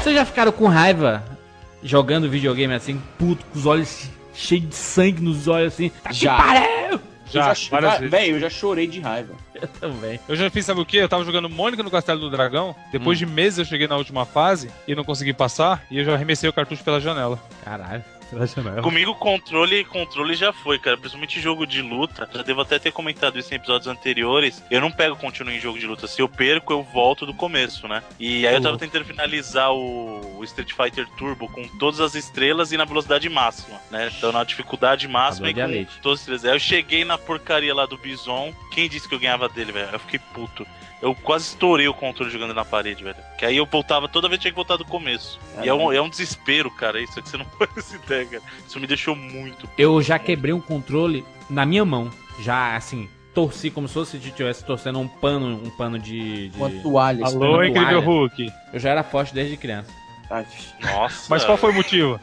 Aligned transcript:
Vocês 0.00 0.14
já 0.14 0.24
ficaram 0.24 0.52
com 0.52 0.66
raiva 0.66 1.24
jogando 1.82 2.28
videogame 2.28 2.74
assim, 2.74 3.00
puto, 3.18 3.44
com 3.46 3.58
os 3.58 3.66
olhos 3.66 4.08
cheios 4.34 4.68
de 4.68 4.74
sangue 4.74 5.22
nos 5.22 5.48
olhos 5.48 5.74
assim? 5.74 5.90
Tá 6.02 6.12
Já. 6.12 6.36
Que 6.36 6.42
pariu! 6.42 7.00
Já, 7.30 7.52
eu. 8.02 8.08
Véi, 8.08 8.30
eu 8.32 8.40
já 8.40 8.48
chorei 8.48 8.86
de 8.86 9.00
raiva. 9.00 9.34
Eu 9.54 9.68
também. 9.68 10.18
Eu 10.26 10.34
já 10.34 10.48
fiz, 10.48 10.64
sabe 10.64 10.80
o 10.80 10.86
quê? 10.86 10.98
Eu 10.98 11.08
tava 11.08 11.24
jogando 11.24 11.48
Mônica 11.48 11.82
no 11.82 11.90
Castelo 11.90 12.20
do 12.20 12.30
Dragão. 12.30 12.74
Depois 12.90 13.18
de 13.18 13.26
meses 13.26 13.58
eu 13.58 13.64
cheguei 13.66 13.86
na 13.86 13.96
última 13.96 14.24
fase 14.24 14.70
e 14.86 14.94
não 14.94 15.04
consegui 15.04 15.34
passar. 15.34 15.84
E 15.90 15.98
eu 15.98 16.04
já 16.04 16.14
arremessei 16.14 16.48
o 16.48 16.52
cartucho 16.52 16.82
pela 16.82 17.00
janela. 17.00 17.38
Caralho, 17.62 18.02
sensacional. 18.30 18.82
Comigo, 18.82 19.14
controle 19.14 19.84
controle 19.84 20.34
já 20.34 20.52
foi, 20.52 20.78
cara. 20.78 20.96
Principalmente 20.96 21.40
jogo 21.40 21.66
de 21.66 21.82
luta. 21.82 22.28
Já 22.32 22.42
devo 22.42 22.60
até 22.60 22.78
ter 22.78 22.92
comentado 22.92 23.38
isso 23.38 23.52
em 23.52 23.56
episódios 23.56 23.86
anteriores. 23.86 24.62
Eu 24.70 24.80
não 24.80 24.90
pego 24.90 25.16
continuo 25.16 25.52
em 25.52 25.60
jogo 25.60 25.78
de 25.78 25.86
luta. 25.86 26.06
Se 26.06 26.20
eu 26.20 26.28
perco, 26.28 26.72
eu 26.72 26.82
volto 26.82 27.26
do 27.26 27.34
começo, 27.34 27.88
né? 27.88 28.02
E 28.18 28.46
aí 28.46 28.54
eu 28.54 28.60
tava 28.60 28.78
tentando 28.78 29.04
finalizar 29.04 29.72
o, 29.72 30.42
Street 30.44 30.72
Fighter 30.72 31.06
Turbo 31.16 31.48
com 31.48 31.66
todas 31.78 32.00
as 32.00 32.14
estrelas 32.14 32.72
e 32.72 32.76
na 32.76 32.84
velocidade 32.84 33.28
máxima, 33.28 33.80
né? 33.90 34.10
Então 34.16 34.32
na 34.32 34.44
dificuldade 34.44 35.06
máxima 35.08 35.50
e 35.50 35.54
com 35.54 36.00
todas 36.00 36.20
as 36.20 36.20
estrelas. 36.20 36.44
Aí 36.44 36.52
eu 36.52 36.60
cheguei 36.60 37.04
na 37.04 37.18
porcaria 37.18 37.74
lá 37.74 37.86
do 37.86 37.98
Bison. 37.98 38.54
Quem 38.72 38.88
disse 38.88 39.08
que 39.08 39.14
eu 39.14 39.18
ganhava 39.18 39.48
dele, 39.48 39.72
velho? 39.72 39.90
Eu 39.92 39.98
fiquei 39.98 40.18
puto. 40.18 40.66
Eu 41.00 41.14
quase 41.14 41.44
estourei 41.44 41.86
o 41.86 41.94
controle 41.94 42.30
jogando 42.30 42.52
na 42.52 42.64
parede, 42.64 43.04
velho. 43.04 43.16
Que 43.38 43.44
aí 43.44 43.56
eu 43.56 43.64
voltava, 43.66 44.08
toda 44.08 44.28
vez 44.28 44.40
tinha 44.40 44.50
que 44.50 44.56
voltar 44.56 44.76
do 44.76 44.84
começo. 44.84 45.38
E 45.62 45.68
é 45.68 45.72
um, 45.74 45.92
é 45.92 46.00
um 46.02 46.08
desespero, 46.08 46.70
cara. 46.70 47.00
Isso 47.00 47.22
que 47.22 47.28
você 47.28 47.36
não 47.36 47.44
faz 47.58 47.92
ideia, 47.94 48.26
cara. 48.26 48.42
Isso 48.66 48.80
me 48.80 48.86
deixou 48.86 49.14
muito. 49.14 49.68
Eu 49.78 50.02
já 50.02 50.18
quebrei 50.18 50.52
um 50.52 50.60
controle 50.60 51.24
na 51.48 51.64
minha 51.64 51.84
mão. 51.84 52.10
Já, 52.40 52.74
assim, 52.74 53.08
torci 53.32 53.70
como 53.70 53.86
se 53.86 53.94
fosse 53.94 54.20
se 54.20 54.28
estivesse 54.28 54.64
torcendo 54.64 54.98
um 54.98 55.06
pano, 55.06 55.60
um 55.64 55.70
pano 55.70 55.98
de. 56.00 56.48
de- 56.48 56.56
Uma 56.56 56.70
toalha. 56.82 57.24
Alô, 57.24 57.62
Esperando 57.62 57.64
incrível 57.64 58.02
toalha. 58.02 58.06
Hulk. 58.06 58.52
Eu 58.72 58.80
já 58.80 58.90
era 58.90 59.02
forte 59.04 59.32
desde 59.32 59.56
criança. 59.56 59.92
Ai, 60.28 60.44
Nossa. 60.82 61.26
Mas 61.30 61.44
qual 61.44 61.56
foi 61.56 61.70
o 61.70 61.74
motivo? 61.74 62.18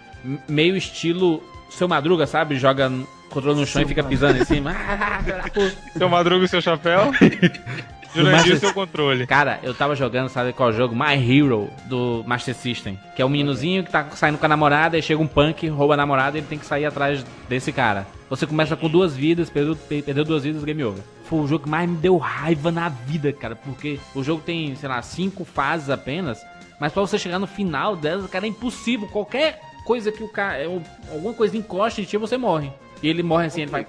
Meio 0.50 0.76
estilo 0.76 1.42
seu 1.70 1.88
madruga, 1.88 2.28
sabe? 2.28 2.56
Joga 2.58 2.92
controle 3.30 3.60
no 3.60 3.66
chão 3.66 3.82
e 3.82 3.86
fica 3.86 4.04
pisando 4.04 4.38
em 4.42 4.46
cima. 4.46 4.74
Ah. 4.86 5.98
Seu 5.98 6.08
Madruga 6.10 6.46
e 6.46 6.48
seu 6.48 6.62
chapéu? 6.62 7.12
Jurandir 8.16 8.38
Master- 8.40 8.56
e 8.56 8.60
seu 8.60 8.74
controle. 8.74 9.28
Cara, 9.28 9.60
eu 9.64 9.74
tava 9.74 9.96
jogando, 9.96 10.30
sabe 10.30 10.54
qual 10.54 10.72
jogo? 10.74 10.96
My 10.96 11.14
Hero 11.14 11.70
do 11.86 12.24
Master 12.26 12.56
System. 12.56 13.00
Que 13.16 13.22
é 13.22 13.26
o 13.26 13.30
meninozinho 13.30 13.84
que 13.84 13.92
tá 13.92 14.06
saindo 14.12 14.38
com 14.38 14.46
a 14.46 14.50
namorada, 14.50 14.98
e 14.98 15.02
chega 15.02 15.22
um 15.22 15.28
punk, 15.28 15.68
rouba 15.68 15.94
a 15.94 15.98
namorada 15.98 16.38
e 16.38 16.42
ele 16.42 16.48
tem 16.48 16.58
que 16.60 16.66
sair 16.66 16.86
atrás 16.86 17.26
desse 17.50 17.72
cara. 17.72 18.08
Você 18.30 18.48
começa 18.48 18.76
com 18.76 18.90
duas 18.90 19.16
vidas, 19.16 19.50
perdeu, 19.50 19.76
pe- 19.76 20.02
perdeu 20.02 20.24
duas 20.24 20.44
vidas, 20.44 20.64
game 20.64 20.84
over. 20.84 21.04
Foi 21.26 21.40
o 21.40 21.48
jogo 21.48 21.64
que 21.66 21.70
mais 21.70 21.90
me 21.90 21.96
deu 21.98 22.18
raiva 22.18 22.72
na 22.72 22.90
vida, 22.90 23.32
cara. 23.34 23.56
Porque 23.56 24.00
o 24.14 24.24
jogo 24.24 24.42
tem, 24.46 24.76
sei 24.76 24.90
lá, 24.90 25.02
cinco 25.02 25.44
fases 25.46 25.90
apenas. 25.90 26.40
Mas 26.80 26.92
pra 26.92 27.02
você 27.02 27.18
chegar 27.18 27.40
no 27.40 27.48
final 27.48 27.96
delas, 27.96 28.30
cara, 28.30 28.46
é 28.46 28.50
impossível. 28.50 29.08
Qualquer 29.08 29.60
coisa 29.86 30.12
que 30.12 30.24
o 30.24 30.28
cara. 30.28 30.58
é, 30.58 30.66
Alguma 31.12 31.34
coisa 31.34 31.56
encosta 31.56 32.02
em 32.02 32.04
ti, 32.04 32.18
você 32.18 32.38
morre. 32.38 32.70
E 33.02 33.08
ele 33.08 33.24
morre 33.24 33.48
assim, 33.48 33.62
ele 33.62 33.72
faz. 33.72 33.86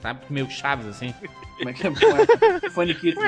Sabe? 0.00 0.20
Meio 0.30 0.50
chaves 0.50 0.86
assim. 0.86 1.14
Como 1.56 1.68
é 1.68 1.72
que 1.72 1.86
é? 1.86 2.70
Faniquito. 2.70 3.20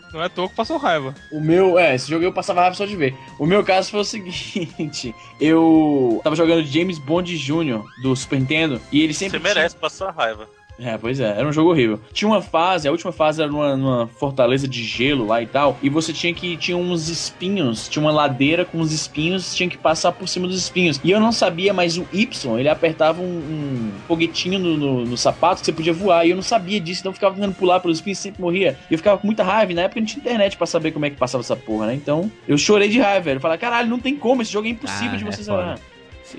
Não 0.12 0.22
é 0.22 0.28
toco, 0.28 0.54
passou 0.54 0.76
raiva. 0.78 1.14
O 1.30 1.40
meu, 1.40 1.78
é, 1.78 1.94
esse 1.94 2.08
jogo 2.08 2.24
eu 2.24 2.32
passava 2.32 2.60
raiva 2.60 2.74
só 2.74 2.86
de 2.86 2.96
ver. 2.96 3.14
O 3.38 3.46
meu 3.46 3.62
caso 3.62 3.90
foi 3.90 4.00
o 4.00 4.04
seguinte: 4.04 5.14
eu 5.40 6.20
tava 6.24 6.34
jogando 6.34 6.64
James 6.64 6.98
Bond 6.98 7.36
Jr. 7.36 7.84
do 8.02 8.16
Super 8.16 8.40
Nintendo 8.40 8.80
e 8.90 9.02
ele 9.02 9.14
sempre. 9.14 9.38
Você 9.38 9.42
merece 9.42 9.76
passar 9.76 10.10
raiva. 10.10 10.48
É, 10.80 10.96
pois 10.96 11.18
é, 11.18 11.30
era 11.36 11.46
um 11.48 11.52
jogo 11.52 11.70
horrível. 11.70 11.98
Tinha 12.12 12.28
uma 12.28 12.40
fase, 12.40 12.86
a 12.86 12.92
última 12.92 13.10
fase 13.10 13.42
era 13.42 13.50
numa, 13.50 13.76
numa 13.76 14.06
fortaleza 14.06 14.68
de 14.68 14.82
gelo 14.84 15.26
lá 15.26 15.42
e 15.42 15.46
tal, 15.46 15.76
e 15.82 15.88
você 15.88 16.12
tinha 16.12 16.32
que. 16.32 16.56
Tinha 16.56 16.76
uns 16.76 17.08
espinhos, 17.08 17.88
tinha 17.88 18.00
uma 18.00 18.12
ladeira 18.12 18.64
com 18.64 18.78
uns 18.78 18.92
espinhos, 18.92 19.54
tinha 19.56 19.68
que 19.68 19.76
passar 19.76 20.12
por 20.12 20.28
cima 20.28 20.46
dos 20.46 20.56
espinhos. 20.56 21.00
E 21.02 21.10
eu 21.10 21.18
não 21.18 21.32
sabia, 21.32 21.74
mas 21.74 21.98
o 21.98 22.06
Y, 22.12 22.58
ele 22.60 22.68
apertava 22.68 23.20
um, 23.20 23.24
um 23.24 23.90
foguetinho 24.06 24.58
no, 24.58 24.76
no, 24.76 25.04
no 25.04 25.16
sapato 25.16 25.60
que 25.60 25.66
você 25.66 25.72
podia 25.72 25.92
voar, 25.92 26.24
e 26.26 26.30
eu 26.30 26.36
não 26.36 26.42
sabia 26.44 26.78
disso, 26.80 27.00
então 27.00 27.10
eu 27.10 27.14
ficava 27.14 27.34
tentando 27.34 27.54
pular 27.54 27.80
pelos 27.80 27.98
espinhos 27.98 28.18
e 28.18 28.22
sempre 28.22 28.40
morria. 28.40 28.78
E 28.88 28.94
eu 28.94 28.98
ficava 28.98 29.18
com 29.18 29.26
muita 29.26 29.42
raiva, 29.42 29.74
na 29.74 29.82
época 29.82 29.98
não 30.00 30.06
tinha 30.06 30.20
internet 30.20 30.56
pra 30.56 30.66
saber 30.66 30.92
como 30.92 31.04
é 31.06 31.10
que 31.10 31.16
passava 31.16 31.42
essa 31.42 31.56
porra, 31.56 31.86
né? 31.88 31.94
Então 31.94 32.30
eu 32.46 32.56
chorei 32.56 32.88
de 32.88 33.00
raiva, 33.00 33.24
velho. 33.24 33.36
Eu 33.38 33.40
falei, 33.40 33.58
caralho, 33.58 33.88
não 33.88 33.98
tem 33.98 34.14
como, 34.16 34.42
esse 34.42 34.52
jogo 34.52 34.68
é 34.68 34.70
impossível 34.70 35.14
Ah, 35.14 35.16
de 35.16 35.24
é 35.24 35.26
você 35.32 35.42
foda. 35.42 35.58
zerar. 35.62 35.78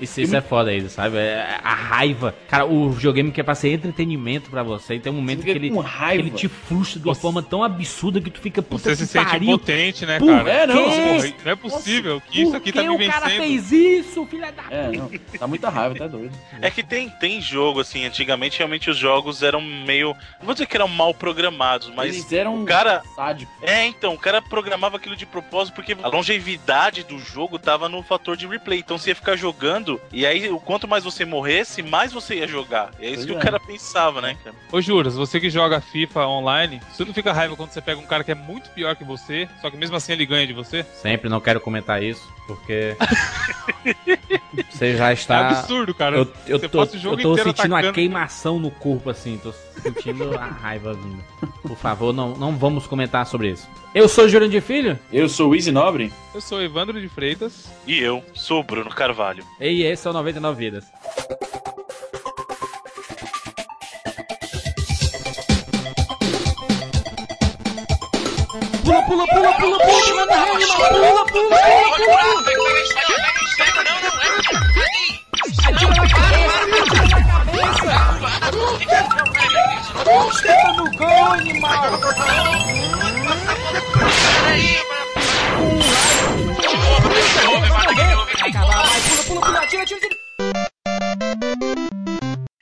Isso, 0.00 0.20
isso 0.20 0.36
é 0.36 0.40
foda 0.40 0.70
aí, 0.70 0.88
sabe? 0.88 1.16
É 1.16 1.58
a 1.62 1.74
raiva. 1.74 2.34
Cara, 2.48 2.66
o 2.66 2.90
videogame 2.90 3.30
que 3.32 3.40
é 3.40 3.44
pra 3.44 3.54
ser 3.54 3.72
entretenimento 3.72 4.50
pra 4.50 4.62
você. 4.62 4.94
E 4.96 5.00
tem 5.00 5.12
um 5.12 5.16
momento 5.16 5.42
que 5.42 5.50
ele, 5.50 5.70
com 5.70 5.82
que 5.82 5.88
raiva. 5.88 6.22
ele 6.22 6.30
te 6.30 6.48
frustra 6.48 7.00
de 7.00 7.06
uma 7.08 7.14
Você- 7.14 7.20
forma 7.20 7.42
tão 7.42 7.62
absurda 7.64 8.20
que 8.20 8.30
tu 8.30 8.40
fica 8.40 8.60
puta 8.62 8.82
Você 8.82 8.90
que 8.90 8.96
se 8.96 9.06
sente 9.06 9.30
pariu. 9.30 9.48
impotente, 9.54 10.04
né, 10.06 10.18
Por 10.18 10.28
cara? 10.28 10.50
É, 10.50 10.66
não? 10.66 10.74
Porra, 10.84 11.34
não 11.44 11.52
é 11.52 11.56
possível 11.56 12.20
que 12.20 12.42
isso 12.42 12.56
aqui 12.56 12.72
tá 12.72 12.82
me 12.82 12.88
o 12.90 13.10
cara 13.10 13.26
vencendo. 13.26 13.42
fez 13.42 13.72
isso, 13.72 14.26
filha 14.26 14.52
da... 14.52 14.62
É, 14.70 14.90
não, 14.92 15.10
tá 15.38 15.46
muita 15.46 15.68
raiva, 15.68 15.94
tá 15.94 16.06
doido. 16.06 16.32
É 16.60 16.70
que 16.70 16.82
tem, 16.82 17.08
tem 17.08 17.40
jogo, 17.40 17.80
assim, 17.80 18.04
antigamente 18.04 18.58
realmente 18.58 18.90
os 18.90 18.96
jogos 18.96 19.42
eram 19.42 19.60
meio. 19.60 20.14
Não 20.38 20.46
vou 20.46 20.54
dizer 20.54 20.66
que 20.66 20.76
eram 20.76 20.88
mal 20.88 21.14
programados, 21.14 21.90
mas. 21.94 22.14
Eles 22.14 22.32
eram 22.32 22.62
o 22.62 22.64
cara. 22.66 23.02
sádicos. 23.14 23.54
É, 23.62 23.86
então, 23.86 24.14
o 24.14 24.18
cara 24.18 24.42
programava 24.42 24.96
aquilo 24.96 25.16
de 25.16 25.24
propósito 25.26 25.74
porque 25.74 25.96
a 26.02 26.08
longevidade 26.08 27.04
do 27.04 27.18
jogo 27.18 27.58
tava 27.58 27.88
no 27.88 28.02
fator 28.02 28.36
de 28.36 28.46
replay. 28.46 28.78
Então 28.80 28.98
você 28.98 29.10
ia 29.10 29.14
ficar 29.14 29.36
jogando, 29.36 29.79
e 30.12 30.24
aí 30.26 30.48
o 30.50 30.58
quanto 30.60 30.86
mais 30.88 31.04
você 31.04 31.24
morresse, 31.24 31.82
mais 31.82 32.12
você 32.12 32.36
ia 32.36 32.46
jogar. 32.46 32.90
E 33.00 33.06
é 33.06 33.10
isso 33.10 33.16
Pois 33.18 33.26
que 33.26 33.32
é. 33.32 33.36
o 33.36 33.40
cara 33.40 33.60
pensava, 33.60 34.20
né, 34.20 34.36
cara? 34.42 34.56
Ô 34.72 34.80
Juras, 34.80 35.14
você 35.14 35.38
que 35.40 35.50
joga 35.50 35.80
FIFA 35.80 36.26
online, 36.26 36.80
você 36.92 37.04
não 37.04 37.14
fica 37.14 37.32
raiva 37.32 37.56
quando 37.56 37.70
você 37.70 37.80
pega 37.80 38.00
um 38.00 38.06
cara 38.06 38.24
que 38.24 38.32
é 38.32 38.34
muito 38.34 38.70
pior 38.70 38.94
que 38.96 39.04
você, 39.04 39.48
só 39.60 39.70
que 39.70 39.76
mesmo 39.76 39.96
assim 39.96 40.12
ele 40.12 40.26
ganha 40.26 40.46
de 40.46 40.52
você? 40.52 40.84
Sempre 40.94 41.28
não 41.28 41.40
quero 41.40 41.60
comentar 41.60 42.02
isso, 42.02 42.26
porque... 42.46 42.96
você 44.70 44.96
já 44.96 45.10
É 45.10 45.14
está... 45.14 45.48
absurdo, 45.50 45.94
cara. 45.94 46.16
Eu, 46.18 46.32
eu 46.46 46.58
Você 46.58 46.68
tô, 46.68 46.78
passa 46.78 46.96
o 46.96 46.98
jogo 47.00 47.16
eu 47.18 47.22
tô 47.22 47.32
inteiro 47.32 47.50
sentindo 47.50 47.72
uma 47.72 47.78
atacando. 47.78 47.94
queimação 47.94 48.58
no 48.58 48.70
corpo, 48.70 49.10
assim. 49.10 49.38
Tô 49.42 49.52
sentindo 49.82 50.36
a 50.38 50.46
raiva 50.46 50.92
vindo. 50.94 51.22
Por 51.62 51.76
favor, 51.76 52.12
não, 52.12 52.34
não 52.36 52.56
vamos 52.56 52.86
comentar 52.86 53.26
sobre 53.26 53.50
isso. 53.50 53.68
Eu 53.94 54.08
sou 54.08 54.24
o 54.24 54.28
Jurandir 54.28 54.62
Filho. 54.62 54.98
Eu 55.12 55.28
sou 55.28 55.50
o 55.50 55.54
Easy 55.54 55.70
Nobre. 55.72 56.12
Eu 56.32 56.40
sou 56.40 56.62
Evandro 56.62 57.00
de 57.00 57.08
Freitas. 57.08 57.66
E 57.86 57.98
eu 57.98 58.22
sou 58.34 58.60
o 58.60 58.62
Bruno 58.62 58.90
Carvalho. 58.90 59.44
E 59.60 59.82
esse 59.82 60.06
é 60.06 60.10
o 60.10 60.12
99 60.12 60.58
Vidas. 60.58 60.84
Pula, 68.84 69.02
pula, 69.06 69.26
pula, 69.26 69.52
pula, 69.54 69.78
pula, 69.78 70.14
manda 70.16 70.36
rei, 70.36 70.66
pula, 70.66 70.88
pula, 70.88 71.26
pula, 71.26 71.50
pula. 71.50 72.70
Chega 80.32 80.72
no 80.72 80.90
gol, 80.96 81.32
animal! 81.32 81.70
Vai 81.70 81.98
acabar, 81.98 82.50
vai, 84.42 86.19
pula, 89.26 89.40
pula. 89.40 89.60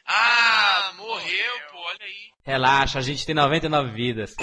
Ah, 0.06 0.92
morreu, 0.96 1.54
pô, 1.70 1.78
olha 1.78 1.98
aí. 2.02 2.30
Relaxa, 2.44 2.98
a 2.98 3.02
gente 3.02 3.24
tem 3.26 3.34
99 3.34 3.90
vidas. 3.90 4.34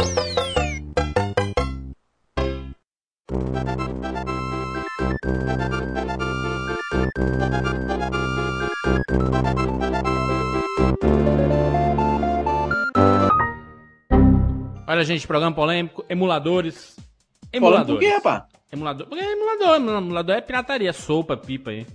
Olha, 14.88 15.04
gente, 15.04 15.28
programa 15.28 15.56
polêmico, 15.56 16.06
emuladores. 16.08 16.96
Falando 16.96 17.52
por 17.52 17.58
Emuladores. 17.58 18.00
quê, 18.08 18.14
rapaz? 18.16 18.44
Emulador. 18.76 19.08
Porque 19.08 19.24
é 19.24 19.32
emulador, 19.32 19.76
emulador 19.98 20.36
é 20.36 20.42
pirataria, 20.42 20.94
sopa, 20.94 21.36
pipa 21.36 21.72
aí. 21.72 21.86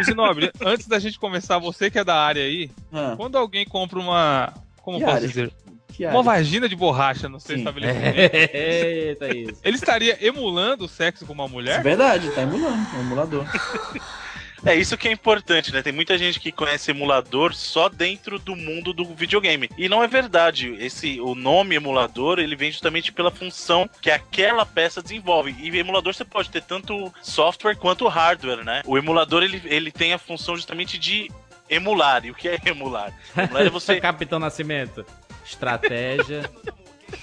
Esse 0.00 0.12
nobre, 0.14 0.50
antes 0.60 0.86
da 0.88 0.98
gente 0.98 1.18
começar, 1.18 1.58
você 1.58 1.90
que 1.90 1.98
é 1.98 2.04
da 2.04 2.16
área 2.16 2.42
aí, 2.42 2.70
Ah, 2.92 3.14
quando 3.16 3.36
alguém 3.38 3.64
compra 3.64 3.98
uma. 3.98 4.52
Como 4.82 4.98
Que 4.98 5.04
posso 5.04 5.16
área? 5.16 5.28
dizer? 5.28 5.52
que 5.92 6.04
Uma 6.04 6.10
área? 6.12 6.22
vagina 6.22 6.68
de 6.68 6.76
borracha 6.76 7.28
no 7.28 7.38
seu 7.40 7.54
Sim. 7.56 7.60
estabelecimento. 7.62 8.34
Eita, 8.54 9.36
isso. 9.36 9.60
Ele 9.64 9.76
estaria 9.76 10.18
emulando 10.26 10.84
o 10.84 10.88
sexo 10.88 11.26
com 11.26 11.32
uma 11.32 11.44
É 11.44 11.48
mulher? 11.48 11.82
verdade, 11.82 12.30
tá 12.30 12.42
emulando, 12.42 12.86
é 12.94 12.96
um 12.96 13.00
emulador. 13.00 13.44
É 14.64 14.74
isso 14.74 14.96
que 14.96 15.08
é 15.08 15.12
importante, 15.12 15.72
né? 15.72 15.82
Tem 15.82 15.92
muita 15.92 16.18
gente 16.18 16.40
que 16.40 16.50
conhece 16.50 16.90
emulador 16.90 17.54
só 17.54 17.88
dentro 17.88 18.38
do 18.38 18.56
mundo 18.56 18.92
do 18.92 19.04
videogame. 19.14 19.70
E 19.78 19.88
não 19.88 20.02
é 20.02 20.06
verdade. 20.06 20.76
Esse 20.78 21.20
o 21.20 21.34
nome 21.34 21.74
emulador, 21.74 22.38
ele 22.38 22.56
vem 22.56 22.70
justamente 22.70 23.12
pela 23.12 23.30
função 23.30 23.88
que 24.00 24.10
aquela 24.10 24.66
peça 24.66 25.02
desenvolve. 25.02 25.54
E 25.58 25.76
emulador 25.78 26.14
você 26.14 26.24
pode 26.24 26.50
ter 26.50 26.62
tanto 26.62 27.12
software 27.22 27.76
quanto 27.76 28.08
hardware, 28.08 28.64
né? 28.64 28.82
O 28.86 28.98
emulador 28.98 29.42
ele, 29.42 29.62
ele 29.64 29.92
tem 29.92 30.12
a 30.12 30.18
função 30.18 30.56
justamente 30.56 30.98
de 30.98 31.30
emular. 31.68 32.24
E 32.24 32.30
o 32.30 32.34
que 32.34 32.48
é 32.48 32.58
emular? 32.64 33.12
Emular 33.36 33.66
é 33.66 33.70
você 33.70 34.00
Capitão 34.00 34.38
Nascimento. 34.38 35.04
Estratégia. 35.44 36.50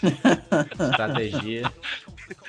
Estratégia. 0.79 1.71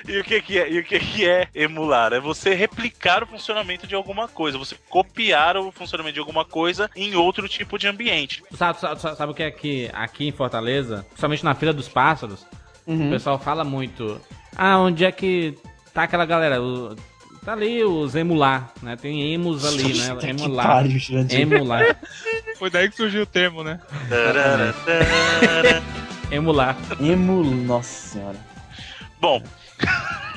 E 0.07 0.19
o 0.19 0.23
que 0.23 0.41
que 0.41 0.57
é? 0.59 0.71
E 0.71 0.79
o 0.79 0.83
que 0.83 0.99
que 0.99 1.27
é 1.29 1.47
emular? 1.53 2.13
É 2.13 2.19
você 2.19 2.53
replicar 2.53 3.23
o 3.23 3.27
funcionamento 3.27 3.85
de 3.85 3.93
alguma 3.95 4.27
coisa, 4.27 4.57
você 4.57 4.75
copiar 4.89 5.57
o 5.57 5.71
funcionamento 5.71 6.13
de 6.15 6.19
alguma 6.19 6.43
coisa 6.45 6.89
em 6.95 7.15
outro 7.15 7.47
tipo 7.47 7.77
de 7.77 7.87
ambiente. 7.87 8.43
Sabe, 8.55 8.79
sabe, 8.79 8.99
sabe- 9.01 9.31
o 9.31 9.35
que 9.35 9.43
é 9.43 9.51
que 9.51 9.89
aqui 9.93 10.27
em 10.27 10.31
Fortaleza, 10.31 11.03
principalmente 11.09 11.43
na 11.43 11.53
Feira 11.55 11.73
dos 11.73 11.87
Pássaros, 11.87 12.45
o 12.85 13.09
pessoal 13.09 13.37
fala 13.37 13.63
muito. 13.63 14.19
Ah, 14.55 14.79
onde 14.79 15.03
é 15.05 15.11
que 15.11 15.57
tá 15.93 16.03
aquela 16.03 16.25
galera? 16.25 16.61
O- 16.61 16.95
tá 17.45 17.53
ali 17.53 17.83
os 17.83 18.15
emular, 18.15 18.71
né? 18.81 18.95
Tem 18.95 19.33
emos 19.33 19.65
ali, 19.65 19.93
né? 19.97 20.09
Puta 20.13 20.25
que 20.27 20.43
Emular. 20.43 20.67
pariu. 20.67 20.99
Emular. 21.31 21.99
Foi 22.57 22.69
daí 22.69 22.89
que 22.89 22.95
surgiu 22.95 23.21
o 23.23 23.25
termo, 23.25 23.63
né? 23.63 23.79
Emular. 26.31 26.75
Emu... 26.99 27.43
Nossa 27.43 28.09
senhora. 28.13 28.37
Bom. 29.19 29.41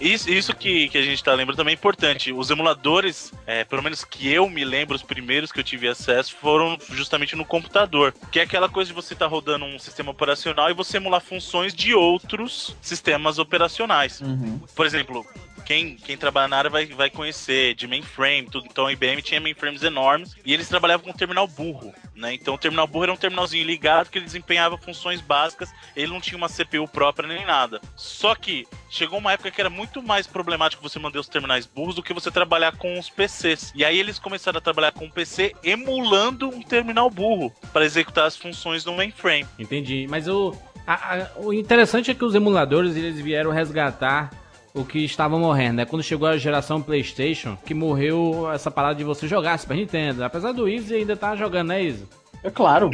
Isso, 0.00 0.30
isso 0.30 0.54
que, 0.54 0.88
que 0.88 0.98
a 0.98 1.02
gente 1.02 1.22
tá 1.22 1.32
lembrando 1.32 1.56
também 1.56 1.72
é 1.72 1.74
importante. 1.74 2.32
Os 2.32 2.50
emuladores, 2.50 3.32
é, 3.46 3.64
pelo 3.64 3.82
menos 3.82 4.04
que 4.04 4.30
eu 4.30 4.48
me 4.50 4.64
lembro, 4.64 4.94
os 4.94 5.02
primeiros 5.02 5.50
que 5.50 5.60
eu 5.60 5.64
tive 5.64 5.88
acesso 5.88 6.36
foram 6.36 6.76
justamente 6.90 7.34
no 7.34 7.44
computador. 7.44 8.12
Que 8.30 8.40
é 8.40 8.42
aquela 8.42 8.68
coisa 8.68 8.88
de 8.88 8.94
você 8.94 9.14
estar 9.14 9.26
rodando 9.26 9.64
um 9.64 9.78
sistema 9.78 10.10
operacional 10.10 10.70
e 10.70 10.74
você 10.74 10.98
emular 10.98 11.22
funções 11.22 11.72
de 11.72 11.94
outros 11.94 12.76
sistemas 12.82 13.38
operacionais. 13.38 14.20
Uhum. 14.20 14.60
Por 14.74 14.84
exemplo, 14.84 15.24
quem, 15.64 15.96
quem 15.96 16.16
trabalha 16.16 16.48
na 16.48 16.56
área 16.56 16.70
vai, 16.70 16.86
vai 16.86 17.10
conhecer 17.10 17.74
de 17.74 17.86
mainframe, 17.86 18.48
tudo. 18.50 18.66
Então 18.70 18.86
a 18.86 18.92
IBM 18.92 19.20
tinha 19.22 19.40
mainframes 19.40 19.82
enormes 19.82 20.36
e 20.44 20.52
eles 20.52 20.68
trabalhavam 20.68 21.04
com 21.04 21.10
um 21.10 21.16
terminal 21.16 21.46
burro, 21.48 21.92
né? 22.14 22.34
Então 22.34 22.54
o 22.54 22.58
terminal 22.58 22.86
burro 22.86 23.04
era 23.04 23.12
um 23.12 23.16
terminalzinho 23.16 23.64
ligado 23.64 24.10
que 24.10 24.18
ele 24.18 24.24
desempenhava 24.26 24.76
funções 24.76 25.20
básicas, 25.20 25.70
ele 25.96 26.12
não 26.12 26.20
tinha 26.20 26.36
uma 26.36 26.48
CPU 26.48 26.86
própria 26.88 27.26
nem 27.28 27.44
nada. 27.46 27.80
Só 27.96 28.34
que 28.34 28.66
chegou 28.90 29.18
uma 29.18 29.32
época 29.32 29.50
que 29.50 29.60
era 29.60 29.70
muito 29.70 30.02
mais 30.02 30.26
problemático 30.26 30.82
você 30.82 30.98
manter 30.98 31.18
os 31.18 31.28
terminais 31.28 31.66
burros 31.66 31.94
do 31.94 32.02
que 32.02 32.12
você 32.14 32.30
trabalhar 32.30 32.76
com 32.76 32.98
os 32.98 33.08
PCs. 33.10 33.72
E 33.74 33.84
aí 33.84 33.98
eles 33.98 34.18
começaram 34.18 34.58
a 34.58 34.60
trabalhar 34.60 34.92
com 34.92 35.06
o 35.06 35.10
PC 35.10 35.54
emulando 35.62 36.48
um 36.48 36.62
terminal 36.62 37.08
burro 37.10 37.52
para 37.72 37.84
executar 37.84 38.26
as 38.26 38.36
funções 38.36 38.84
no 38.84 38.94
mainframe. 38.94 39.46
Entendi. 39.58 40.06
Mas 40.08 40.28
o, 40.28 40.54
a- 40.86 41.16
a- 41.16 41.30
o 41.36 41.52
interessante 41.52 42.10
é 42.10 42.14
que 42.14 42.24
os 42.24 42.34
emuladores 42.34 42.96
eles 42.96 43.18
vieram 43.20 43.50
resgatar 43.50 44.30
o 44.74 44.84
que 44.84 44.98
estava 45.04 45.38
morrendo, 45.38 45.76
né? 45.76 45.84
Quando 45.84 46.02
chegou 46.02 46.26
a 46.26 46.36
geração 46.36 46.82
PlayStation, 46.82 47.56
que 47.64 47.72
morreu 47.72 48.50
essa 48.52 48.70
parada 48.72 48.96
de 48.96 49.04
você 49.04 49.28
jogar 49.28 49.56
Super 49.58 49.76
Nintendo. 49.76 50.24
Apesar 50.24 50.50
do 50.52 50.68
Easy 50.68 50.94
ainda 50.96 51.16
tá 51.16 51.36
jogando, 51.36 51.68
né, 51.68 51.82
Easy? 51.84 52.04
É 52.42 52.50
claro. 52.50 52.90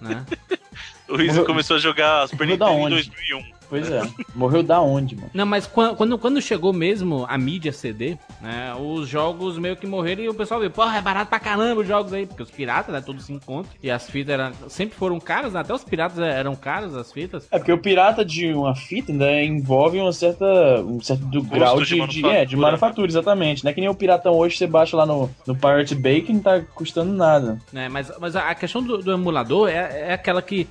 Né? 0.00 0.24
O 1.06 1.18
Morreu- 1.18 1.44
começou 1.44 1.76
a 1.76 1.78
jogar 1.78 2.26
Super 2.28 2.46
Nintendo 2.46 2.70
em 2.70 2.80
onde? 2.80 2.94
2001. 2.94 3.53
Pois 3.68 3.90
é. 3.90 4.02
Morreu 4.34 4.62
da 4.62 4.80
onde, 4.80 5.16
mano? 5.16 5.30
Não, 5.34 5.46
mas 5.46 5.66
quan- 5.66 5.94
quando, 5.94 6.18
quando 6.18 6.40
chegou 6.40 6.72
mesmo 6.72 7.24
a 7.28 7.36
mídia 7.38 7.72
CD, 7.72 8.16
né? 8.40 8.74
Os 8.78 9.08
jogos 9.08 9.58
meio 9.58 9.76
que 9.76 9.86
morreram 9.86 10.22
e 10.22 10.28
o 10.28 10.34
pessoal 10.34 10.60
viu, 10.60 10.70
porra, 10.70 10.98
é 10.98 11.02
barato 11.02 11.28
pra 11.30 11.40
caramba 11.40 11.80
os 11.80 11.86
jogos 11.88 12.12
aí, 12.12 12.26
porque 12.26 12.42
os 12.42 12.50
piratas, 12.50 12.92
né? 12.94 13.00
Todos 13.00 13.24
se 13.24 13.32
encontram. 13.32 13.72
E 13.82 13.90
as 13.90 14.08
fitas 14.08 14.32
eram, 14.34 14.52
sempre 14.68 14.96
foram 14.96 15.18
caras, 15.18 15.52
né? 15.52 15.60
até 15.60 15.72
os 15.74 15.84
piratas 15.84 16.18
eram 16.18 16.54
caros, 16.54 16.94
as 16.96 17.12
fitas. 17.12 17.46
É 17.50 17.58
porque 17.58 17.72
o 17.72 17.78
pirata 17.78 18.24
de 18.24 18.52
uma 18.52 18.74
fita 18.74 19.12
ainda 19.12 19.42
envolve 19.42 19.98
uma 19.98 20.12
certa, 20.12 20.44
um 20.82 21.00
certo 21.00 21.24
do 21.26 21.42
grau 21.42 21.78
de 21.80 21.84
de, 21.84 21.90
de, 21.94 21.96
manufatura, 21.98 22.32
é, 22.34 22.44
de 22.44 22.56
manufatura, 22.56 23.08
exatamente. 23.08 23.64
Não 23.64 23.70
é 23.70 23.74
que 23.74 23.80
nem 23.80 23.90
o 23.90 23.94
piratão 23.94 24.34
hoje 24.34 24.56
você 24.56 24.66
baixa 24.66 24.96
lá 24.96 25.04
no, 25.06 25.30
no 25.46 25.54
Pirate 25.54 25.94
Bay 25.94 26.22
que 26.22 26.32
não 26.32 26.40
tá 26.40 26.60
custando 26.74 27.12
nada. 27.12 27.58
né? 27.72 27.88
Mas, 27.88 28.10
mas 28.20 28.36
a 28.36 28.44
a 28.50 28.54
questão 28.54 28.82
do, 28.82 28.98
do 28.98 29.10
emulador 29.12 29.68
é, 29.68 30.10
é 30.10 30.12
aquela 30.12 30.40
que 30.42 30.68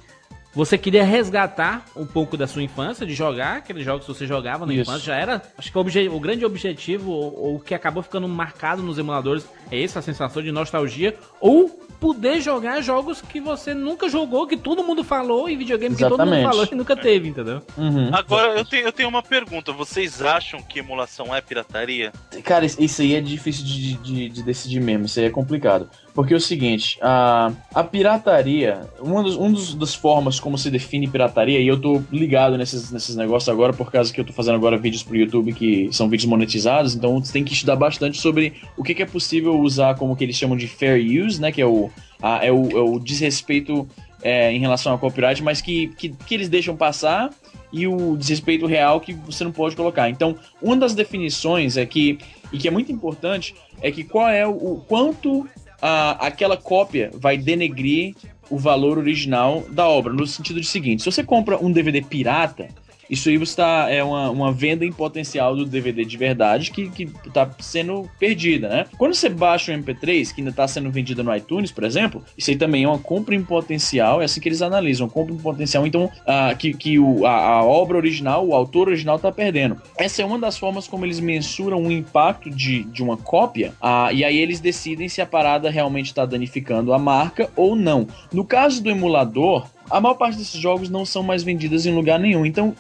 você 0.54 0.78
queria 0.78 1.04
resgatar 1.04 1.86
um 1.96 2.06
pouco 2.06 2.38
da 2.38 2.46
sua 2.48 2.62
infância, 2.62 3.06
de 3.06 3.14
jogar 3.14 3.58
aqueles 3.58 3.84
jogos 3.84 4.06
que 4.06 4.14
você 4.14 4.28
jogava 4.28 4.66
na 4.66 4.74
Isso. 4.74 4.82
infância. 4.84 5.06
Já 5.06 5.16
era. 5.16 5.42
Acho 5.58 5.72
que 5.72 5.78
o, 5.78 5.82
obje- 5.82 6.10
o 6.10 6.20
grande 6.20 6.46
objetivo, 6.46 7.12
ou, 7.12 7.56
o 7.56 7.60
que 7.60 7.74
acabou 7.74 8.04
ficando 8.04 8.28
marcado 8.28 8.82
nos 8.84 8.98
emuladores, 8.98 9.46
é 9.72 9.82
essa 9.82 10.02
sensação 10.02 10.42
de 10.44 10.52
nostalgia. 10.52 11.16
Ou 11.42 11.70
poder 12.00 12.42
jogar 12.42 12.82
jogos 12.82 13.22
que 13.22 13.40
você 13.40 13.74
nunca 13.74 14.10
jogou, 14.10 14.46
que 14.46 14.58
todo 14.58 14.84
mundo 14.84 15.04
falou, 15.06 15.50
e 15.50 15.56
videogame 15.56 15.96
que 15.96 16.02
todo 16.04 16.20
mundo 16.20 16.34
Exatamente. 16.34 16.50
falou 16.52 16.68
e 16.70 16.76
nunca 16.76 16.96
teve, 16.98 17.30
entendeu? 17.30 17.62
Uhum. 17.78 18.10
Agora, 18.14 18.58
eu 18.60 18.66
tenho, 18.66 18.86
eu 18.86 18.92
tenho 18.92 19.08
uma 19.08 19.24
pergunta. 19.24 19.72
Vocês 19.72 20.22
acham 20.22 20.62
que 20.62 20.80
emulação 20.80 21.34
é 21.34 21.40
pirataria? 21.40 22.12
Cara, 22.44 22.66
isso- 22.66 22.82
isso 22.84 23.02
aí 23.02 23.16
é 23.16 23.22
difícil 23.22 23.64
de, 23.66 23.94
de, 23.96 24.30
de 24.30 24.44
decidir 24.44 24.82
mesmo, 24.82 25.06
isso 25.06 25.18
aí 25.20 25.26
é 25.28 25.30
complicado. 25.30 25.90
Porque 26.14 26.32
é 26.34 26.38
o 26.38 26.40
seguinte, 26.40 27.00
a, 27.02 27.52
a 27.74 27.84
pirataria, 27.84 28.82
uma, 29.00 29.24
dos, 29.24 29.36
um 29.36 29.52
dos, 29.52 29.74
das 29.74 29.96
formas 29.96 30.40
como 30.40 30.60
se 30.60 30.70
define 30.70 31.08
pirataria, 31.08 31.60
e 31.60 31.68
eu 31.68 31.80
tô 31.82 32.04
ligado 32.12 32.56
nesses, 32.56 32.92
nesses 32.92 33.16
negócios 33.16 33.50
agora 33.50 33.74
por 33.74 33.92
causa 33.92 34.14
que 34.14 34.22
eu 34.22 34.26
tô 34.26 34.32
fazendo 34.32 34.56
agora 34.56 34.78
vídeos 34.78 35.02
pro 35.02 35.16
YouTube 35.16 35.54
que 35.54 35.90
são 35.92 36.08
vídeos 36.08 36.30
monetizados, 36.30 36.94
então 36.94 37.20
você 37.20 37.34
tem 37.34 37.44
que 37.44 37.54
estudar 37.54 37.76
bastante 37.76 38.22
sobre 38.22 38.54
o 38.78 38.84
que, 38.84 38.94
que 38.94 39.02
é 39.02 39.08
possível 39.08 39.60
usar 39.60 39.96
como 39.96 40.16
que 40.16 40.24
eles 40.24 40.36
chamam 40.36 40.56
de 40.56 40.68
fair 40.68 41.04
use, 41.26 41.42
né, 41.42 41.52
que 41.52 41.62
é 41.62 41.66
o, 41.66 41.90
a- 42.22 42.46
é 42.46 42.52
o, 42.52 42.70
é 42.70 42.82
o 42.82 43.00
desrespeito 43.00 43.88
é, 44.22 44.54
em 44.54 44.60
relação 44.60 44.92
ao 44.92 45.00
copyright, 45.00 45.42
mas 45.42 45.62
que, 45.62 45.88
que, 45.98 46.10
que 46.10 46.36
eles 46.36 46.48
deixam 46.48 46.76
passar 46.76 47.32
e 47.72 47.88
o 47.88 48.16
desrespeito 48.16 48.68
real 48.68 49.02
que 49.02 49.14
você 49.14 49.44
não 49.44 49.52
pode 49.52 49.76
colocar. 49.76 50.08
Então, 50.08 50.36
uma 50.62 50.78
das 50.78 50.94
definições 50.94 51.76
é 51.76 51.88
que, 51.88 52.20
e 52.52 52.60
que 52.60 52.68
é 52.68 52.72
muito 52.72 52.92
importante, 52.92 53.56
é 53.82 53.92
que 53.92 54.04
qual 54.04 54.30
é 54.30 54.46
o, 54.46 54.52
o 54.52 54.86
quanto 54.88 55.48
a, 55.86 56.12
aquela 56.28 56.56
cópia 56.56 57.12
vai 57.14 57.38
denegrir 57.38 58.16
o 58.50 58.58
valor 58.58 58.98
original 58.98 59.66
da 59.70 59.86
obra, 59.86 60.14
no 60.14 60.26
sentido 60.26 60.62
de 60.62 60.68
seguinte, 60.68 61.04
se 61.04 61.12
você 61.12 61.24
compra 61.24 61.58
um 61.58 61.70
DVD 61.70 62.02
pirata, 62.02 62.70
isso 63.10 63.30
aí 63.30 63.38
você 63.38 63.56
tá, 63.56 63.88
é 63.90 64.04
uma, 64.04 64.30
uma 64.30 64.52
venda 64.52 64.86
em 64.86 64.92
potencial 64.92 65.56
do 65.56 65.66
DVD 65.66 66.06
de 66.06 66.18
verdade 66.18 66.72
que, 66.72 66.90
que 66.90 67.06
tá 67.32 67.50
sendo 67.60 68.10
perdida, 68.20 68.70
né? 68.70 68.86
Quando 68.98 69.14
você 69.14 69.30
baixa 69.30 69.72
o 69.72 69.76
MP3, 69.76 70.34
que 70.34 70.42
ainda 70.42 70.52
tá 70.52 70.68
sendo 70.68 70.90
vendida 70.92 71.24
no 71.24 71.36
iTunes, 71.36 71.72
por 71.72 71.84
exemplo, 71.84 72.24
isso 72.38 72.50
aí 72.50 72.56
também 72.56 72.84
é 72.84 72.88
uma 72.88 73.00
compra 73.00 73.36
em 73.36 73.44
potencial, 73.44 74.22
é 74.22 74.26
assim 74.26 74.40
que 74.40 74.48
eles 74.48 74.62
analisam, 74.62 75.10
compra 75.10 75.34
em 75.34 75.38
potencial, 75.38 75.86
então, 75.86 76.10
ah, 76.26 76.54
que, 76.58 76.74
que 76.74 77.00
o, 77.00 77.26
a, 77.26 77.32
a 77.32 77.64
obra 77.64 77.98
original, 77.98 78.48
o 78.48 78.54
autor 78.54 78.88
original 78.88 79.20
tá 79.20 79.32
perdendo. 79.32 79.82
Essa 79.98 80.22
é 80.22 80.26
uma 80.26 80.40
das 80.40 80.58
formas 80.58 80.88
como 80.88 81.06
eles 81.06 81.20
mensuram 81.20 81.82
o 81.84 81.92
impacto 81.92 82.50
de, 82.50 82.84
de 82.86 83.04
uma 83.04 83.18
cópia, 83.18 83.74
ah, 83.82 84.12
e 84.12 84.24
aí 84.24 84.38
eles 84.38 84.60
decidem 84.60 85.10
se 85.10 85.22
a 85.22 85.26
parada 85.26 85.70
realmente 85.70 86.08
está 86.08 86.26
danificando 86.26 86.94
a 86.94 87.00
marca 87.00 87.50
ou 87.56 87.76
não. 87.76 88.08
No 88.32 88.46
caso 88.46 88.82
do 88.82 88.90
emulador, 88.90 89.68
a 89.90 90.00
maior 90.02 90.16
parte 90.16 90.38
desses 90.38 90.60
jogos 90.60 90.90
não 90.90 91.06
são 91.06 91.24
mais 91.24 91.44
vendidas 91.44 91.86
em 91.86 91.94
lugar 91.94 92.20
nenhum. 92.20 92.46
Então, 92.46 92.76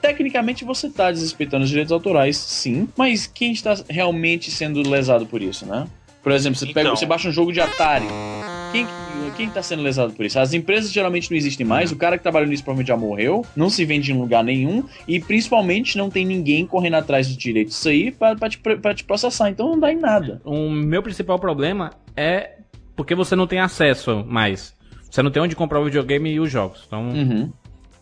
tecnicamente 0.00 0.64
você 0.64 0.86
está 0.86 1.10
desrespeitando 1.10 1.64
os 1.64 1.68
direitos 1.70 1.92
autorais, 1.92 2.36
sim, 2.36 2.88
mas 2.96 3.26
quem 3.26 3.52
está 3.52 3.74
realmente 3.88 4.50
sendo 4.50 4.88
lesado 4.88 5.26
por 5.26 5.42
isso, 5.42 5.66
né? 5.66 5.86
Por 6.22 6.32
exemplo, 6.32 6.58
você, 6.58 6.66
pega, 6.66 6.80
Então. 6.80 6.96
você 6.96 7.06
baixa 7.06 7.28
um 7.28 7.32
jogo 7.32 7.52
de 7.52 7.60
Atari. 7.60 8.06
Quem, 8.72 8.84
quem 9.36 9.48
tá 9.48 9.62
sendo 9.62 9.82
lesado 9.82 10.12
por 10.12 10.26
isso? 10.26 10.40
As 10.40 10.52
empresas 10.52 10.90
geralmente 10.92 11.30
não 11.30 11.36
existem 11.36 11.64
mais, 11.64 11.92
o 11.92 11.96
cara 11.96 12.16
que 12.16 12.22
trabalhou 12.24 12.48
nisso 12.48 12.64
provavelmente 12.64 12.88
já 12.88 12.96
morreu, 12.96 13.46
não 13.54 13.70
se 13.70 13.84
vende 13.84 14.10
em 14.10 14.18
lugar 14.18 14.42
nenhum, 14.42 14.82
e 15.06 15.20
principalmente 15.20 15.96
não 15.96 16.10
tem 16.10 16.26
ninguém 16.26 16.66
correndo 16.66 16.94
atrás 16.94 17.28
dos 17.28 17.36
direitos 17.36 17.74
disso 17.74 17.88
aí 17.88 18.10
pra, 18.10 18.34
pra, 18.34 18.48
te, 18.48 18.58
pra 18.58 18.92
te 18.92 19.04
processar, 19.04 19.50
então 19.50 19.68
não 19.68 19.78
dá 19.78 19.92
em 19.92 20.00
nada. 20.00 20.42
O 20.44 20.68
meu 20.68 21.00
principal 21.00 21.38
problema 21.38 21.92
é 22.16 22.56
porque 22.96 23.14
você 23.14 23.36
não 23.36 23.46
tem 23.46 23.60
acesso 23.60 24.24
mais. 24.26 24.74
Você 25.10 25.22
não 25.22 25.30
tem 25.30 25.42
onde 25.42 25.56
comprar 25.56 25.80
o 25.80 25.84
videogame 25.84 26.30
e 26.30 26.40
os 26.40 26.50
jogos. 26.50 26.82
Então, 26.86 27.08
Uhum. 27.08 27.52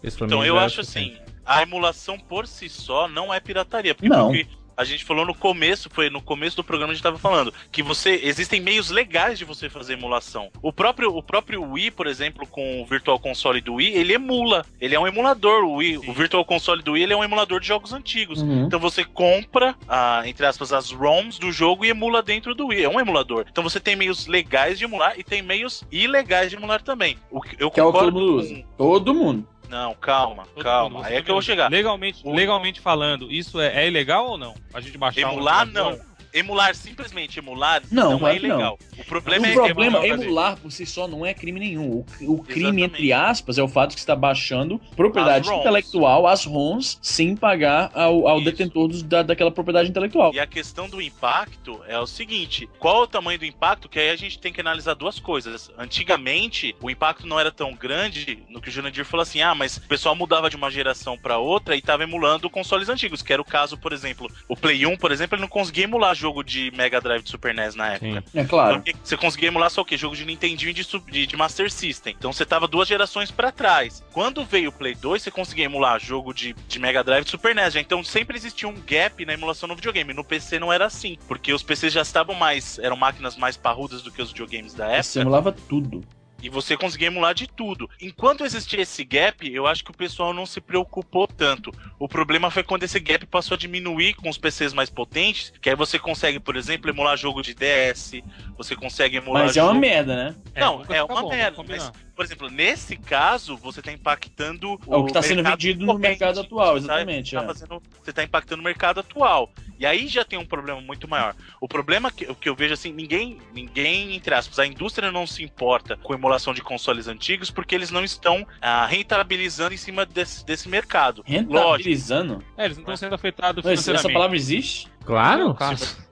Então 0.02 0.44
eu 0.44 0.58
é 0.58 0.64
acho 0.64 0.82
assim, 0.82 1.16
a 1.46 1.62
emulação 1.62 2.18
por 2.18 2.46
si 2.46 2.68
só 2.68 3.08
não 3.08 3.32
é 3.32 3.40
pirataria. 3.40 3.94
Porque 3.94 4.08
Não. 4.08 4.28
o 4.28 4.32
que 4.32 4.46
a 4.76 4.84
gente 4.84 5.04
falou 5.04 5.24
no 5.24 5.34
começo, 5.34 5.88
foi 5.92 6.10
no 6.10 6.20
começo 6.20 6.56
do 6.56 6.64
programa 6.64 6.92
a 6.92 6.94
gente 6.94 7.02
tava 7.02 7.18
falando, 7.18 7.52
que 7.70 7.82
você 7.82 8.20
existem 8.22 8.60
meios 8.60 8.90
legais 8.90 9.38
de 9.38 9.44
você 9.44 9.68
fazer 9.68 9.94
emulação. 9.94 10.50
O 10.62 10.72
próprio, 10.72 11.14
o 11.16 11.22
próprio 11.22 11.62
Wii, 11.62 11.90
por 11.92 12.06
exemplo, 12.06 12.46
com 12.46 12.82
o 12.82 12.86
Virtual 12.86 13.18
Console 13.18 13.60
do 13.60 13.74
Wii, 13.74 13.94
ele 13.94 14.12
emula. 14.14 14.64
Ele 14.80 14.94
é 14.94 15.00
um 15.00 15.06
emulador. 15.06 15.64
O, 15.64 15.74
Wii, 15.76 15.98
o 15.98 16.12
Virtual 16.12 16.44
Console 16.44 16.82
do 16.82 16.92
Wii 16.92 17.02
ele 17.04 17.12
é 17.12 17.16
um 17.16 17.24
emulador 17.24 17.60
de 17.60 17.66
jogos 17.68 17.92
antigos. 17.92 18.42
Uhum. 18.42 18.66
Então 18.66 18.78
você 18.80 19.04
compra, 19.04 19.74
ah, 19.88 20.22
entre 20.26 20.44
aspas, 20.46 20.72
as 20.72 20.90
ROMs 20.90 21.38
do 21.38 21.50
jogo 21.52 21.84
e 21.84 21.88
emula 21.90 22.22
dentro 22.22 22.54
do 22.54 22.66
Wii. 22.68 22.84
É 22.84 22.88
um 22.88 23.00
emulador. 23.00 23.46
Então 23.50 23.62
você 23.62 23.78
tem 23.80 23.96
meios 23.96 24.26
legais 24.26 24.78
de 24.78 24.84
emular 24.84 25.14
e 25.18 25.24
tem 25.24 25.42
meios 25.42 25.84
ilegais 25.90 26.50
de 26.50 26.56
emular 26.56 26.82
também. 26.82 27.16
O 27.30 27.40
que 27.40 27.56
eu 27.58 27.70
Que 27.70 27.80
é 27.80 27.84
o 27.84 27.92
que 27.92 27.92
todo 27.92 27.92
concordo 27.92 28.18
mundo 28.20 28.32
com- 28.32 28.38
usa. 28.38 28.64
Todo 28.76 29.14
mundo. 29.14 29.48
Não, 29.74 29.92
calma, 29.94 30.46
Todo 30.54 30.62
calma. 30.62 30.98
mundo, 30.98 31.06
Aí 31.08 31.16
é 31.16 31.22
que 31.22 31.28
eu 31.28 31.34
vou 31.34 31.42
chegar. 31.42 31.68
Legalmente, 31.68 32.20
O- 32.22 32.32
legalmente 32.32 32.80
falando, 32.80 33.28
isso 33.32 33.60
é, 33.60 33.82
é 33.82 33.88
ilegal 33.88 34.24
ou 34.28 34.38
não? 34.38 34.54
A 34.72 34.80
gente 34.80 34.96
baixar 34.96 35.26
um 35.28 35.32
Emular, 35.32 35.66
jogo? 35.66 35.72
não. 35.72 36.13
Emular, 36.34 36.74
simplesmente 36.74 37.38
emular, 37.38 37.82
Não, 37.90 38.12
não, 38.12 38.18
claro 38.18 38.36
é 38.36 38.40
que 38.40 38.46
não. 38.48 38.54
ilegal. 38.56 38.78
O 38.98 39.04
problema 39.04 39.46
o 39.46 39.50
é 39.50 39.54
problema, 39.54 39.98
emular. 40.04 40.22
emular 40.26 40.56
por 40.56 40.70
si 40.72 40.84
só 40.84 41.06
não 41.08 41.24
é 41.24 41.32
crime 41.32 41.60
nenhum. 41.60 42.04
O, 42.20 42.32
o 42.34 42.42
crime, 42.42 42.82
Exatamente. 42.82 42.84
entre 42.84 43.12
aspas, 43.12 43.56
é 43.58 43.62
o 43.62 43.68
fato 43.68 43.90
de 43.90 43.94
que 43.96 44.00
você 44.00 44.04
está 44.04 44.16
baixando 44.16 44.80
propriedade 44.96 45.48
As 45.48 45.56
intelectual, 45.60 46.26
as 46.26 46.44
ROMs, 46.44 46.98
sem 47.00 47.36
pagar 47.36 47.90
ao, 47.94 48.26
ao 48.26 48.40
detentor 48.42 48.88
da, 49.04 49.22
daquela 49.22 49.50
propriedade 49.50 49.88
intelectual. 49.88 50.34
E 50.34 50.40
a 50.40 50.46
questão 50.46 50.88
do 50.88 51.00
impacto 51.00 51.80
é 51.86 51.98
o 51.98 52.06
seguinte: 52.06 52.68
qual 52.78 53.02
é 53.02 53.04
o 53.04 53.06
tamanho 53.06 53.38
do 53.38 53.44
impacto? 53.44 53.88
Que 53.88 54.00
aí 54.00 54.10
a 54.10 54.16
gente 54.16 54.38
tem 54.38 54.52
que 54.52 54.60
analisar 54.60 54.94
duas 54.94 55.18
coisas. 55.20 55.70
Antigamente, 55.78 56.74
o 56.82 56.90
impacto 56.90 57.26
não 57.26 57.38
era 57.38 57.50
tão 57.52 57.74
grande 57.74 58.42
no 58.48 58.60
que 58.60 58.68
o 58.68 58.72
Jurandir 58.72 59.04
falou 59.04 59.22
assim: 59.22 59.40
ah, 59.40 59.54
mas 59.54 59.76
o 59.76 59.82
pessoal 59.82 60.14
mudava 60.16 60.50
de 60.50 60.56
uma 60.56 60.70
geração 60.70 61.16
pra 61.16 61.38
outra 61.38 61.76
e 61.76 61.82
tava 61.82 62.02
emulando 62.02 62.50
consoles 62.50 62.88
antigos, 62.88 63.22
que 63.22 63.32
era 63.32 63.40
o 63.40 63.44
caso, 63.44 63.76
por 63.78 63.92
exemplo, 63.92 64.30
o 64.48 64.56
Play 64.56 64.84
1, 64.86 64.96
por 64.96 65.12
exemplo, 65.12 65.36
ele 65.36 65.42
não 65.42 65.48
conseguia 65.48 65.84
emular 65.84 66.14
jogo 66.24 66.42
de 66.42 66.70
Mega 66.74 67.02
Drive 67.02 67.22
de 67.22 67.28
Super 67.28 67.54
NES 67.54 67.74
na 67.74 67.92
época. 67.92 68.24
É 68.34 68.44
claro. 68.44 68.82
Então, 68.86 69.00
você 69.02 69.14
conseguia 69.14 69.48
emular 69.48 69.68
só 69.68 69.82
o 69.82 69.84
quê? 69.84 69.94
Jogo 69.94 70.16
de 70.16 70.24
Nintendinho 70.24 70.70
e 70.70 70.72
de, 70.72 71.26
de, 71.26 71.36
Master 71.36 71.70
System. 71.70 72.16
Então 72.18 72.32
você 72.32 72.46
tava 72.46 72.66
duas 72.66 72.88
gerações 72.88 73.30
pra 73.30 73.52
trás. 73.52 74.02
Quando 74.10 74.42
veio 74.44 74.70
o 74.70 74.72
Play 74.72 74.94
2, 74.94 75.22
você 75.22 75.30
conseguia 75.30 75.66
emular 75.66 76.00
jogo 76.00 76.32
de, 76.32 76.54
de 76.66 76.78
Mega 76.78 77.04
Drive 77.04 77.24
de 77.24 77.30
Super 77.30 77.54
NES. 77.54 77.74
já. 77.74 77.80
Então 77.80 78.02
sempre 78.02 78.38
existia 78.38 78.66
um 78.66 78.74
gap 78.86 79.22
na 79.26 79.34
emulação 79.34 79.68
no 79.68 79.76
videogame. 79.76 80.14
No 80.14 80.24
PC 80.24 80.58
não 80.58 80.72
era 80.72 80.86
assim, 80.86 81.18
porque 81.28 81.52
os 81.52 81.62
PCs 81.62 81.92
já 81.92 82.02
estavam 82.02 82.34
mais. 82.34 82.78
eram 82.78 82.96
máquinas 82.96 83.36
mais 83.36 83.56
parrudas 83.56 84.00
do 84.00 84.10
que 84.10 84.22
os 84.22 84.30
videogames 84.30 84.72
da 84.72 84.86
Você 84.86 85.18
época. 85.18 85.20
emulava 85.20 85.52
tudo. 85.52 86.02
E 86.44 86.50
você 86.50 86.76
conseguia 86.76 87.06
emular 87.06 87.32
de 87.32 87.46
tudo. 87.46 87.88
Enquanto 87.98 88.44
existia 88.44 88.82
esse 88.82 89.02
gap, 89.02 89.50
eu 89.50 89.66
acho 89.66 89.82
que 89.82 89.90
o 89.90 89.96
pessoal 89.96 90.34
não 90.34 90.44
se 90.44 90.60
preocupou 90.60 91.26
tanto. 91.26 91.72
O 91.98 92.06
problema 92.06 92.50
foi 92.50 92.62
quando 92.62 92.82
esse 92.82 93.00
gap 93.00 93.24
passou 93.24 93.54
a 93.54 93.58
diminuir 93.58 94.12
com 94.12 94.28
os 94.28 94.36
PCs 94.36 94.74
mais 94.74 94.90
potentes, 94.90 95.54
que 95.58 95.70
aí 95.70 95.74
você 95.74 95.98
consegue, 95.98 96.38
por 96.38 96.54
exemplo, 96.54 96.90
emular 96.90 97.16
jogo 97.16 97.40
de 97.40 97.54
DS, 97.54 98.22
você 98.58 98.76
consegue 98.76 99.16
emular 99.16 99.44
Mas 99.44 99.56
é 99.56 99.62
uma 99.62 99.70
jogo... 99.70 99.80
merda, 99.80 100.14
né? 100.14 100.34
Não, 100.54 100.80
nunca 100.80 100.94
é 100.94 101.00
fica 101.00 101.14
uma 101.14 101.22
bom, 101.22 101.28
merda, 101.30 101.64
mas. 101.66 101.92
Por 102.14 102.24
exemplo, 102.24 102.48
nesse 102.48 102.96
caso, 102.96 103.56
você 103.56 103.82
tá 103.82 103.92
impactando 103.92 104.78
É 104.88 104.96
o 104.96 105.04
que 105.04 105.12
tá 105.12 105.22
sendo 105.22 105.36
mercado 105.42 105.60
vendido 105.60 105.86
no 105.86 105.98
mercado 105.98 106.40
atual, 106.40 106.72
tá- 106.72 106.78
exatamente, 106.78 107.30
Você 107.30 107.36
tá, 107.36 107.42
é. 107.42 107.46
fazendo- 107.46 107.82
você 108.02 108.12
tá 108.12 108.24
impactando 108.24 108.60
o 108.60 108.64
mercado 108.64 109.00
atual. 109.00 109.50
E 109.78 109.84
aí 109.84 110.06
já 110.06 110.24
tem 110.24 110.38
um 110.38 110.46
problema 110.46 110.80
muito 110.80 111.08
maior. 111.08 111.34
O 111.60 111.66
problema 111.66 112.10
que, 112.10 112.32
que 112.36 112.48
eu 112.48 112.54
vejo 112.54 112.74
assim, 112.74 112.92
ninguém, 112.92 113.38
ninguém, 113.52 114.14
entre 114.14 114.34
aspas, 114.34 114.58
a 114.58 114.66
indústria 114.66 115.10
não 115.10 115.26
se 115.26 115.42
importa 115.42 115.96
com 115.96 116.14
emulação 116.14 116.54
de 116.54 116.62
consoles 116.62 117.08
antigos 117.08 117.50
porque 117.50 117.74
eles 117.74 117.90
não 117.90 118.04
estão 118.04 118.46
ah, 118.62 118.86
rentabilizando 118.86 119.74
em 119.74 119.76
cima 119.76 120.06
desse, 120.06 120.46
desse 120.46 120.68
mercado. 120.68 121.24
Lógico. 121.26 121.52
Rentabilizando? 121.52 122.44
É, 122.56 122.64
eles 122.66 122.76
não 122.76 122.82
estão 122.82 122.96
sendo 122.96 123.14
afetados 123.14 123.64
Mas 123.64 123.86
essa 123.88 124.08
palavra 124.08 124.36
existe? 124.36 124.88
Claro. 125.04 125.56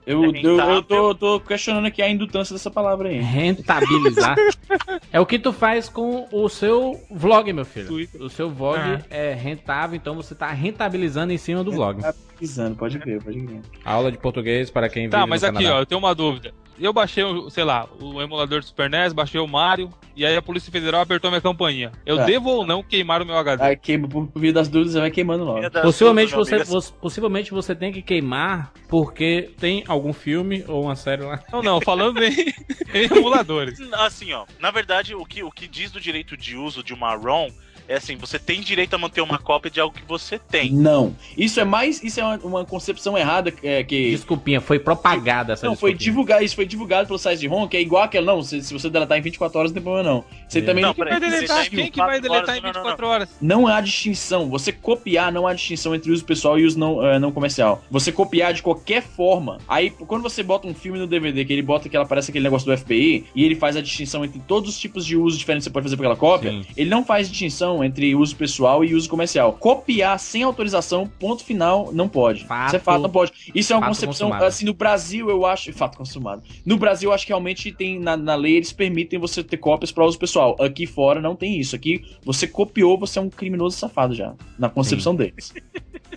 Eu, 0.05 0.25
É 0.25 0.39
eu, 0.43 0.57
eu 0.59 0.83
tô, 0.83 1.15
tô 1.15 1.39
questionando 1.39 1.85
aqui 1.85 2.01
a 2.01 2.09
indutância 2.09 2.53
dessa 2.53 2.69
palavra 2.69 3.07
aí. 3.07 3.19
Rentabilizar. 3.21 4.35
é 5.13 5.19
o 5.19 5.25
que 5.25 5.39
tu 5.39 5.53
faz 5.53 5.87
com 5.87 6.27
o 6.31 6.49
seu 6.49 6.99
vlog, 7.09 7.51
meu 7.53 7.63
filho. 7.63 7.87
Twitter. 7.87 8.21
O 8.21 8.29
seu 8.29 8.49
vlog 8.49 8.79
Ah. 8.79 8.99
é 9.09 9.33
rentável, 9.33 9.95
então 9.95 10.13
você 10.15 10.35
tá 10.35 10.49
rentabilizando 10.51 11.31
em 11.31 11.37
cima 11.37 11.63
do 11.63 11.71
vlog. 11.71 12.01
Rentabilizando, 12.01 12.75
pode 12.75 12.97
ver, 12.97 13.23
pode 13.23 13.39
ver. 13.39 13.61
Aula 13.85 14.11
de 14.11 14.17
português 14.17 14.69
para 14.69 14.89
quem 14.89 15.09
Tá, 15.09 15.19
vive 15.19 15.29
mas 15.29 15.43
aqui, 15.43 15.57
Canadá. 15.59 15.75
ó, 15.77 15.79
eu 15.79 15.85
tenenho 15.85 16.05
uma 16.05 16.13
dúvida. 16.13 16.53
Eu 16.79 16.91
baixei, 16.91 17.23
sei 17.51 17.63
lá, 17.63 17.87
o 17.99 18.21
emulador 18.21 18.59
do 18.59 18.65
Super 18.65 18.89
NES, 18.89 19.13
baixei 19.13 19.39
o 19.39 19.47
Mario, 19.47 19.89
e 20.15 20.25
aí 20.25 20.35
a 20.35 20.41
Polícia 20.41 20.71
Federal 20.71 21.01
apertou 21.01 21.29
minha 21.29 21.41
campainha. 21.41 21.91
Eu 22.05 22.17
Tá. 22.17 22.25
devo 22.25 22.49
ou 22.49 22.65
não 22.65 22.81
queimar 22.81 23.21
o 23.21 23.25
meu 23.25 23.37
HD? 23.37 23.63
Aí 23.63 23.75
queima, 23.77 24.07
por 24.07 24.27
via 24.35 24.51
das 24.51 24.67
dúvidas, 24.67 24.95
vai 24.95 25.11
queimando 25.11 25.43
logo. 25.43 25.69
Possivelmente 25.81 26.33
você, 26.33 26.63
você- 26.63 26.91
possivelmente 26.99 27.51
você 27.51 27.75
tem 27.75 27.91
que 27.93 28.01
queimar 28.01 28.71
porque 28.89 29.51
tem 29.59 29.83
algum 29.87 30.13
filme 30.13 30.63
ou 30.67 30.83
uma 30.83 30.95
série 30.95 31.23
lá. 31.23 31.39
Não, 31.51 31.61
não, 31.61 31.79
falando 31.81 32.23
em, 32.23 32.31
em 32.93 33.05
emuladores. 33.17 33.79
Assim, 33.93 34.33
ó, 34.33 34.45
na 34.59 34.71
verdade, 34.71 35.13
o 35.15 35.25
que, 35.25 35.43
o 35.43 35.51
que 35.51 35.67
diz 35.67 35.91
do 35.91 35.99
direito 35.99 36.35
de 36.35 36.55
uso 36.57 36.83
de 36.83 36.93
uma 36.93 37.15
ROM 37.15 37.49
é 37.87 37.95
assim, 37.95 38.15
você 38.15 38.37
tem 38.39 38.61
direito 38.61 38.93
a 38.93 38.97
manter 38.97 39.21
uma 39.21 39.37
cópia 39.37 39.69
de 39.69 39.79
algo 39.79 39.95
que 39.95 40.03
você 40.07 40.37
tem. 40.39 40.71
Não. 40.71 41.15
Isso 41.37 41.59
é 41.59 41.63
mais. 41.63 42.03
Isso 42.03 42.19
é 42.19 42.23
uma, 42.23 42.37
uma 42.37 42.65
concepção 42.65 43.17
errada 43.17 43.53
é, 43.63 43.83
que. 43.83 44.11
Desculpinha, 44.11 44.61
foi 44.61 44.79
propagada 44.79 45.53
essa 45.53 45.65
Não, 45.65 45.75
foi 45.75 45.93
divulgado, 45.93 46.43
isso 46.43 46.55
foi 46.55 46.65
divulgado 46.65 47.07
pelo 47.07 47.19
site 47.19 47.39
de 47.39 47.47
ROM, 47.47 47.67
que 47.67 47.77
é 47.77 47.81
igual 47.81 48.03
aquela, 48.03 48.33
não, 48.33 48.41
se, 48.41 48.61
se 48.61 48.73
você 48.73 48.89
deletar 48.89 49.17
em 49.17 49.21
24 49.21 49.59
horas 49.59 49.71
não 49.71 49.75
tem 49.75 49.83
problema 49.83 50.09
não. 50.09 50.23
Você 50.47 50.59
É. 50.59 50.61
também 50.61 50.81
Não, 50.83 50.89
não, 50.89 50.95
Quem 50.95 51.05
vai 51.05 51.19
deletar? 51.19 51.57
tá 51.57 51.65
em 51.65 51.69
Quem 51.69 51.91
que 51.91 51.99
vai 51.99 52.19
24 52.19 52.21
deletar 52.21 52.55
em 52.55 52.59
horas? 52.59 52.63
Não, 52.63 52.83
não, 52.83 52.89
24 52.91 53.07
horas? 53.07 53.29
não 53.41 53.67
há 53.67 53.81
distinção. 53.81 54.49
Você 54.49 54.71
copiar, 54.71 55.31
não 55.31 55.47
há 55.47 55.53
distinção 55.53 55.93
entre 55.95 56.11
uso 56.11 56.23
pessoal 56.25 56.59
e 56.59 56.65
uso 56.65 56.77
não, 56.79 57.05
eh, 57.05 57.19
não 57.19 57.31
comercial. 57.31 57.83
Você 57.89 58.11
copiar 58.11 58.53
de 58.53 58.61
qualquer 58.61 59.01
forma. 59.01 59.57
Aí, 59.67 59.89
quando 59.89 60.21
você 60.21 60.43
bota 60.43 60.67
um 60.67 60.73
filme 60.73 60.99
no 60.99 61.07
DVD, 61.07 61.43
que 61.45 61.53
ele 61.53 61.61
bota 61.61 61.89
que 61.89 61.95
ela 61.95 62.05
aparece 62.05 62.29
aquele 62.31 62.43
negócio 62.43 62.69
do 62.69 62.77
FBI, 62.77 63.25
e 63.35 63.43
ele 63.43 63.55
faz 63.55 63.75
a 63.75 63.81
distinção 63.81 64.23
entre 64.23 64.39
todos 64.47 64.69
os 64.69 64.79
tipos 64.79 65.05
de 65.05 65.15
uso 65.17 65.37
diferentes 65.37 65.65
que 65.65 65.69
você 65.69 65.73
pode 65.73 65.83
fazer 65.85 65.97
para 65.97 66.05
aquela 66.11 66.19
cópia, 66.19 66.51
Sim. 66.51 66.65
ele 66.75 66.89
não 66.89 67.03
faz 67.03 67.29
distinção 67.29 67.72
entre 67.81 68.13
uso 68.13 68.35
pessoal 68.35 68.83
e 68.83 68.93
uso 68.93 69.07
comercial. 69.09 69.53
Copiar 69.53 70.19
sem 70.19 70.43
autorização, 70.43 71.07
ponto 71.07 71.45
final, 71.45 71.89
não 71.93 72.09
pode. 72.09 72.43
Fato- 72.43 72.67
Isso 72.67 72.75
é 72.75 72.79
fato, 72.79 73.01
não 73.03 73.09
pode. 73.09 73.31
Isso 73.55 73.71
é 73.71 73.77
uma 73.77 73.87
concepção, 73.87 74.27
consumado. 74.27 74.43
assim, 74.43 74.65
no 74.65 74.73
Brasil, 74.73 75.29
eu 75.29 75.45
acho. 75.45 75.71
Fato 75.71 75.97
consumado. 75.97 76.43
No 76.65 76.75
Brasil, 76.75 77.09
eu 77.09 77.13
acho 77.13 77.25
que 77.25 77.31
realmente 77.31 77.71
tem, 77.71 77.97
na, 77.97 78.17
na 78.17 78.35
lei, 78.35 78.57
eles 78.57 78.73
permitem 78.73 79.17
você 79.17 79.41
ter 79.41 79.55
cópias 79.55 79.93
para 79.93 80.03
uso 80.03 80.19
pessoal. 80.19 80.57
Aqui 80.59 80.85
fora 80.85 81.21
não 81.21 81.37
tem 81.37 81.57
isso. 81.57 81.73
Aqui, 81.77 82.03
você 82.25 82.45
copiou, 82.45 82.97
você 82.97 83.19
é 83.19 83.21
um 83.21 83.29
criminoso 83.29 83.77
safado 83.77 84.13
já. 84.13 84.33
Na 84.59 84.67
concepção 84.67 85.15
deles. 85.15 85.53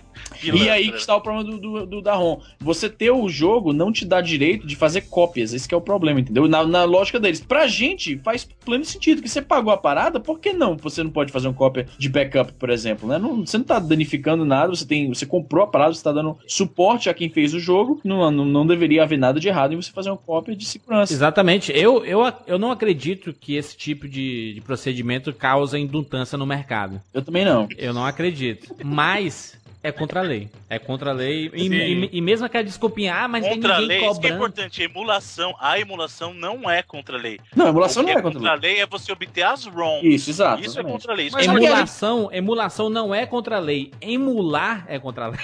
E 0.43 0.69
aí 0.69 0.91
que 0.91 0.97
está 0.97 1.15
o 1.15 1.21
problema 1.21 1.49
do, 1.49 1.57
do, 1.59 1.85
do 1.85 2.01
da 2.01 2.13
ROM. 2.15 2.39
Você 2.59 2.89
ter 2.89 3.11
o 3.11 3.27
jogo 3.27 3.73
não 3.73 3.91
te 3.91 4.05
dá 4.05 4.21
direito 4.21 4.67
de 4.67 4.75
fazer 4.75 5.01
cópias. 5.01 5.53
Esse 5.53 5.67
que 5.67 5.73
é 5.73 5.77
o 5.77 5.81
problema, 5.81 6.19
entendeu? 6.19 6.47
Na, 6.47 6.65
na 6.65 6.83
lógica 6.83 7.19
deles. 7.19 7.41
Pra 7.41 7.67
gente, 7.67 8.17
faz 8.19 8.47
pleno 8.65 8.85
sentido. 8.85 9.21
Que 9.21 9.29
você 9.29 9.41
pagou 9.41 9.71
a 9.71 9.77
parada, 9.77 10.19
por 10.19 10.39
que 10.39 10.53
não? 10.53 10.77
Você 10.77 11.03
não 11.03 11.11
pode 11.11 11.31
fazer 11.31 11.47
uma 11.47 11.53
cópia 11.53 11.87
de 11.97 12.09
backup, 12.09 12.53
por 12.53 12.69
exemplo, 12.69 13.07
né? 13.07 13.17
Não, 13.17 13.45
você 13.45 13.57
não 13.57 13.65
tá 13.65 13.79
danificando 13.79 14.45
nada, 14.45 14.69
você 14.69 14.85
tem. 14.85 15.09
Você 15.09 15.25
comprou 15.25 15.63
a 15.63 15.67
parada, 15.67 15.93
você 15.93 16.03
tá 16.03 16.11
dando 16.11 16.37
suporte 16.47 17.09
a 17.09 17.13
quem 17.13 17.29
fez 17.29 17.53
o 17.53 17.59
jogo. 17.59 17.99
Não, 18.03 18.29
não, 18.29 18.45
não 18.45 18.67
deveria 18.67 19.03
haver 19.03 19.17
nada 19.17 19.39
de 19.39 19.47
errado 19.47 19.73
em 19.73 19.77
você 19.77 19.91
fazer 19.91 20.09
uma 20.09 20.17
cópia 20.17 20.55
de 20.55 20.65
segurança. 20.65 21.13
Exatamente. 21.13 21.71
Eu, 21.75 22.05
eu, 22.05 22.21
eu 22.45 22.59
não 22.59 22.71
acredito 22.71 23.33
que 23.33 23.55
esse 23.55 23.75
tipo 23.75 24.07
de, 24.07 24.53
de 24.53 24.61
procedimento 24.61 25.33
causa 25.33 25.79
indutância 25.79 26.37
no 26.37 26.45
mercado. 26.45 27.01
Eu 27.13 27.21
também 27.21 27.43
não. 27.43 27.67
Eu 27.77 27.93
não 27.93 28.05
acredito. 28.05 28.75
Mas 28.83 29.56
é 29.87 29.91
contra 29.91 30.19
a 30.19 30.23
lei. 30.23 30.49
É 30.69 30.77
contra 30.79 31.09
a 31.11 31.13
lei. 31.13 31.49
E, 31.53 31.67
e- 31.67 32.09
e 32.13 32.21
mesmo 32.21 32.45
aquela 32.45 32.63
desculpinha, 32.63 33.15
ah, 33.15 33.27
mas 33.27 33.45
Contra 33.47 33.73
a 33.73 33.77
tem 33.77 33.81
ninguém 33.87 34.01
lei, 34.01 34.09
isso 34.09 34.19
que 34.19 34.27
é 34.27 34.29
cobrando. 34.31 34.35
importante, 34.53 34.83
emulação, 34.83 35.55
a 35.59 35.79
emulação 35.79 36.33
não 36.33 36.69
é 36.69 36.81
contra 36.83 37.17
a 37.17 37.21
lei. 37.21 37.39
Não, 37.55 37.65
a 37.65 37.69
emulação 37.69 38.03
não 38.03 38.09
é 38.09 38.13
contra 38.15 38.31
contra 38.33 38.49
a 38.49 38.53
a 38.53 38.57
lei 38.57 38.79
é 38.79 38.85
você 38.85 39.11
obter 39.11 39.43
as 39.43 39.65
ROMs. 39.65 40.05
Isso, 40.07 40.29
exato. 40.29 40.61
Isso 40.63 40.79
é 40.79 40.83
contra 40.83 41.11
a 41.11 41.15
lei. 41.15 41.27
Isso 41.27 41.35
Mas 41.35 41.47
é 41.47 41.49
Emulação, 41.49 42.29
emulação 42.31 42.89
não 42.89 43.13
é 43.13 43.25
contra 43.25 43.57
a 43.57 43.59
lei. 43.59 43.91
Emular 44.01 44.85
é 44.87 44.99
contra 44.99 45.25
a 45.25 45.27
lei. 45.29 45.39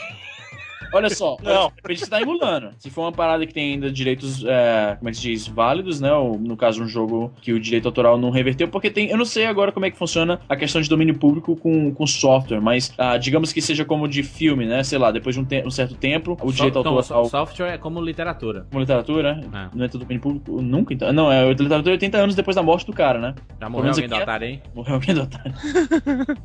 Olha 0.94 1.10
só, 1.10 1.38
Não. 1.44 1.72
a 1.84 1.92
gente 1.94 2.10
tá 2.10 2.22
emulando. 2.22 2.70
Se 2.80 2.90
for 2.90 3.02
uma 3.02 3.12
parada 3.12 3.46
que 3.46 3.54
tem 3.54 3.74
ainda 3.74 3.92
direitos, 3.92 4.44
é, 4.46 4.96
como 4.98 5.10
é 5.10 5.12
que 5.12 5.18
se 5.18 5.24
diz, 5.24 5.48
válidos, 5.48 6.00
né? 6.00 6.14
Ou, 6.14 6.38
no 6.38 6.56
caso, 6.56 6.84
um 6.84 6.88
jogo 6.88 7.34
que 7.42 7.52
o 7.54 7.60
direito 7.60 7.88
autoral 7.88 8.18
não 8.18 8.30
reverteu, 8.30 8.68
porque 8.68 8.90
tem. 8.90 9.10
Eu 9.10 9.18
não 9.18 9.26
sei 9.26 9.46
agora 9.46 9.72
como 9.72 9.86
é 9.86 9.92
que 9.92 9.98
funciona 9.98 10.40
a 10.48 10.56
questão 10.56 10.82
de 10.82 10.90
domínio 10.90 11.18
público 11.18 11.56
com, 11.56 11.94
com 11.94 12.06
software, 12.08 12.62
mas 12.62 12.94
ah, 12.98 13.18
digamos 13.18 13.52
que 13.52 13.62
seja 13.62 13.84
como 13.86 14.08
de 14.08 14.24
filme, 14.24 14.66
né? 14.66 14.84
Sei 14.84 14.98
lá, 14.98 15.12
depois 15.12 15.36
de 15.36 15.42
um, 15.42 15.46
te- 15.46 15.64
um 15.66 15.72
certo 15.72 15.96
tempo, 15.96 16.38
o 16.42 16.52
direito 16.52 16.80
Então, 16.80 16.96
autoral. 16.96 17.26
so- 17.26 17.32
software 17.32 17.74
é 17.74 17.78
como 17.78 18.00
literatura. 18.02 18.66
Como 18.70 18.80
literatura, 18.82 19.42
É. 19.54 19.70
não 19.76 19.86
é 19.86 19.88
do 19.88 19.98
domínio 19.98 20.22
público 20.22 20.62
nunca, 20.62 20.94
então. 20.94 21.12
Não, 21.14 21.32
é 21.32 21.48
literatura 21.52 21.92
80 21.94 22.18
anos 22.18 22.36
depois 22.36 22.56
da 22.56 22.64
morte 22.64 22.86
do 22.86 22.94
cara, 22.94 23.20
né? 23.20 23.36
Já 23.60 23.70
morreu 23.70 23.90
alguém 23.92 24.08
do 24.08 24.14
aqui 24.14 24.22
é- 24.22 24.24
otário 24.24 24.48
aí? 24.48 24.62
Morreu 24.76 24.94
alguém 24.96 25.16
do 25.16 25.22
otário. 25.24 25.54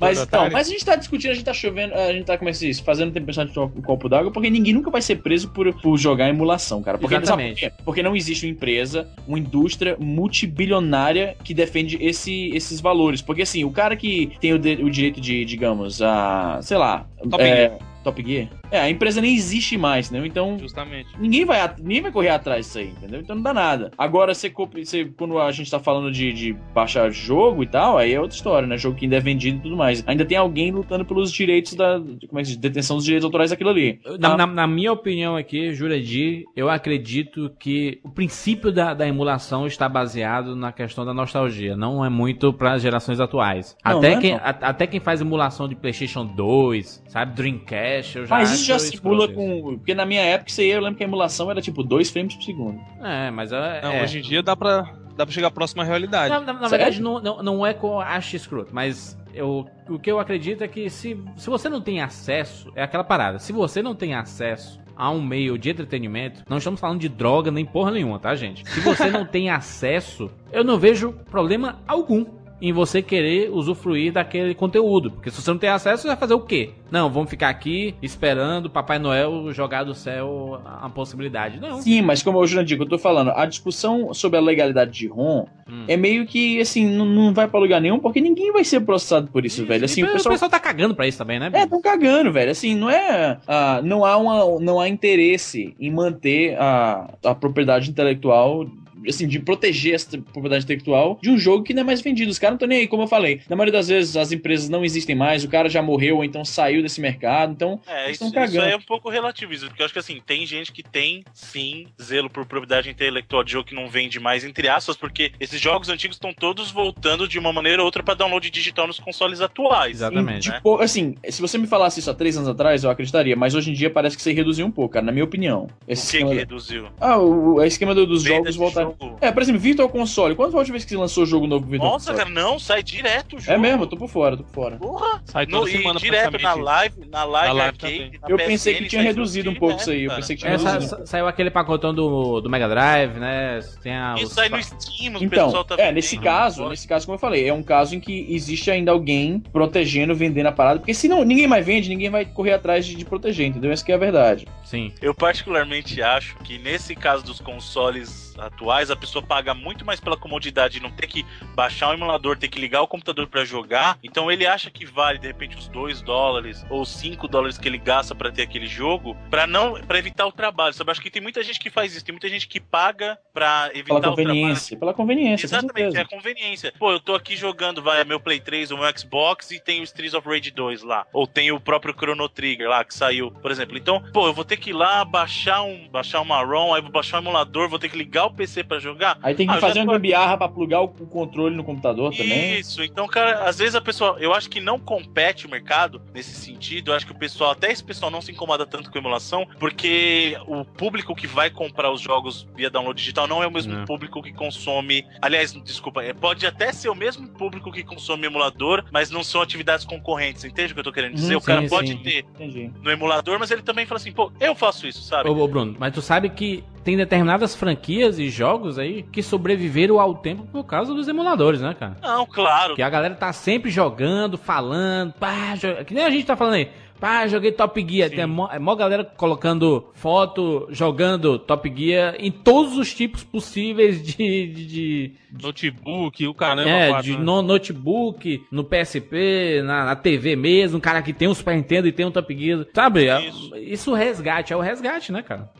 Mas 0.00 0.18
do 0.18 0.24
então, 0.24 0.48
mas 0.50 0.68
a 0.68 0.70
gente 0.70 0.84
tá 0.84 0.94
discutindo, 0.94 1.32
a 1.32 1.34
gente 1.34 1.44
tá 1.44 1.52
chovendo, 1.52 1.92
a 1.94 2.12
gente 2.12 2.24
tá, 2.24 2.38
como 2.38 2.48
é 2.48 2.52
que 2.52 2.58
se 2.58 2.66
diz, 2.68 2.78
fazendo 2.80 3.12
tempestade 3.12 3.48
de 3.48 3.54
copo 3.86 4.08
d'água, 4.08 4.30
porque 4.30 4.50
ninguém 4.50 4.74
nunca 4.74 4.90
vai 4.90 5.00
ser 5.00 5.16
preso 5.16 5.48
por, 5.48 5.72
por 5.80 5.96
jogar 5.96 6.28
emulação, 6.28 6.82
cara. 6.82 6.98
Porque, 6.98 7.14
Exatamente. 7.14 7.72
Porque 7.84 8.02
não 8.02 8.14
existe 8.14 8.44
uma 8.44 8.50
empresa, 8.52 9.08
uma 9.26 9.38
indústria 9.38 9.96
multibilionária 9.98 11.36
que 11.42 11.54
defende 11.54 11.96
esse, 12.00 12.50
esses 12.54 12.80
valores. 12.80 13.22
Porque 13.22 13.42
assim, 13.42 13.64
o 13.64 13.70
cara 13.70 13.96
que 13.96 14.32
tem 14.40 14.52
o, 14.52 14.58
de- 14.58 14.82
o 14.82 14.90
direito 14.90 15.20
de, 15.20 15.44
digamos, 15.44 16.02
a, 16.02 16.58
sei 16.62 16.76
lá, 16.76 17.06
Top 17.30 17.42
é, 17.42 17.78
Top 18.04 18.22
Gear, 18.24 18.48
é, 18.70 18.80
a 18.80 18.90
empresa 18.90 19.20
nem 19.20 19.34
existe 19.34 19.76
mais, 19.76 20.06
entendeu? 20.08 20.26
Então, 20.26 20.58
Justamente. 20.58 21.08
Ninguém 21.18 21.44
vai, 21.44 21.74
ninguém 21.78 22.02
vai 22.02 22.12
correr 22.12 22.28
atrás 22.30 22.66
disso 22.66 22.78
aí, 22.78 22.88
entendeu? 22.88 23.20
Então 23.20 23.36
não 23.36 23.42
dá 23.42 23.54
nada. 23.54 23.90
Agora, 23.96 24.34
você, 24.34 24.52
você 24.74 25.04
quando 25.16 25.38
a 25.38 25.50
gente 25.52 25.70
tá 25.70 25.78
falando 25.78 26.10
de, 26.10 26.32
de 26.32 26.52
baixar 26.74 27.10
jogo 27.10 27.62
e 27.62 27.66
tal, 27.66 27.96
aí 27.98 28.12
é 28.12 28.20
outra 28.20 28.36
história, 28.36 28.66
né? 28.66 28.76
Jogo 28.76 28.96
que 28.96 29.04
ainda 29.04 29.16
é 29.16 29.20
vendido 29.20 29.58
e 29.58 29.60
tudo 29.60 29.76
mais. 29.76 30.02
Ainda 30.06 30.24
tem 30.24 30.36
alguém 30.38 30.70
lutando 30.70 31.04
pelos 31.04 31.30
direitos 31.32 31.74
da. 31.74 31.98
Como 32.28 32.38
é 32.38 32.42
que 32.42 32.48
diz? 32.48 32.56
Detenção 32.56 32.96
dos 32.96 33.04
direitos 33.04 33.24
autorais 33.24 33.50
daquilo 33.50 33.70
ali. 33.70 34.00
Na, 34.18 34.30
Tá? 34.30 34.36
na- 34.36 34.46
na 34.46 34.66
minha 34.66 34.92
opinião 34.92 35.36
aqui, 35.36 35.72
Jurandir, 35.72 36.44
eu 36.56 36.68
acredito 36.68 37.50
que 37.58 38.00
o 38.02 38.10
princípio 38.10 38.72
da, 38.72 38.94
da 38.94 39.06
emulação 39.06 39.66
está 39.66 39.88
baseado 39.88 40.54
na 40.56 40.72
questão 40.72 41.04
da 41.04 41.12
nostalgia. 41.14 41.76
Não 41.76 42.04
é 42.04 42.08
muito 42.08 42.52
para 42.52 42.72
as 42.74 42.82
gerações 42.82 43.20
atuais. 43.20 43.76
Não, 43.84 43.98
até, 43.98 44.10
não 44.10 44.18
é 44.18 44.20
quem, 44.20 44.32
não. 44.32 44.38
a- 44.40 44.68
até 44.68 44.86
quem 44.86 45.00
faz 45.00 45.20
emulação 45.20 45.68
de 45.68 45.74
PlayStation 45.74 46.24
2, 46.26 47.02
sabe, 47.08 47.34
Dreamcast, 47.34 48.18
eu 48.18 48.26
já 48.26 48.36
Mas 48.36 48.52
acho 48.52 48.55
isso 48.56 48.66
já 48.66 48.78
simula 48.78 49.28
com. 49.28 49.76
Porque 49.78 49.94
na 49.94 50.04
minha 50.04 50.22
época, 50.22 50.50
isso 50.50 50.60
aí 50.60 50.68
eu 50.70 50.80
lembro 50.80 50.96
que 50.96 51.04
a 51.04 51.06
emulação 51.06 51.50
era 51.50 51.60
tipo 51.60 51.82
2 51.82 52.10
frames 52.10 52.34
por 52.34 52.42
segundo. 52.42 52.80
É, 53.02 53.30
mas 53.30 53.52
é. 53.52 53.80
Não, 53.82 53.92
é. 53.92 54.02
hoje 54.02 54.18
em 54.18 54.22
dia 54.22 54.42
dá 54.42 54.56
pra, 54.56 54.92
dá 55.16 55.24
pra 55.24 55.32
chegar 55.34 55.50
próximo 55.50 55.82
à 55.82 55.84
realidade. 55.84 56.30
Na, 56.30 56.40
na- 56.52 56.68
verdade, 56.68 57.00
não, 57.00 57.20
não, 57.20 57.42
não 57.42 57.66
é 57.66 57.72
que 57.72 57.84
eu 57.84 58.00
acho 58.00 58.36
escroto, 58.36 58.74
mas 58.74 59.16
eu, 59.34 59.66
o 59.88 59.98
que 59.98 60.10
eu 60.10 60.18
acredito 60.18 60.62
é 60.64 60.68
que 60.68 60.88
se, 60.90 61.22
se 61.36 61.48
você 61.48 61.68
não 61.68 61.80
tem 61.80 62.00
acesso, 62.00 62.72
é 62.74 62.82
aquela 62.82 63.04
parada, 63.04 63.38
se 63.38 63.52
você 63.52 63.82
não 63.82 63.94
tem 63.94 64.14
acesso 64.14 64.80
a 64.96 65.10
um 65.10 65.20
meio 65.20 65.58
de 65.58 65.68
entretenimento, 65.68 66.42
não 66.48 66.56
estamos 66.56 66.80
falando 66.80 67.00
de 67.00 67.08
droga 67.08 67.50
nem 67.50 67.66
porra 67.66 67.90
nenhuma, 67.90 68.18
tá, 68.18 68.34
gente? 68.34 68.66
Se 68.70 68.80
você 68.80 69.10
não 69.10 69.26
tem 69.26 69.50
acesso, 69.50 70.30
eu 70.50 70.64
não 70.64 70.78
vejo 70.78 71.12
problema 71.30 71.78
algum 71.86 72.24
em 72.60 72.72
você 72.72 73.02
querer 73.02 73.50
usufruir 73.50 74.12
daquele 74.12 74.54
conteúdo. 74.54 75.10
Porque 75.10 75.30
se 75.30 75.42
você 75.42 75.50
não 75.50 75.58
tem 75.58 75.68
acesso, 75.68 76.02
você 76.02 76.08
vai 76.08 76.16
fazer 76.16 76.34
o 76.34 76.40
quê? 76.40 76.70
Não, 76.90 77.10
vamos 77.10 77.28
ficar 77.28 77.48
aqui 77.48 77.94
esperando 78.00 78.70
Papai 78.70 78.98
Noel 78.98 79.52
jogar 79.52 79.84
do 79.84 79.94
céu 79.94 80.60
a 80.64 80.88
possibilidade. 80.88 81.60
Não. 81.60 81.82
Sim, 81.82 82.00
mas 82.02 82.22
como 82.22 82.40
eu 82.40 82.46
já 82.46 82.62
digo, 82.62 82.84
eu 82.84 82.88
tô 82.88 82.98
falando, 82.98 83.30
a 83.30 83.44
discussão 83.44 84.14
sobre 84.14 84.38
a 84.38 84.42
legalidade 84.42 84.92
de 84.92 85.06
ROM 85.06 85.44
Hum. 85.68 85.84
é 85.88 85.96
meio 85.96 86.24
que, 86.26 86.60
assim, 86.60 86.86
não, 86.86 87.04
não 87.04 87.34
vai 87.34 87.48
pra 87.48 87.58
lugar 87.58 87.80
nenhum, 87.80 87.98
porque 87.98 88.20
ninguém 88.20 88.52
vai 88.52 88.62
ser 88.62 88.80
processado 88.80 89.28
por 89.32 89.44
isso, 89.44 89.66
velho. 89.66 89.84
Assim, 89.84 90.02
E 90.02 90.04
o 90.04 90.12
pessoal 90.12 90.48
tá 90.48 90.60
cagando 90.60 90.94
pra 90.94 91.08
isso 91.08 91.18
também, 91.18 91.40
né? 91.40 91.50
É, 91.52 91.66
tão 91.66 91.82
cagando, 91.82 92.32
velho. 92.32 92.52
Assim, 92.52 92.74
não 92.76 92.88
é. 92.88 93.38
ah, 93.48 93.80
não, 93.82 94.04
há 94.04 94.16
uma, 94.16 94.60
não 94.60 94.78
há 94.78 94.88
interesse 94.88 95.74
em 95.80 95.90
manter 95.90 96.56
a, 96.56 97.10
a 97.24 97.34
propriedade 97.34 97.90
intelectual. 97.90 98.64
Assim, 99.08 99.26
de 99.28 99.38
proteger 99.38 99.94
essa 99.94 100.18
propriedade 100.18 100.64
intelectual 100.64 101.18
de 101.22 101.30
um 101.30 101.38
jogo 101.38 101.62
que 101.64 101.72
não 101.74 101.82
é 101.82 101.84
mais 101.84 102.00
vendido. 102.00 102.30
Os 102.30 102.38
caras 102.38 102.52
não 102.52 102.56
estão 102.56 102.68
nem 102.68 102.78
aí, 102.80 102.88
como 102.88 103.02
eu 103.04 103.06
falei. 103.08 103.40
Na 103.48 103.56
maioria 103.56 103.72
das 103.72 103.88
vezes 103.88 104.16
as 104.16 104.32
empresas 104.32 104.68
não 104.68 104.84
existem 104.84 105.14
mais, 105.14 105.44
o 105.44 105.48
cara 105.48 105.68
já 105.68 105.82
morreu 105.82 106.16
ou 106.16 106.24
então 106.24 106.44
saiu 106.44 106.82
desse 106.82 107.00
mercado. 107.00 107.52
Então, 107.52 107.80
É, 107.86 108.06
Eles 108.06 108.20
isso, 108.20 108.32
cagando. 108.32 108.62
aí 108.62 108.72
é 108.72 108.76
um 108.76 108.80
pouco 108.80 109.08
relativo, 109.08 109.52
isso, 109.52 109.66
porque 109.66 109.82
eu 109.82 109.84
acho 109.84 109.92
que 109.92 109.98
assim, 110.00 110.20
tem 110.24 110.44
gente 110.46 110.72
que 110.72 110.82
tem, 110.82 111.24
sim, 111.32 111.86
zelo 112.02 112.28
por 112.30 112.44
propriedade 112.46 112.88
intelectual 112.90 113.42
de 113.44 113.52
jogo 113.52 113.68
que 113.68 113.74
não 113.74 113.88
vende 113.88 114.18
mais, 114.18 114.44
entre 114.44 114.68
aspas, 114.68 114.96
porque 114.96 115.32
esses 115.38 115.60
jogos 115.60 115.88
antigos 115.88 116.16
estão 116.16 116.32
todos 116.32 116.70
voltando 116.70 117.28
de 117.28 117.38
uma 117.38 117.52
maneira 117.52 117.80
ou 117.82 117.86
outra 117.86 118.02
pra 118.02 118.14
download 118.14 118.48
digital 118.50 118.86
nos 118.86 118.98
consoles 118.98 119.40
atuais. 119.40 119.96
Exatamente. 119.96 120.48
né? 120.48 120.56
tipo, 120.56 120.80
assim, 120.80 121.14
se 121.28 121.40
você 121.40 121.58
me 121.58 121.66
falasse 121.66 122.00
isso 122.00 122.10
há 122.10 122.14
três 122.14 122.36
anos 122.36 122.48
atrás, 122.48 122.84
eu 122.84 122.90
acreditaria. 122.90 123.36
Mas 123.36 123.54
hoje 123.54 123.70
em 123.70 123.74
dia 123.74 123.90
parece 123.90 124.16
que 124.16 124.22
você 124.22 124.32
reduziu 124.32 124.66
um 124.66 124.70
pouco, 124.70 124.94
cara, 124.94 125.04
na 125.06 125.12
minha 125.12 125.24
opinião. 125.24 125.64
O 125.64 125.70
Esse 125.92 126.02
que 126.10 126.16
esquema... 126.16 126.30
que 126.30 126.36
reduziu? 126.36 126.88
Ah, 127.00 127.18
o, 127.18 127.54
o 127.56 127.62
esquema 127.64 127.94
do- 127.94 128.06
dos 128.06 128.22
Venda 128.24 128.36
jogos 128.50 128.56
voltar. 128.56 128.82
jogo. 128.82 128.95
É, 129.20 129.30
por 129.32 129.42
exemplo, 129.42 129.60
Virtual 129.60 129.88
Console. 129.88 130.34
Quando 130.34 130.50
foi 130.52 130.58
a 130.58 130.60
última 130.60 130.74
vez 130.74 130.84
que 130.84 130.90
você 130.90 130.96
lançou 130.96 131.26
jogo 131.26 131.46
novo 131.46 131.62
pro 131.62 131.70
Virtual 131.72 131.92
Nossa, 131.92 132.12
Console? 132.12 132.30
cara, 132.34 132.42
não, 132.48 132.58
sai 132.58 132.82
direto 132.82 133.36
o 133.36 133.40
jogo. 133.40 133.52
É 133.52 133.58
mesmo, 133.58 133.82
eu 133.82 133.86
tô 133.86 133.96
por 133.96 134.08
fora, 134.08 134.36
tô 134.36 134.42
por 134.44 134.52
fora. 134.54 134.76
Porra! 134.76 135.22
Sai 135.24 135.46
toda 135.46 135.64
No, 135.64 135.68
semana 135.70 135.98
direto 136.00 136.38
na 136.40 136.54
live, 136.54 136.94
na 137.10 137.24
live, 137.24 137.48
Na 137.48 137.52
live 137.54 137.60
arcade, 137.76 138.18
na 138.22 138.28
Eu 138.28 138.36
PSN, 138.36 138.46
pensei 138.48 138.74
que 138.74 138.86
tinha 138.86 139.02
reduzido 139.02 139.50
um 139.50 139.54
pouco 139.54 139.80
isso 139.80 139.90
aí. 139.90 140.02
Eu 140.04 140.08
cara. 140.10 140.20
pensei 140.20 140.36
que 140.36 140.42
tinha 140.42 140.52
É, 140.54 140.56
reduzido. 140.56 140.84
sa- 140.86 141.06
saiu 141.06 141.26
aquele 141.26 141.50
pacotão 141.50 141.94
do, 141.94 142.40
do 142.40 142.48
Mega 142.50 142.68
Drive, 142.68 143.18
né? 143.18 143.60
Tem 143.82 143.92
a, 143.94 144.14
Isso 144.16 144.26
os 144.26 144.32
sai 144.32 144.48
no 144.48 144.62
Steam, 144.62 145.14
o 145.16 145.24
Então, 145.24 145.46
pessoal 145.46 145.64
tá 145.64 145.74
é, 145.78 145.92
nesse 145.92 146.16
caso, 146.18 146.68
nesse 146.68 146.86
caso, 146.88 147.06
como 147.06 147.16
eu 147.16 147.20
falei, 147.20 147.48
é 147.48 147.52
um 147.52 147.62
caso 147.62 147.94
em 147.94 148.00
que 148.00 148.26
existe 148.30 148.70
ainda 148.70 148.92
alguém 148.92 149.40
protegendo, 149.52 150.14
vendendo 150.14 150.46
a 150.46 150.52
parada, 150.52 150.80
porque 150.80 150.94
se 150.94 151.08
não, 151.08 151.24
ninguém 151.24 151.46
mais 151.46 151.64
vende, 151.66 151.88
ninguém 151.88 152.10
vai 152.10 152.24
correr 152.24 152.52
atrás 152.52 152.86
de, 152.86 152.94
de 152.94 153.04
proteger, 153.04 153.46
entendeu? 153.46 153.70
Essa 153.70 153.84
que 153.84 153.92
é 153.92 153.94
a 153.94 153.98
verdade. 153.98 154.46
Sim. 154.64 154.92
Eu 155.02 155.14
particularmente 155.14 156.00
acho 156.02 156.36
que 156.38 156.58
nesse 156.58 156.94
caso 156.94 157.24
dos 157.24 157.40
consoles 157.40 158.25
atuais, 158.38 158.90
a 158.90 158.96
pessoa 158.96 159.24
paga 159.24 159.54
muito 159.54 159.84
mais 159.84 160.00
pela 160.00 160.16
comodidade 160.16 160.74
de 160.74 160.82
não 160.82 160.90
ter 160.90 161.06
que 161.06 161.24
baixar 161.54 161.90
um 161.90 161.94
emulador, 161.94 162.36
ter 162.36 162.48
que 162.48 162.60
ligar 162.60 162.82
o 162.82 162.88
computador 162.88 163.26
pra 163.26 163.44
jogar. 163.44 163.98
Então 164.02 164.30
ele 164.30 164.46
acha 164.46 164.70
que 164.70 164.84
vale 164.84 165.18
de 165.18 165.26
repente 165.26 165.56
os 165.56 165.68
2 165.68 166.02
dólares 166.02 166.64
ou 166.70 166.84
5 166.84 167.26
dólares 167.28 167.58
que 167.58 167.68
ele 167.68 167.78
gasta 167.78 168.14
pra 168.14 168.30
ter 168.30 168.42
aquele 168.42 168.66
jogo, 168.66 169.16
pra 169.30 169.46
não 169.46 169.80
para 169.80 169.98
evitar 169.98 170.26
o 170.26 170.32
trabalho. 170.32 170.74
Sabe? 170.74 170.90
Acho 170.90 171.00
que 171.00 171.10
tem 171.10 171.22
muita 171.22 171.42
gente 171.42 171.58
que 171.58 171.70
faz 171.70 171.94
isso, 171.94 172.04
tem 172.04 172.12
muita 172.12 172.28
gente 172.28 172.46
que 172.48 172.60
paga 172.60 173.18
pra 173.32 173.70
evitar 173.72 173.86
Pela 173.86 173.98
o 173.98 174.02
trabalho. 174.02 174.26
conveniência, 174.28 174.76
pela 174.78 174.94
conveniência, 174.94 175.46
Exatamente, 175.46 175.96
é 175.96 176.00
a 176.00 176.04
conveniência. 176.04 176.72
Pô, 176.78 176.92
eu 176.92 177.00
tô 177.00 177.14
aqui 177.14 177.36
jogando, 177.36 177.82
vai, 177.82 178.02
meu 178.04 178.20
Play 178.20 178.40
3 178.40 178.70
ou 178.70 178.78
meu 178.78 178.98
Xbox 178.98 179.50
e 179.50 179.60
tem 179.60 179.80
o 179.80 179.84
Streets 179.84 180.14
of 180.14 180.28
Rage 180.28 180.50
2 180.50 180.82
lá. 180.82 181.06
Ou 181.12 181.26
tem 181.26 181.52
o 181.52 181.60
próprio 181.60 181.94
Chrono 181.94 182.28
Trigger 182.28 182.68
lá, 182.68 182.84
que 182.84 182.94
saiu, 182.94 183.30
por 183.30 183.50
exemplo. 183.50 183.76
Então, 183.76 184.02
pô, 184.12 184.26
eu 184.26 184.32
vou 184.34 184.44
ter 184.44 184.56
que 184.56 184.70
ir 184.70 184.72
lá 184.72 185.04
baixar, 185.04 185.62
um, 185.62 185.88
baixar 185.88 186.20
uma 186.20 186.42
ROM, 186.42 186.74
aí 186.74 186.82
vou 186.82 186.90
baixar 186.90 187.18
um 187.18 187.22
emulador, 187.22 187.68
vou 187.68 187.78
ter 187.78 187.88
que 187.88 187.96
ligar 187.96 188.25
o 188.26 188.34
PC 188.34 188.64
pra 188.64 188.78
jogar. 188.78 189.18
Aí 189.22 189.34
tem 189.34 189.46
que 189.46 189.52
Ah, 189.54 189.60
fazer 189.60 189.80
uma 189.80 189.86
tô- 189.86 189.92
gambiarra 189.92 190.36
pra 190.36 190.48
plugar 190.48 190.80
o, 190.82 190.84
o 190.84 191.06
controle 191.06 191.54
no 191.56 191.64
computador 191.64 192.12
também. 192.14 192.58
Isso, 192.58 192.82
então, 192.82 193.06
cara, 193.06 193.44
às 193.44 193.58
vezes 193.58 193.74
a 193.74 193.80
pessoa, 193.80 194.16
eu 194.20 194.32
acho 194.34 194.48
que 194.50 194.60
não 194.60 194.78
compete 194.78 195.46
o 195.46 195.50
mercado 195.50 196.00
nesse 196.14 196.32
sentido. 196.34 196.90
Eu 196.90 196.94
acho 196.96 197.06
que 197.06 197.12
o 197.12 197.16
pessoal, 197.18 197.50
até 197.52 197.70
esse 197.70 197.82
pessoal 197.84 198.10
não 198.10 198.20
se 198.20 198.32
incomoda 198.32 198.66
tanto 198.66 198.90
com 198.90 198.98
emulação, 198.98 199.46
porque 199.58 200.36
o 200.46 200.64
público 200.64 201.14
que 201.14 201.26
vai 201.26 201.50
comprar 201.50 201.90
os 201.90 202.00
jogos 202.00 202.46
via 202.56 202.70
download 202.70 202.98
digital 202.98 203.26
não 203.26 203.42
é 203.42 203.46
o 203.46 203.50
mesmo 203.50 203.74
Não. 203.74 203.84
público 203.84 204.22
que 204.22 204.32
consome. 204.32 205.04
Aliás, 205.20 205.52
desculpa, 205.52 206.02
é, 206.02 206.12
pode 206.12 206.46
até 206.46 206.72
ser 206.72 206.88
o 206.88 206.94
mesmo 206.94 207.28
público 207.28 207.70
que 207.72 207.82
consome 207.82 208.26
emulador, 208.26 208.84
mas 208.90 209.10
não 209.10 209.22
são 209.24 209.40
atividades 209.42 209.84
concorrentes. 209.84 210.44
Entende 210.44 210.72
o 210.72 210.74
que 210.74 210.80
eu 210.80 210.84
tô 210.84 210.92
querendo 210.92 211.14
dizer? 211.14 211.34
Hum, 211.34 211.38
o 211.38 211.42
cara 211.42 211.62
sim, 211.62 211.68
pode 211.68 211.88
sim. 211.88 211.98
ter 211.98 212.24
Entendi. 212.34 212.70
no 212.82 212.90
emulador, 212.90 213.38
mas 213.38 213.50
ele 213.50 213.62
também 213.62 213.86
fala 213.86 213.98
assim, 213.98 214.12
pô, 214.12 214.32
eu 214.40 214.54
faço 214.54 214.86
isso, 214.86 215.02
sabe? 215.02 215.28
Ô, 215.28 215.36
ô, 215.36 215.48
Bruno, 215.48 215.76
mas 215.78 215.92
tu 215.94 216.00
sabe 216.02 216.30
que 216.30 216.62
tem 216.86 216.96
determinadas 216.96 217.52
franquias 217.56 218.16
e 218.16 218.28
jogos 218.30 218.78
aí 218.78 219.02
que 219.02 219.20
sobreviveram 219.20 219.98
ao 219.98 220.14
tempo 220.14 220.46
por 220.46 220.62
causa 220.62 220.94
dos 220.94 221.08
emuladores, 221.08 221.60
né, 221.60 221.74
cara? 221.76 221.96
Não, 222.00 222.24
claro. 222.24 222.76
Que 222.76 222.82
a 222.82 222.88
galera 222.88 223.16
tá 223.16 223.32
sempre 223.32 223.72
jogando, 223.72 224.38
falando, 224.38 225.12
pá, 225.14 225.56
jo- 225.56 225.84
que 225.84 225.92
nem 225.92 226.04
a 226.04 226.10
gente 226.10 226.24
tá 226.24 226.36
falando 226.36 226.54
aí. 226.54 226.68
Pá, 227.00 227.26
joguei 227.26 227.50
Top 227.52 227.84
Gear. 227.86 228.08
Tem 228.08 228.24
mó, 228.24 228.48
é 228.50 228.58
mó 228.58 228.74
galera 228.76 229.04
colocando 229.04 229.90
foto, 229.94 230.66
jogando 230.70 231.38
Top 231.40 231.70
Gear 231.76 232.14
em 232.20 232.30
todos 232.30 232.78
os 232.78 232.94
tipos 232.94 233.24
possíveis 233.24 234.00
de. 234.00 234.14
de, 234.46 234.66
de- 234.66 235.12
Notebook, 235.42 236.26
o 236.26 236.32
caramba. 236.32 236.70
é, 236.70 236.88
quatro, 236.88 237.10
de 237.10 237.18
né? 237.18 237.22
no 237.24 237.42
notebook, 237.42 238.42
no 238.50 238.62
PSP, 238.64 239.60
na, 239.64 239.84
na 239.86 239.96
TV 239.96 240.36
mesmo, 240.36 240.78
um 240.78 240.80
cara 240.80 241.02
que 241.02 241.12
tem 241.12 241.26
um 241.28 241.34
Super 241.34 241.56
Nintendo 241.56 241.88
e 241.88 241.92
tem 241.92 242.06
um 242.06 242.10
Top 242.12 242.32
Gear. 242.34 242.64
Sabe? 242.72 243.08
É- 243.08 243.28
Isso. 243.28 243.56
Isso, 243.56 243.92
resgate, 243.94 244.52
é 244.52 244.56
o 244.56 244.60
resgate, 244.60 245.10
né, 245.12 245.22
cara? 245.22 245.50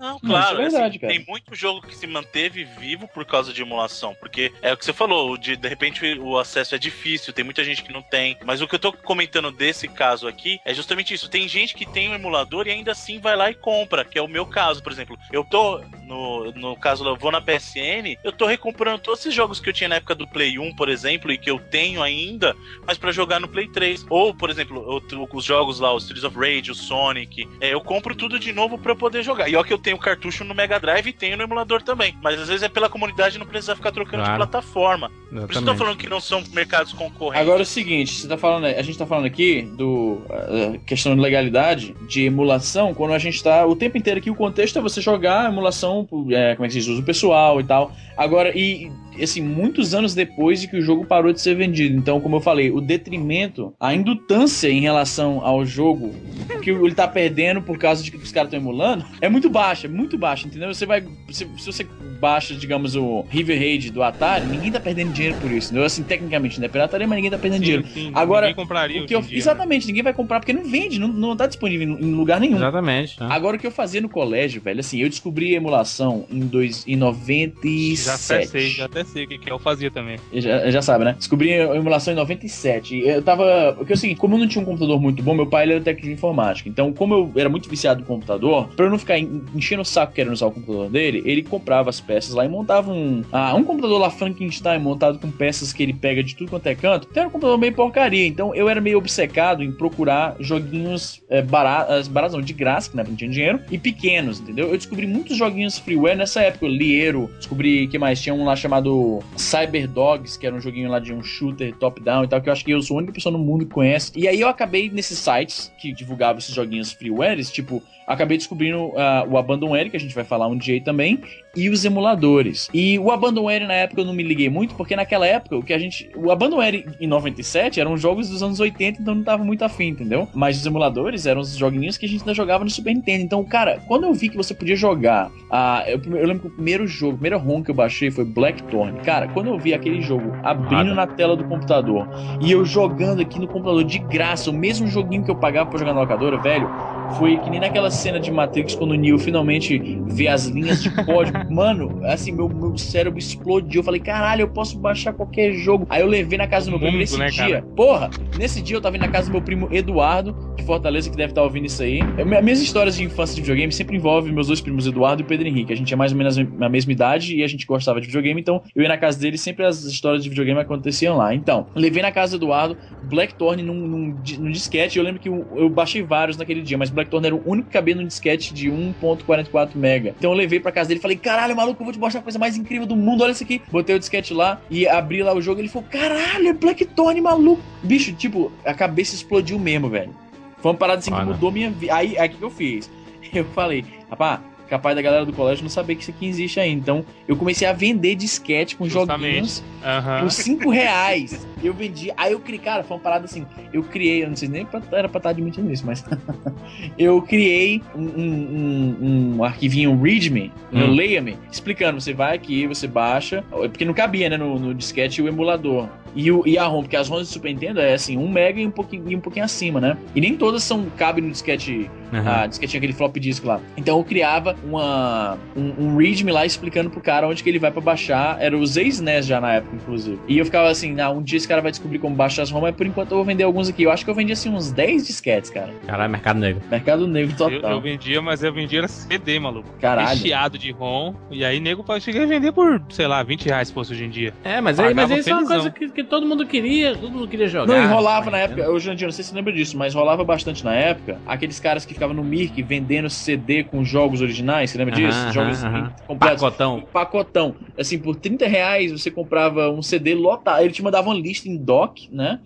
Não, 0.00 0.12
Não, 0.12 0.18
claro, 0.18 0.62
é 0.62 0.66
assim, 0.66 0.76
verdade, 0.76 0.98
cara. 0.98 1.12
tem 1.12 1.24
muito 1.28 1.54
jogo 1.54 1.82
que 1.86 1.94
se 1.94 2.06
manteve 2.06 2.64
vivo 2.64 3.06
por 3.06 3.26
causa 3.26 3.52
de 3.52 3.60
emulação, 3.60 4.16
porque 4.18 4.50
é 4.62 4.72
o 4.72 4.76
que 4.76 4.84
você 4.86 4.94
falou, 4.94 5.36
de, 5.36 5.56
de 5.56 5.68
repente 5.68 6.18
o 6.18 6.38
acesso 6.38 6.74
é 6.74 6.78
difícil, 6.78 7.34
tem 7.34 7.44
muita 7.44 7.62
gente 7.62 7.82
que 7.82 7.92
não 7.92 8.00
tem, 8.00 8.38
mas 8.42 8.62
o 8.62 8.66
que 8.66 8.74
eu 8.74 8.78
tô 8.78 8.94
comentando 8.94 9.52
desse 9.52 9.86
caso 9.88 10.26
aqui 10.26 10.58
é 10.64 10.72
justamente 10.72 11.12
isso, 11.12 11.28
tem 11.28 11.46
gente 11.46 11.74
que 11.74 11.84
tem 11.84 12.08
um 12.08 12.14
emulador 12.14 12.66
e 12.66 12.70
ainda 12.70 12.92
assim 12.92 13.18
vai 13.18 13.36
lá 13.36 13.50
e 13.50 13.54
compra, 13.54 14.02
que 14.02 14.18
é 14.18 14.22
o 14.22 14.28
meu 14.28 14.46
caso, 14.46 14.82
por 14.82 14.90
exemplo, 14.90 15.18
eu 15.30 15.44
tô, 15.44 15.84
no, 16.10 16.50
no 16.52 16.76
caso 16.76 17.06
eu 17.06 17.16
vou 17.16 17.30
na 17.30 17.40
PSN, 17.40 18.16
eu 18.24 18.32
tô 18.32 18.44
recomprando 18.46 18.98
todos 18.98 19.20
esses 19.20 19.32
jogos 19.32 19.60
que 19.60 19.68
eu 19.68 19.72
tinha 19.72 19.88
na 19.88 19.94
época 19.96 20.14
do 20.14 20.26
Play 20.26 20.58
1, 20.58 20.74
por 20.74 20.88
exemplo, 20.88 21.30
e 21.30 21.38
que 21.38 21.48
eu 21.50 21.58
tenho 21.58 22.02
ainda, 22.02 22.54
mas 22.86 22.98
pra 22.98 23.12
jogar 23.12 23.38
no 23.38 23.46
Play 23.48 23.68
3, 23.68 24.04
ou, 24.10 24.34
por 24.34 24.50
exemplo, 24.50 24.84
outro- 24.86 25.28
os 25.32 25.44
jogos 25.44 25.78
lá, 25.78 25.94
os 25.94 26.02
Streets 26.02 26.24
of 26.24 26.36
Rage, 26.36 26.70
o 26.70 26.74
Sonic, 26.74 27.48
é, 27.60 27.72
eu 27.72 27.80
compro 27.80 28.14
tudo 28.14 28.38
de 28.38 28.52
novo 28.52 28.76
pra 28.76 28.92
eu 28.92 28.96
poder 28.96 29.22
jogar, 29.22 29.48
e 29.48 29.54
ó 29.54 29.62
que 29.62 29.72
eu 29.72 29.78
tenho 29.78 29.96
cartucho 29.98 30.42
no 30.44 30.54
Mega 30.54 30.80
Drive 30.80 31.06
e 31.06 31.12
tenho 31.12 31.36
no 31.36 31.42
emulador 31.44 31.82
também. 31.82 32.16
Mas 32.22 32.40
às 32.40 32.48
vezes 32.48 32.62
é 32.64 32.68
pela 32.68 32.88
comunidade 32.88 33.38
não 33.38 33.46
precisar 33.46 33.76
ficar 33.76 33.92
trocando 33.92 34.24
Claro. 34.24 34.32
de 34.32 34.36
plataforma. 34.38 35.08
Por 35.08 35.14
isso 35.14 35.28
que 35.30 35.36
eu 35.36 35.46
tô 35.46 35.52
Exatamente. 35.52 35.78
falando 35.78 35.96
que 35.96 36.08
não 36.08 36.20
são 36.20 36.42
mercados 36.52 36.92
concorrentes. 36.92 37.40
Agora 37.42 37.60
é 37.60 37.62
o 37.62 37.66
seguinte, 37.66 38.12
você 38.14 38.26
tá 38.28 38.36
falando, 38.36 38.66
a 38.66 38.82
gente 38.82 38.98
tá 38.98 39.06
falando 39.06 39.26
aqui 39.26 39.62
do 39.62 40.22
eh, 40.28 40.80
questão 40.84 41.14
de 41.14 41.20
legalidade, 41.20 41.94
de 42.08 42.24
emulação, 42.24 42.92
quando 42.92 43.14
a 43.14 43.18
gente 43.18 43.40
tá 43.42 43.64
o 43.64 43.76
tempo 43.76 43.96
inteiro 43.96 44.18
aqui, 44.18 44.30
o 44.30 44.34
contexto 44.34 44.78
é 44.78 44.82
você 44.82 45.00
jogar 45.00 45.46
a 45.46 45.48
emulação, 45.48 45.99
eh, 46.30 46.54
como 46.54 46.64
é 46.64 46.68
que 46.68 46.72
se 46.74 46.80
diz, 46.80 46.88
uso 46.88 47.02
pessoal 47.02 47.60
e 47.60 47.64
tal. 47.64 47.92
Agora, 48.16 48.52
e 48.56 48.90
assim, 49.20 49.40
muitos 49.40 49.94
anos 49.94 50.14
depois 50.14 50.60
de 50.60 50.68
que 50.68 50.76
o 50.76 50.82
jogo 50.82 51.04
parou 51.04 51.32
de 51.32 51.40
ser 51.40 51.54
vendido. 51.54 51.96
Então, 51.96 52.20
como 52.20 52.36
eu 52.36 52.40
falei, 52.40 52.70
o 52.70 52.80
detrimento, 52.80 53.74
a 53.80 53.94
indutância 53.94 54.68
em 54.68 54.80
relação 54.80 55.44
ao 55.44 55.64
jogo 55.64 56.14
que 56.62 56.70
ele 56.70 56.94
tá 56.94 57.08
perdendo 57.08 57.62
por 57.62 57.78
causa 57.78 58.02
de 58.02 58.10
que 58.10 58.16
os 58.18 58.30
caras 58.32 58.48
estão 58.48 58.60
emulando, 58.60 59.04
é 59.20 59.28
muito 59.30 59.48
baixa, 59.48 59.86
é 59.86 59.90
muito 59.90 60.18
baixa, 60.18 60.46
entendeu? 60.46 60.72
Você 60.74 60.84
vai. 60.84 61.02
Se, 61.30 61.46
se 61.56 61.66
você 61.66 61.86
baixa, 62.20 62.54
digamos, 62.54 62.94
o 62.96 63.24
River 63.30 63.58
Raid 63.58 63.90
do 63.90 64.02
Atari, 64.02 64.46
ninguém 64.46 64.70
tá 64.70 64.78
perdendo 64.78 65.10
dinheiro 65.12 65.38
por 65.38 65.50
isso, 65.50 65.68
entendeu? 65.68 65.84
Assim, 65.86 66.02
tecnicamente 66.02 66.58
não 66.58 66.66
é 66.66 66.68
pirataria, 66.68 67.06
mas 67.06 67.16
ninguém 67.16 67.30
tá 67.30 67.38
perdendo 67.38 67.62
dinheiro. 67.62 67.86
Sim, 67.86 67.92
sim, 68.08 68.12
Agora, 68.14 68.46
ninguém 68.48 68.62
compraria 68.62 69.02
O 69.02 69.06
que 69.06 69.14
eu- 69.14 69.22
dia, 69.22 69.30
né? 69.30 69.36
exatamente, 69.38 69.86
ninguém 69.86 70.02
vai 70.02 70.12
comprar 70.12 70.38
porque 70.40 70.52
não 70.52 70.64
vende, 70.64 70.98
não, 70.98 71.08
não 71.08 71.34
tá 71.34 71.46
disponível 71.46 71.88
em, 71.98 72.12
lugar 72.12 72.38
nenhum. 72.38 72.56
Exatamente. 72.56 73.18
né? 73.18 73.28
Agora 73.30 73.56
o 73.56 73.60
que 73.60 73.66
eu 73.66 73.70
fazia 73.70 74.00
no 74.02 74.08
colégio, 74.08 74.60
velho, 74.60 74.80
assim, 74.80 74.98
eu 75.00 75.08
descobri 75.08 75.56
a 75.56 75.60
emulação 75.90 76.24
em, 76.30 76.40
dois, 76.40 76.84
em 76.86 76.98
Já 76.98 78.14
até 78.14 78.18
sei, 78.18 78.36
97. 78.38 78.68
já 78.70 78.84
até 78.86 79.04
sei 79.04 79.24
o 79.24 79.28
que, 79.28 79.38
que 79.38 79.48
é, 79.50 79.52
eu 79.52 79.58
fazia 79.58 79.90
também. 79.90 80.18
Já, 80.32 80.70
já 80.70 80.82
sabe, 80.82 81.04
né? 81.04 81.14
Descobri 81.18 81.52
a 81.54 81.74
emulação 81.74 82.12
em 82.12 82.16
97. 82.16 82.94
E 82.96 83.08
Eu 83.08 83.22
tava. 83.22 83.74
Porque 83.76 83.92
é 83.92 83.96
o 83.96 83.98
seguinte, 83.98 84.18
como 84.18 84.34
eu 84.36 84.38
não 84.38 84.48
tinha 84.48 84.62
um 84.62 84.64
computador 84.64 85.00
muito 85.00 85.22
bom, 85.22 85.34
meu 85.34 85.46
pai 85.46 85.64
ele 85.64 85.72
era 85.74 85.80
técnico 85.82 86.06
de 86.08 86.12
informática. 86.14 86.68
Então, 86.68 86.92
como 86.92 87.14
eu 87.14 87.32
era 87.36 87.48
muito 87.48 87.68
viciado 87.68 88.00
no 88.00 88.06
computador, 88.06 88.68
pra 88.68 88.86
eu 88.86 88.90
não 88.90 88.98
ficar 88.98 89.18
en- 89.18 89.42
enchendo 89.54 89.82
o 89.82 89.84
saco 89.84 90.12
querendo 90.12 90.32
usar 90.32 90.46
o 90.46 90.50
computador 90.52 90.88
dele, 90.90 91.22
ele 91.24 91.42
comprava 91.42 91.90
as 91.90 92.00
peças 92.00 92.34
lá 92.34 92.44
e 92.44 92.48
montava 92.48 92.92
um. 92.92 93.22
Ah, 93.32 93.54
um 93.54 93.64
computador 93.64 94.00
lá 94.00 94.10
Frankenstein 94.10 94.78
montado 94.78 95.18
com 95.18 95.30
peças 95.30 95.72
que 95.72 95.82
ele 95.82 95.92
pega 95.92 96.22
de 96.22 96.34
tudo 96.34 96.50
quanto 96.50 96.66
é 96.66 96.74
canto. 96.74 97.08
Então 97.10 97.22
era 97.22 97.28
um 97.28 97.32
computador 97.32 97.58
meio 97.58 97.72
porcaria. 97.74 98.26
Então 98.26 98.54
eu 98.54 98.68
era 98.68 98.80
meio 98.80 98.98
obcecado 98.98 99.62
em 99.62 99.72
procurar 99.72 100.36
joguinhos 100.40 101.22
é, 101.28 101.42
baratos, 101.42 102.08
baratos 102.08 102.34
não, 102.36 102.42
de 102.42 102.52
graça, 102.52 102.90
que 102.90 102.96
na 102.96 103.02
época 103.02 103.10
não 103.12 103.16
tinha 103.18 103.30
dinheiro, 103.30 103.60
e 103.70 103.78
pequenos, 103.78 104.40
entendeu? 104.40 104.68
Eu 104.68 104.76
descobri 104.76 105.06
muitos 105.06 105.36
joguinhos 105.36 105.69
freeware 105.78 106.16
nessa 106.16 106.42
época. 106.42 106.66
Liero, 106.66 107.30
descobri 107.36 107.86
que 107.86 107.98
mais? 107.98 108.20
Tinha 108.20 108.34
um 108.34 108.44
lá 108.44 108.56
chamado 108.56 109.20
Cyber 109.36 109.88
Dogs, 109.88 110.38
que 110.38 110.46
era 110.46 110.54
um 110.54 110.60
joguinho 110.60 110.90
lá 110.90 110.98
de 110.98 111.12
um 111.12 111.22
shooter 111.22 111.74
top-down 111.76 112.24
e 112.24 112.28
tal, 112.28 112.40
que 112.40 112.48
eu 112.48 112.52
acho 112.52 112.64
que 112.64 112.70
eu 112.70 112.82
sou 112.82 112.96
a 112.96 112.98
única 112.98 113.12
pessoa 113.12 113.32
no 113.32 113.38
mundo 113.38 113.64
que 113.66 113.72
conhece. 113.72 114.12
E 114.16 114.26
aí 114.26 114.40
eu 114.40 114.48
acabei 114.48 114.90
nesses 114.90 115.18
sites 115.18 115.72
que 115.78 115.92
divulgavam 115.92 116.38
esses 116.38 116.54
joguinhos 116.54 116.92
freewares, 116.92 117.50
tipo, 117.50 117.82
acabei 118.06 118.36
descobrindo 118.36 118.92
ah, 118.96 119.24
o 119.28 119.38
Abandonware, 119.38 119.90
que 119.90 119.96
a 119.96 120.00
gente 120.00 120.14
vai 120.14 120.24
falar 120.24 120.48
um 120.48 120.56
dia 120.56 120.74
aí 120.74 120.80
também, 120.80 121.20
e 121.54 121.68
os 121.68 121.84
emuladores. 121.84 122.68
E 122.72 122.98
o 122.98 123.10
Abandonware 123.10 123.66
na 123.66 123.74
época 123.74 124.00
eu 124.00 124.04
não 124.04 124.14
me 124.14 124.22
liguei 124.22 124.48
muito, 124.48 124.74
porque 124.74 124.94
naquela 124.94 125.26
época 125.26 125.56
o 125.56 125.62
que 125.62 125.72
a 125.72 125.78
gente. 125.78 126.10
O 126.14 126.30
Abandonware 126.30 126.84
em 127.00 127.06
97 127.06 127.80
eram 127.80 127.96
jogos 127.96 128.28
dos 128.28 128.42
anos 128.42 128.60
80, 128.60 129.02
então 129.02 129.14
não 129.14 129.22
tava 129.22 129.44
muito 129.44 129.64
afim, 129.64 129.88
entendeu? 129.88 130.28
Mas 130.34 130.58
os 130.58 130.66
emuladores 130.66 131.26
eram 131.26 131.40
os 131.40 131.56
joguinhos 131.56 131.96
que 131.96 132.06
a 132.06 132.08
gente 132.08 132.20
ainda 132.20 132.34
jogava 132.34 132.64
no 132.64 132.70
Super 132.70 132.94
Nintendo. 132.94 133.24
Então, 133.24 133.44
cara, 133.44 133.80
quando 133.86 134.04
eu 134.04 134.14
vi 134.14 134.28
que 134.28 134.36
você 134.36 134.54
podia 134.54 134.76
jogar. 134.76 135.30
ah, 135.50 135.84
eu, 135.86 136.00
eu 136.16 136.26
lembro 136.26 136.42
que 136.42 136.48
o 136.48 136.50
primeiro 136.50 136.86
jogo, 136.86 137.14
o 137.14 137.18
primeiro 137.18 137.38
ROM 137.38 137.62
que 137.62 137.70
eu 137.70 137.74
baixei 137.74 138.10
foi 138.10 138.24
Blackthorn. 138.24 139.00
Cara, 139.00 139.28
quando 139.28 139.48
eu 139.48 139.58
vi 139.58 139.74
aquele 139.74 140.00
jogo 140.00 140.32
abrindo 140.42 140.94
na 140.94 141.06
tela 141.06 141.36
do 141.36 141.44
computador 141.44 142.08
e 142.40 142.50
eu 142.52 142.64
jogando 142.64 143.20
aqui 143.20 143.38
no 143.38 143.48
computador 143.48 143.84
de 143.84 143.98
graça, 143.98 144.50
o 144.50 144.54
mesmo 144.54 144.86
joguinho 144.86 145.24
que 145.24 145.30
eu 145.30 145.36
pagava 145.36 145.68
pra 145.70 145.78
jogar 145.78 145.94
na 145.94 146.00
locadora, 146.00 146.38
velho. 146.38 146.68
Foi 147.16 147.38
que 147.38 147.50
nem 147.50 147.60
naquela 147.60 147.90
cena 147.90 148.18
de 148.20 148.30
Matrix 148.30 148.74
quando 148.74 148.92
o 148.92 148.94
Neo 148.94 149.18
finalmente 149.18 149.78
vê 150.06 150.28
as 150.28 150.46
linhas 150.46 150.82
de 150.82 150.90
código. 151.04 151.38
Mano, 151.50 152.00
assim, 152.04 152.32
meu, 152.32 152.48
meu 152.48 152.76
cérebro 152.76 153.18
explodiu. 153.18 153.80
Eu 153.80 153.84
falei, 153.84 154.00
caralho, 154.00 154.42
eu 154.42 154.48
posso 154.48 154.78
baixar 154.78 155.12
qualquer 155.12 155.52
jogo. 155.52 155.86
Aí 155.88 156.00
eu 156.02 156.06
levei 156.06 156.38
na 156.38 156.46
casa 156.46 156.66
do 156.66 156.70
meu 156.72 156.78
primo 156.78 156.92
Mundo, 156.92 157.00
nesse 157.00 157.18
né, 157.18 157.28
dia. 157.28 157.62
Porra, 157.76 158.10
nesse 158.38 158.62
dia 158.62 158.76
eu 158.76 158.80
tava 158.80 158.96
indo 158.96 159.02
na 159.02 159.08
casa 159.08 159.28
do 159.28 159.32
meu 159.32 159.42
primo 159.42 159.68
Eduardo, 159.70 160.34
de 160.56 160.62
Fortaleza, 160.64 161.10
que 161.10 161.16
deve 161.16 161.32
estar 161.32 161.42
ouvindo 161.42 161.66
isso 161.66 161.82
aí. 161.82 162.00
Eu- 162.16 162.26
minha- 162.26 162.40
Minhas 162.42 162.60
histórias 162.60 162.96
de 162.96 163.04
infância 163.04 163.34
de 163.34 163.40
videogame 163.42 163.72
sempre 163.72 163.96
envolvem 163.96 164.32
meus 164.32 164.46
dois 164.46 164.60
primos, 164.60 164.86
Eduardo 164.86 165.22
e 165.22 165.24
Pedro 165.24 165.46
Henrique. 165.46 165.72
A 165.72 165.76
gente 165.76 165.92
é 165.92 165.96
mais 165.96 166.12
ou 166.12 166.18
menos 166.18 166.36
na 166.36 166.68
mesma 166.68 166.92
idade 166.92 167.36
e 167.36 167.42
a 167.42 167.46
gente 167.46 167.66
gostava 167.66 168.00
de 168.00 168.06
videogame, 168.06 168.40
então 168.40 168.62
eu 168.74 168.82
ia 168.82 168.88
na 168.88 168.96
casa 168.98 169.18
dele 169.18 169.36
e 169.36 169.38
sempre 169.38 169.64
as 169.64 169.82
histórias 169.84 170.22
de 170.22 170.28
videogame 170.28 170.58
aconteciam 170.60 171.16
lá. 171.16 171.34
Então, 171.34 171.66
levei 171.74 172.02
na 172.02 172.10
casa 172.12 172.38
do 172.38 172.44
Eduardo 172.46 172.76
Blackthorn 173.02 173.62
num, 173.62 173.74
num, 173.86 174.20
num 174.38 174.50
disquete. 174.50 174.98
Eu 174.98 175.04
lembro 175.04 175.20
que 175.20 175.28
eu, 175.28 175.46
eu 175.56 175.68
baixei 175.68 176.02
vários 176.02 176.36
naquele 176.36 176.62
dia, 176.62 176.76
mas 176.78 176.90
Blackthorn 177.00 177.26
era 177.26 177.34
o 177.34 177.42
único 177.44 177.68
que 177.68 177.72
cabia 177.72 177.94
num 177.94 178.06
disquete 178.06 178.52
de 178.52 178.70
1.44 178.70 179.70
mega. 179.74 180.14
Então 180.18 180.30
eu 180.30 180.36
levei 180.36 180.60
pra 180.60 180.70
casa 180.70 180.88
dele 180.88 181.00
e 181.00 181.02
falei: 181.02 181.16
caralho, 181.16 181.56
maluco, 181.56 181.80
eu 181.80 181.84
vou 181.84 181.92
te 181.92 181.98
mostrar 181.98 182.20
a 182.20 182.22
coisa 182.22 182.38
mais 182.38 182.56
incrível 182.56 182.86
do 182.86 182.96
mundo. 182.96 183.22
Olha 183.22 183.32
isso 183.32 183.42
aqui. 183.42 183.62
Botei 183.70 183.96
o 183.96 183.98
disquete 183.98 184.34
lá 184.34 184.60
e 184.70 184.86
abri 184.86 185.22
lá 185.22 185.34
o 185.34 185.40
jogo. 185.40 185.60
Ele 185.60 185.68
falou: 185.68 185.88
caralho, 185.90 186.48
é 186.48 186.52
Blackthorn, 186.52 187.20
maluco. 187.20 187.62
Bicho, 187.82 188.12
tipo, 188.12 188.52
a 188.64 188.74
cabeça 188.74 189.14
explodiu 189.14 189.58
mesmo, 189.58 189.88
velho. 189.88 190.14
Foi 190.58 190.72
uma 190.72 190.78
parada 190.78 190.98
assim 190.98 191.10
que 191.10 191.24
mudou 191.24 191.50
minha 191.50 191.70
vida. 191.70 191.94
Aí, 191.94 192.18
aí 192.18 192.28
o 192.28 192.32
que 192.32 192.42
eu 192.42 192.50
fiz? 192.50 192.90
Eu 193.32 193.44
falei, 193.44 193.84
rapaz, 194.10 194.40
capaz 194.70 194.94
da 194.96 195.02
galera 195.02 195.26
do 195.26 195.32
colégio 195.32 195.62
não 195.64 195.68
saber 195.70 195.96
que 195.96 196.02
isso 196.02 196.10
aqui 196.12 196.26
existe 196.26 196.58
ainda. 196.60 196.80
Então, 196.80 197.04
eu 197.28 197.36
comecei 197.36 197.66
a 197.68 197.72
vender 197.72 198.14
disquete 198.14 198.76
com 198.76 198.88
Justamente. 198.88 199.26
joguinhos 199.26 199.64
Aham. 199.84 200.20
por 200.20 200.30
5 200.30 200.70
reais. 200.70 201.46
Eu 201.62 201.74
vendi. 201.74 202.10
Aí 202.16 202.32
eu 202.32 202.40
criei, 202.40 202.58
cara, 202.60 202.82
foi 202.82 202.96
uma 202.96 203.02
parada 203.02 203.24
assim. 203.26 203.44
Eu 203.72 203.82
criei, 203.82 204.22
eu 204.24 204.28
não 204.28 204.36
sei 204.36 204.48
nem 204.48 204.64
pra, 204.64 204.80
era 204.92 205.08
pra 205.08 205.18
estar 205.18 205.30
admitindo 205.30 205.70
isso, 205.70 205.84
mas. 205.84 206.02
eu 206.98 207.20
criei 207.22 207.82
um, 207.94 208.02
um, 208.02 208.96
um- 209.02 209.36
um 209.38 209.44
arquivinho 209.44 210.00
README, 210.00 210.52
no 210.72 210.86
Hum. 210.86 210.90
Leia-me, 210.94 211.36
explicando. 211.50 212.00
Você 212.00 212.12
vai 212.14 212.36
aqui, 212.36 212.66
você 212.66 212.86
baixa. 212.86 213.44
Porque 213.50 213.84
não 213.84 213.92
cabia, 213.92 214.28
né, 214.30 214.36
no, 214.36 214.58
no 214.58 214.74
disquete 214.74 215.20
o 215.20 215.28
emulador. 215.28 215.88
E, 216.14 216.30
o, 216.32 216.42
e 216.46 216.58
a 216.58 216.66
ROM, 216.66 216.82
porque 216.82 216.96
as 216.96 217.08
ROMs 217.08 217.28
do 217.28 217.32
Super 217.32 217.52
Nintendo 217.52 217.80
é 217.80 217.94
assim, 217.94 218.16
1 218.16 218.28
mega 218.28 218.60
e 218.60 218.66
um 218.66 218.70
pouquinho, 218.70 219.04
e 219.08 219.14
um 219.14 219.20
pouquinho 219.20 219.44
acima, 219.44 219.80
né? 219.80 219.96
E 220.12 220.20
nem 220.20 220.34
todas 220.36 220.64
são 220.64 220.86
cabem 220.96 221.22
no 221.22 221.30
disquete 221.30 221.88
Aham. 222.12 222.24
ah, 222.42 222.46
disquete 222.48 222.76
aquele 222.76 222.92
flop 222.92 223.16
disk 223.18 223.44
lá. 223.44 223.60
Então 223.76 223.96
eu 223.98 224.02
criava 224.04 224.56
uma, 224.64 225.38
um, 225.56 225.86
um 225.86 225.96
readme 225.96 226.32
lá 226.32 226.44
explicando 226.46 226.90
pro 226.90 227.00
cara 227.00 227.26
onde 227.28 227.42
que 227.42 227.48
ele 227.48 227.58
vai 227.58 227.70
pra 227.70 227.80
baixar. 227.80 228.40
Era 228.40 228.56
os 228.56 228.76
ex-NES 228.76 229.26
já 229.26 229.40
na 229.40 229.54
época, 229.54 229.76
inclusive. 229.76 230.18
E 230.28 230.38
eu 230.38 230.44
ficava 230.44 230.68
assim, 230.68 230.98
ah, 231.00 231.10
um 231.10 231.22
dia 231.22 231.36
esse 231.36 231.48
cara 231.48 231.60
vai 231.60 231.70
descobrir 231.70 231.98
como 231.98 232.14
baixar 232.14 232.42
as 232.42 232.50
ROM, 232.50 232.60
mas 232.62 232.74
por 232.74 232.86
enquanto 232.86 233.12
eu 233.12 233.16
vou 233.18 233.24
vender 233.24 233.44
alguns 233.44 233.68
aqui. 233.68 233.82
Eu 233.82 233.90
acho 233.90 234.04
que 234.04 234.10
eu 234.10 234.14
vendi 234.14 234.32
assim 234.32 234.50
uns 234.50 234.70
10 234.70 235.06
disquetes, 235.06 235.50
cara. 235.50 235.72
Caralho, 235.86 236.10
mercado 236.10 236.38
negro. 236.38 236.62
Mercado 236.70 237.06
negro 237.06 237.32
Eu, 237.32 237.36
total. 237.36 237.70
eu 237.72 237.80
vendia, 237.80 238.22
mas 238.22 238.42
eu 238.42 238.52
vendia 238.52 238.80
era 238.80 238.88
CD, 238.88 239.38
maluco. 239.38 239.68
Caralho. 239.80 240.08
Recheado 240.08 240.58
de 240.58 240.70
ROM. 240.70 241.14
E 241.30 241.44
aí, 241.44 241.60
nego, 241.60 241.84
eu 241.86 242.00
cheguei 242.00 242.22
a 242.22 242.26
vender 242.26 242.52
por, 242.52 242.82
sei 242.90 243.06
lá, 243.06 243.22
20 243.22 243.46
reais 243.46 243.68
se 243.68 243.74
fosse 243.74 243.92
hoje 243.92 244.04
em 244.04 244.10
dia. 244.10 244.32
É, 244.44 244.60
mas, 244.60 244.78
aí, 244.78 244.94
mas 244.94 245.04
Pagava 245.04 245.20
isso 245.20 245.30
é 245.30 245.34
uma 245.34 245.46
coisa 245.46 245.70
que, 245.70 245.88
que 245.90 246.04
todo 246.04 246.26
mundo 246.26 246.46
queria, 246.46 246.94
todo 246.94 247.10
mundo 247.10 247.28
queria 247.28 247.48
jogar. 247.48 247.66
Não, 247.66 247.82
e 247.82 247.86
rolava 247.86 248.26
Tá 248.26 248.30
na 248.30 248.38
época, 248.38 248.70
hoje 248.70 248.90
em 248.90 248.94
dia, 248.94 249.06
não 249.06 249.12
sei 249.12 249.24
se 249.24 249.30
você 249.30 249.36
lembra 249.36 249.52
disso, 249.52 249.76
mas 249.76 249.94
rolava 249.94 250.24
bastante 250.24 250.64
na 250.64 250.74
época, 250.74 251.18
aqueles 251.26 251.58
caras 251.58 251.84
que 251.84 251.94
ficavam 251.94 252.14
no 252.14 252.22
Mirk 252.22 252.62
vendendo 252.62 253.10
CD 253.10 253.64
com 253.64 253.84
jogos 253.84 254.20
originais, 254.20 254.49
você 254.66 254.78
lembra 254.78 254.94
disso? 254.94 255.18
Aham, 255.18 255.32
jogos 255.32 255.64
aham, 255.64 255.76
aham. 255.76 255.92
completos. 256.06 256.40
Pacotão. 256.42 256.88
pacotão. 256.92 257.56
Assim, 257.78 257.98
por 257.98 258.16
30 258.16 258.46
reais 258.46 258.92
você 258.92 259.10
comprava 259.10 259.70
um 259.70 259.82
CD 259.82 260.14
lotado. 260.14 260.62
Ele 260.62 260.72
te 260.72 260.82
mandava 260.82 261.08
uma 261.08 261.14
lista 261.14 261.48
em 261.48 261.56
doc, 261.56 261.98
né? 262.10 262.40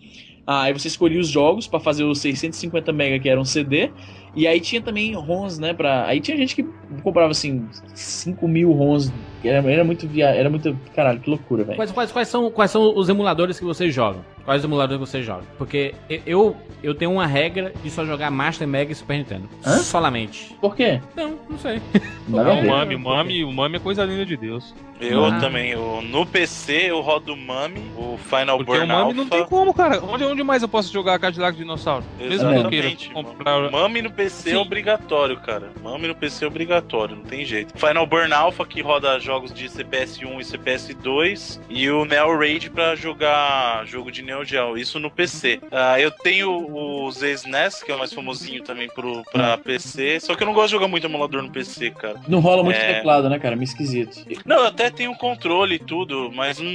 Ah, 0.47 0.62
Aí 0.62 0.73
você 0.73 0.88
escolhia 0.88 1.21
os 1.21 1.29
jogos 1.29 1.67
pra 1.67 1.81
fazer 1.81 2.05
os 2.05 2.19
650 2.21 2.93
mega 2.93 3.19
que 3.19 3.29
era 3.29 3.40
um 3.40 3.45
CD. 3.45 3.90
E 4.37 4.47
aí 4.47 4.61
tinha 4.61 4.83
também 4.83 5.14
ROMs, 5.14 5.61
né? 5.61 5.73
Pra... 5.73 6.07
Aí 6.07 6.21
tinha 6.21 6.37
gente 6.37 6.55
que 6.55 6.64
comprava 7.03 7.31
assim 7.31 7.67
5 7.95 8.47
mil 8.47 8.73
ROMs. 8.73 9.12
Era, 9.43 9.71
era 9.71 9.85
muito 9.85 10.07
via... 10.07 10.29
Era 10.29 10.51
muito. 10.51 10.77
Caralho, 10.95 11.21
que 11.21 11.31
loucura, 11.31 11.64
velho. 11.64 11.77
Quais, 11.77 11.93
quais, 11.93 12.12
quais, 12.12 12.29
são, 12.29 12.51
quais 12.51 12.71
são 12.71 12.97
os 12.97 13.09
emuladores 13.09 13.59
que 13.59 13.64
você 13.64 13.90
joga? 13.90 14.34
Quais 14.45 14.61
os 14.61 14.65
emuladores 14.65 15.01
você 15.01 15.23
joga? 15.23 15.45
Porque 15.57 15.95
eu, 16.27 16.55
eu 16.83 16.95
tenho 16.95 17.13
uma 17.13 17.27
regra 17.27 17.73
de 17.83 17.91
só 17.91 18.05
jogar 18.05 18.31
Master 18.31 18.69
Mega 18.69 18.93
e 18.93 18.95
Super 18.95 19.17
Nintendo. 19.19 19.49
Hã? 19.65 19.79
Solamente. 19.79 20.55
Por 20.61 20.77
quê? 20.77 21.01
Não, 21.17 21.39
não 21.49 21.59
sei. 21.59 21.81
Não, 22.29 22.41
o 22.59 22.63
ver. 22.63 22.69
Mami, 22.69 22.95
o 22.95 22.99
Mami, 23.01 23.45
o 23.45 23.53
Mami 23.53 23.77
é 23.77 23.81
coisa 23.81 24.05
linda 24.05 24.27
de 24.27 24.37
Deus. 24.37 24.75
Eu 25.01 25.25
Ah. 25.25 25.41
também. 25.41 25.71
Eu, 25.71 26.01
no 26.03 26.25
PC 26.25 26.91
eu 26.91 27.01
rodo 27.01 27.33
o 27.35 27.37
Mami, 27.37 27.91
o 27.97 28.17
Final 28.17 28.59
Porque 28.59 28.71
o 28.73 28.75
Burn 28.77 28.87
Mami 28.87 29.13
não 29.13 29.25
Alpha. 29.25 29.37
tem 29.37 29.47
como, 29.47 29.75
cara. 29.75 30.03
Onde, 30.05 30.25
onde 30.25 30.43
mais 30.43 30.63
eu 30.63 30.69
posso 30.69 30.93
jogar 30.93 31.19
Cadillac 31.19 31.57
Dinossauro? 31.59 32.05
Mesmo 32.19 32.49
que 32.51 32.59
eu 32.59 32.69
queira 32.69 32.87
Exatamente. 32.89 33.11
comprar. 33.11 33.71
Mami 33.71 34.03
no 34.03 34.11
PC 34.13 34.51
Sim. 34.51 34.57
é 34.57 34.59
obrigatório, 34.59 35.37
cara. 35.41 35.73
Mami 35.83 36.09
no 36.09 36.15
PC 36.15 36.45
é 36.45 36.49
obrigatório, 36.49 37.17
não 37.17 37.25
tem 37.25 37.45
jeito. 37.45 37.77
Final 37.79 38.07
Burn 38.07 38.33
Alpha 38.33 38.65
que 38.65 38.81
roda 38.81 39.19
jogos 39.19 39.53
de 39.53 39.69
CPS1 39.69 40.41
e 40.41 40.45
CPS2 40.45 41.61
e 41.69 41.91
o 41.91 42.05
Neo 42.05 42.39
Raid 42.39 42.71
pra 42.71 42.95
jogar 42.95 43.85
jogo 43.87 44.11
de 44.11 44.23
Neo 44.23 44.34
Geo, 44.42 44.79
isso 44.79 44.99
no 44.99 45.11
PC. 45.11 45.61
Ah, 45.70 46.01
eu 46.01 46.11
tenho 46.11 46.51
o 46.51 47.11
SNES, 47.11 47.83
que 47.83 47.92
é 47.92 47.94
o 47.94 47.99
mais 47.99 48.12
famosinho 48.12 48.62
também 48.62 48.88
pro, 48.88 49.23
pra 49.31 49.59
PC, 49.59 50.18
só 50.20 50.35
que 50.35 50.42
eu 50.42 50.47
não 50.47 50.55
gosto 50.55 50.68
de 50.68 50.73
jogar 50.73 50.88
muito 50.88 51.07
emulador 51.07 51.42
no 51.42 51.51
PC, 51.51 51.90
cara. 51.90 52.16
Não 52.27 52.40
rola 52.40 52.62
muito 52.64 52.77
É. 52.79 52.94
teclado, 52.94 53.29
né, 53.29 53.38
cara? 53.38 53.55
Meio 53.55 53.64
esquisito. 53.66 54.25
Não, 54.47 54.61
eu 54.61 54.66
até 54.66 54.88
tenho 54.90 55.14
controle 55.16 55.75
e 55.75 55.79
tudo, 55.79 56.33
mas 56.35 56.59
não, 56.59 56.70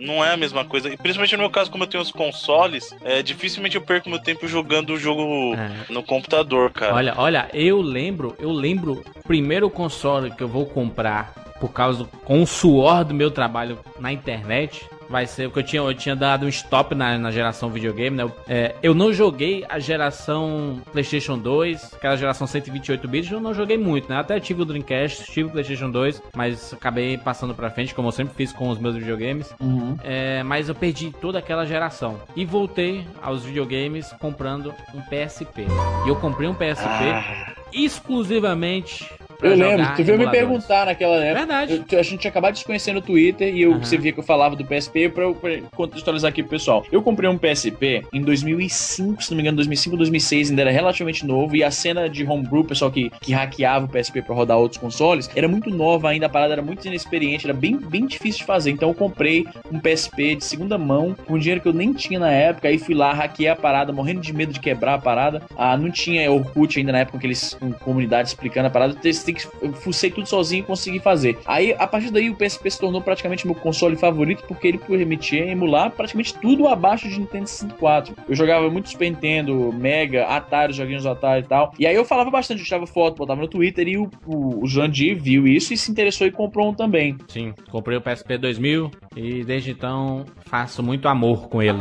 não 0.00 0.24
é 0.24 0.32
a 0.32 0.36
mesma 0.36 0.64
coisa. 0.64 0.88
E 0.88 0.96
principalmente 0.96 1.32
no 1.36 1.42
meu 1.42 1.50
caso, 1.50 1.70
como 1.70 1.82
eu 1.82 1.88
tenho 1.88 2.02
os 2.02 2.12
consoles, 2.12 2.94
é, 3.04 3.22
dificilmente 3.22 3.74
eu 3.76 3.82
perco 3.82 4.08
meu 4.08 4.18
tempo 4.20 4.46
jogando 4.46 4.90
o 4.94 4.96
jogo 4.98 5.54
É. 5.54 5.92
no 5.92 6.02
computador, 6.02 6.70
cara. 6.70 6.94
Olha, 6.94 7.14
olha, 7.16 7.48
eu 7.52 7.80
lembro, 7.80 8.36
eu 8.38 8.52
lembro 8.52 9.02
o 9.16 9.22
primeiro 9.24 9.68
console 9.68 10.30
que 10.30 10.42
eu 10.42 10.48
vou 10.48 10.66
comprar 10.66 11.32
por 11.60 11.72
causa 11.72 12.00
do, 12.00 12.06
com 12.24 12.42
o 12.42 12.46
suor 12.46 13.04
do 13.04 13.14
meu 13.14 13.30
trabalho 13.30 13.78
na 13.98 14.12
internet. 14.12 14.84
Vai 15.14 15.28
ser 15.28 15.46
o 15.46 15.50
que 15.52 15.60
eu 15.60 15.62
tinha, 15.62 15.80
eu 15.80 15.94
tinha 15.94 16.16
dado 16.16 16.44
um 16.44 16.48
stop 16.48 16.92
na, 16.92 17.16
na 17.16 17.30
geração 17.30 17.70
videogame, 17.70 18.16
né? 18.16 18.24
Eu, 18.24 18.32
é, 18.48 18.74
eu 18.82 18.92
não 18.92 19.12
joguei 19.12 19.64
a 19.68 19.78
geração 19.78 20.82
PlayStation 20.90 21.38
2, 21.38 21.94
aquela 21.94 22.16
geração 22.16 22.48
128 22.48 23.06
bits, 23.06 23.30
eu 23.30 23.38
não 23.38 23.54
joguei 23.54 23.78
muito, 23.78 24.08
né? 24.08 24.18
Até 24.18 24.40
tive 24.40 24.62
o 24.62 24.64
Dreamcast, 24.64 25.30
tive 25.30 25.50
o 25.50 25.52
PlayStation 25.52 25.88
2, 25.88 26.20
mas 26.34 26.74
acabei 26.74 27.16
passando 27.16 27.54
pra 27.54 27.70
frente, 27.70 27.94
como 27.94 28.08
eu 28.08 28.12
sempre 28.12 28.34
fiz 28.34 28.52
com 28.52 28.68
os 28.68 28.76
meus 28.80 28.96
videogames. 28.96 29.54
Uhum. 29.60 29.96
É, 30.02 30.42
mas 30.42 30.68
eu 30.68 30.74
perdi 30.74 31.12
toda 31.20 31.38
aquela 31.38 31.64
geração. 31.64 32.20
E 32.34 32.44
voltei 32.44 33.06
aos 33.22 33.44
videogames 33.44 34.12
comprando 34.18 34.74
um 34.92 35.00
PSP. 35.00 35.68
E 36.04 36.08
eu 36.08 36.16
comprei 36.16 36.48
um 36.48 36.54
PSP 36.54 36.88
Ah, 36.88 37.52
exclusivamente 37.72 39.08
Eu 39.42 39.54
lembro, 39.56 39.86
tu 39.96 40.04
veio 40.04 40.18
me 40.18 40.30
perguntar 40.30 40.86
naquela 40.86 41.16
época. 41.16 41.38
Verdade. 41.46 41.84
Eu- 41.90 41.98
a 41.98 42.02
gente 42.02 42.20
tinha 42.20 42.30
acabado 42.30 42.52
de 42.54 42.60
se 42.60 42.64
conhecer 42.64 42.92
no 42.92 43.00
Twitter 43.02 43.54
e 43.54 43.62
eu, 43.62 43.72
Aham. 43.72 43.82
você 43.84 43.96
via 43.96 44.12
que 44.12 44.18
eu 44.20 44.24
falava 44.24 44.56
do 44.56 44.64
PSP 44.64 45.08
pra 45.08 45.24
eu 45.24 45.34
pra 45.34 45.58
contextualizar 45.74 46.28
aqui 46.30 46.42
pro 46.42 46.50
pessoal. 46.50 46.84
Eu 46.90 47.02
comprei 47.02 47.28
um 47.28 47.36
PSP 47.38 48.02
em 48.12 48.20
2005, 48.22 49.22
se 49.22 49.30
não 49.30 49.36
me 49.36 49.42
engano, 49.42 49.56
2005, 49.56 49.96
2006, 49.96 50.50
ainda 50.50 50.62
era 50.62 50.70
relativamente 50.70 51.26
novo 51.26 51.56
e 51.56 51.62
a 51.64 51.70
cena 51.70 52.08
de 52.08 52.24
homebrew, 52.24 52.64
pessoal 52.64 52.90
que, 52.90 53.10
que 53.20 53.32
hackeava 53.32 53.86
o 53.86 53.88
PSP 53.88 54.22
pra 54.22 54.34
rodar 54.34 54.58
outros 54.58 54.80
consoles, 54.80 55.30
era 55.34 55.48
muito 55.48 55.70
nova 55.70 56.08
ainda, 56.08 56.26
a 56.26 56.28
parada 56.28 56.52
era 56.54 56.62
muito 56.62 56.86
inexperiente, 56.86 57.46
era 57.46 57.54
bem, 57.54 57.76
bem 57.76 58.06
difícil 58.06 58.40
de 58.40 58.44
fazer. 58.46 58.70
Então 58.70 58.88
eu 58.90 58.94
comprei 58.94 59.44
um 59.70 59.78
PSP 59.78 60.36
de 60.36 60.44
segunda 60.44 60.78
mão 60.78 61.14
com 61.26 61.38
dinheiro 61.38 61.60
que 61.60 61.68
eu 61.68 61.72
nem 61.72 61.92
tinha 61.92 62.18
na 62.18 62.30
época, 62.30 62.68
aí 62.68 62.78
fui 62.78 62.94
lá, 62.94 63.12
hackeei 63.12 63.48
a 63.48 63.56
parada, 63.56 63.92
morrendo 63.92 64.20
de 64.20 64.32
medo 64.32 64.52
de 64.52 64.60
quebrar 64.60 64.94
a 64.94 64.98
parada. 64.98 65.42
Ah, 65.56 65.76
não 65.76 65.90
tinha 65.90 66.30
Orkut 66.30 66.78
ainda 66.78 66.92
na 66.92 66.98
época, 67.00 67.18
aqueles 67.18 67.54
com 67.54 67.72
comunidade 67.72 68.28
explicando 68.28 68.66
a 68.68 68.70
parada, 68.70 68.94
então, 68.98 69.10
você 69.24 69.32
tem 69.32 69.34
que- 69.34 69.78
fucei 69.80 70.10
tudo 70.10 70.26
sozinho 70.28 70.60
e 70.60 70.62
consegui 70.66 70.98
fazer. 71.00 71.38
Aí, 71.46 71.74
a 71.78 71.86
partir 71.86 72.10
daí, 72.10 72.30
o 72.30 72.34
PSP 72.36 72.70
se 72.70 72.78
tornou 72.80 73.00
praticamente 73.00 73.46
meu 73.46 73.54
console 73.54 73.96
favorito, 73.96 74.44
porque 74.46 74.68
ele 74.68 74.78
permitia 74.78 75.46
emular 75.46 75.90
praticamente 75.90 76.34
tudo 76.34 76.68
abaixo 76.68 77.08
de 77.08 77.18
Nintendo 77.18 77.46
64. 77.46 78.14
Eu 78.28 78.34
jogava 78.34 78.68
muito 78.70 78.88
Super 78.90 79.10
Nintendo, 79.10 79.72
Mega, 79.72 80.24
Atari, 80.26 80.70
os 80.72 80.76
joguinhos 80.76 81.02
do 81.02 81.10
Atari 81.10 81.42
e 81.44 81.48
tal. 81.48 81.72
E 81.78 81.86
aí 81.86 81.94
eu 81.94 82.04
falava 82.04 82.30
bastante, 82.30 82.60
eu 82.60 82.64
tirava 82.64 82.86
foto, 82.86 83.16
botava 83.16 83.40
no 83.40 83.48
Twitter, 83.48 83.86
e 83.88 83.96
o, 83.98 84.10
o, 84.26 84.62
o 84.64 84.66
Jandir 84.66 85.16
viu 85.20 85.46
isso 85.46 85.72
e 85.72 85.76
se 85.76 85.90
interessou 85.90 86.26
e 86.26 86.30
comprou 86.30 86.68
um 86.70 86.74
também. 86.74 87.16
Sim, 87.28 87.52
comprei 87.70 87.96
o 87.96 88.00
PSP 88.00 88.38
2000 88.38 88.90
e 89.16 89.44
desde 89.44 89.70
então 89.70 90.24
faço 90.46 90.82
muito 90.82 91.08
amor 91.08 91.48
com 91.48 91.62
ele. 91.62 91.78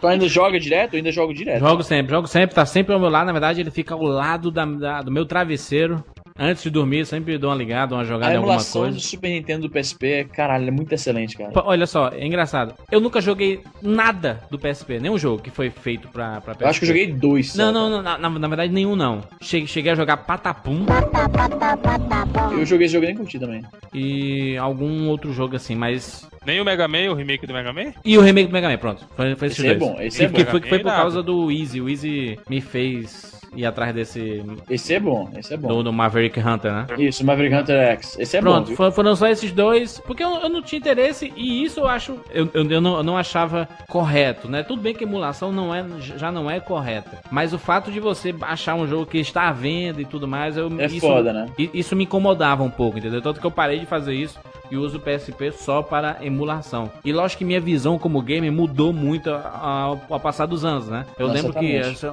Tu 0.00 0.06
ainda 0.06 0.28
joga 0.28 0.58
direto? 0.60 0.94
Eu 0.94 0.98
ainda 0.98 1.10
jogo 1.12 1.34
direto. 1.34 1.60
Jogo 1.60 1.82
sempre, 1.82 2.12
jogo 2.12 2.26
sempre, 2.26 2.54
tá 2.54 2.64
sempre 2.64 2.94
ao 2.94 3.00
meu 3.00 3.08
lado. 3.08 3.26
Na 3.26 3.32
verdade, 3.32 3.60
ele 3.60 3.70
fica 3.70 3.94
ao 3.94 4.02
lado 4.02 4.50
da, 4.50 4.64
da- 4.64 5.02
do 5.02 5.10
meu 5.10 5.26
travesseiro. 5.26 6.02
Antes 6.38 6.62
de 6.62 6.70
dormir, 6.70 7.04
sempre 7.04 7.36
dou 7.36 7.50
uma 7.50 7.56
ligada, 7.56 7.94
uma 7.94 8.04
jogada 8.04 8.30
A 8.30 8.34
em 8.34 8.36
alguma 8.36 8.54
emulação 8.54 8.82
coisa. 8.82 8.96
do 8.96 9.00
Super 9.02 9.28
Nintendo 9.30 9.68
do 9.68 9.70
PSP, 9.70 10.28
caralho, 10.32 10.68
é 10.68 10.70
muito 10.70 10.92
excelente, 10.92 11.36
cara. 11.36 11.50
Olha 11.64 11.86
só, 11.86 12.08
é 12.10 12.24
engraçado. 12.24 12.74
Eu 12.92 13.00
nunca 13.00 13.20
joguei 13.20 13.60
nada 13.82 14.40
do 14.50 14.58
PSP, 14.58 15.00
nenhum 15.00 15.18
jogo 15.18 15.42
que 15.42 15.50
foi 15.50 15.68
feito 15.70 16.06
pra, 16.08 16.40
pra 16.40 16.54
PSP. 16.54 16.64
Eu 16.64 16.68
acho 16.68 16.78
que 16.80 16.84
eu 16.84 16.88
joguei 16.88 17.06
dois. 17.12 17.52
só, 17.52 17.58
Não, 17.58 17.72
não, 17.72 17.90
não, 17.90 18.02
na, 18.02 18.16
na- 18.18 18.30
na 18.38 18.48
verdade 18.48 18.72
nenhum 18.72 18.94
não. 18.94 19.22
Cheguei, 19.40 19.66
cheguei 19.66 19.92
a 19.92 19.94
jogar 19.94 20.18
Patapum 20.18 20.86
Eu 22.52 22.64
joguei 22.64 22.86
esse 22.86 22.94
jogo 22.94 23.04
e 23.04 23.08
nem 23.08 23.16
curti 23.16 23.38
também. 23.38 23.62
e 23.92 24.56
algum 24.58 25.08
outro 25.08 25.32
jogo 25.32 25.56
assim, 25.56 25.74
mas. 25.74 26.28
Nem 26.46 26.60
o 26.60 26.64
Mega 26.64 26.88
Man, 26.88 27.10
o 27.10 27.14
remake 27.14 27.46
do 27.46 27.52
Mega 27.52 27.72
Man? 27.72 27.92
E 28.04 28.16
o 28.16 28.20
remake 28.22 28.48
do 28.48 28.52
Mega 28.52 28.68
Man, 28.68 28.78
pronto. 28.78 29.06
Foi, 29.16 29.34
foi 29.34 29.48
esses 29.48 29.58
Esse 29.58 29.68
é 29.68 29.74
dois. 29.74 29.90
bom, 29.92 30.00
esse 30.00 30.18
que, 30.18 30.24
é 30.24 30.28
que 30.28 30.44
bom. 30.44 30.50
foi, 30.50 30.60
que 30.60 30.68
foi 30.68 30.78
por 30.78 30.90
causa 30.92 31.22
do 31.22 31.50
Easy. 31.50 31.80
O 31.80 31.88
Easy 31.88 32.38
me 32.48 32.60
fez 32.60 33.38
ir 33.54 33.64
atrás 33.66 33.94
desse. 33.94 34.42
Esse 34.68 34.94
é 34.94 35.00
bom, 35.00 35.30
esse 35.36 35.52
é 35.54 35.56
bom. 35.56 35.68
Do, 35.68 35.82
do 35.84 35.92
Maverick 35.92 36.27
Hunter, 36.36 36.72
né? 36.72 36.86
Isso, 36.98 37.24
Maverick 37.24 37.54
Hunter 37.54 37.76
X. 37.92 38.16
Esse 38.18 38.36
é 38.36 38.40
bom. 38.40 38.50
Pronto, 38.52 38.66
viu? 38.68 38.76
for- 38.76 38.90
foram 38.92 39.14
só 39.14 39.28
esses 39.28 39.52
dois, 39.52 40.00
porque 40.00 40.22
eu, 40.24 40.34
eu 40.40 40.48
não 40.48 40.60
tinha 40.60 40.78
interesse 40.78 41.32
e 41.36 41.64
isso 41.64 41.80
eu 41.80 41.86
acho, 41.88 42.18
eu, 42.30 42.48
eu, 42.52 42.68
eu 42.68 42.80
não, 42.80 42.96
eu 42.98 43.02
não 43.02 43.16
achava 43.16 43.68
correto, 43.88 44.48
né? 44.48 44.62
Tudo 44.62 44.82
bem 44.82 44.94
que 44.94 45.04
emulação 45.04 45.52
não 45.52 45.74
é, 45.74 45.84
já 46.00 46.30
não 46.32 46.50
é 46.50 46.58
correta, 46.60 47.18
mas 47.30 47.52
o 47.52 47.58
fato 47.58 47.90
de 47.90 48.00
você 48.00 48.34
achar 48.42 48.74
um 48.74 48.86
jogo 48.86 49.06
que 49.06 49.18
está 49.18 49.48
à 49.48 49.52
venda 49.52 50.00
e 50.02 50.04
tudo 50.04 50.26
mais, 50.26 50.56
eu, 50.56 50.68
É 50.80 50.86
isso, 50.86 51.00
foda, 51.00 51.32
né? 51.32 51.46
Isso 51.72 51.94
me 51.94 52.04
incomodava 52.04 52.62
um 52.62 52.70
pouco, 52.70 52.98
entendeu? 52.98 53.22
Tanto 53.22 53.40
que 53.40 53.46
eu 53.46 53.50
parei 53.50 53.78
de 53.78 53.86
fazer 53.86 54.14
isso 54.14 54.38
e 54.70 54.76
uso 54.76 54.98
o 54.98 55.00
PSP 55.00 55.52
só 55.52 55.82
para 55.82 56.18
emulação. 56.22 56.90
E 57.04 57.12
lógico 57.12 57.38
que 57.38 57.44
minha 57.44 57.60
visão 57.60 57.98
como 57.98 58.20
gamer 58.22 58.52
mudou 58.52 58.92
muito 58.92 59.30
ao, 59.30 60.00
ao 60.08 60.20
passar 60.20 60.46
dos 60.46 60.64
anos, 60.64 60.88
né? 60.88 61.04
Eu 61.18 61.26
lembro 61.34 61.52
que 61.60 61.66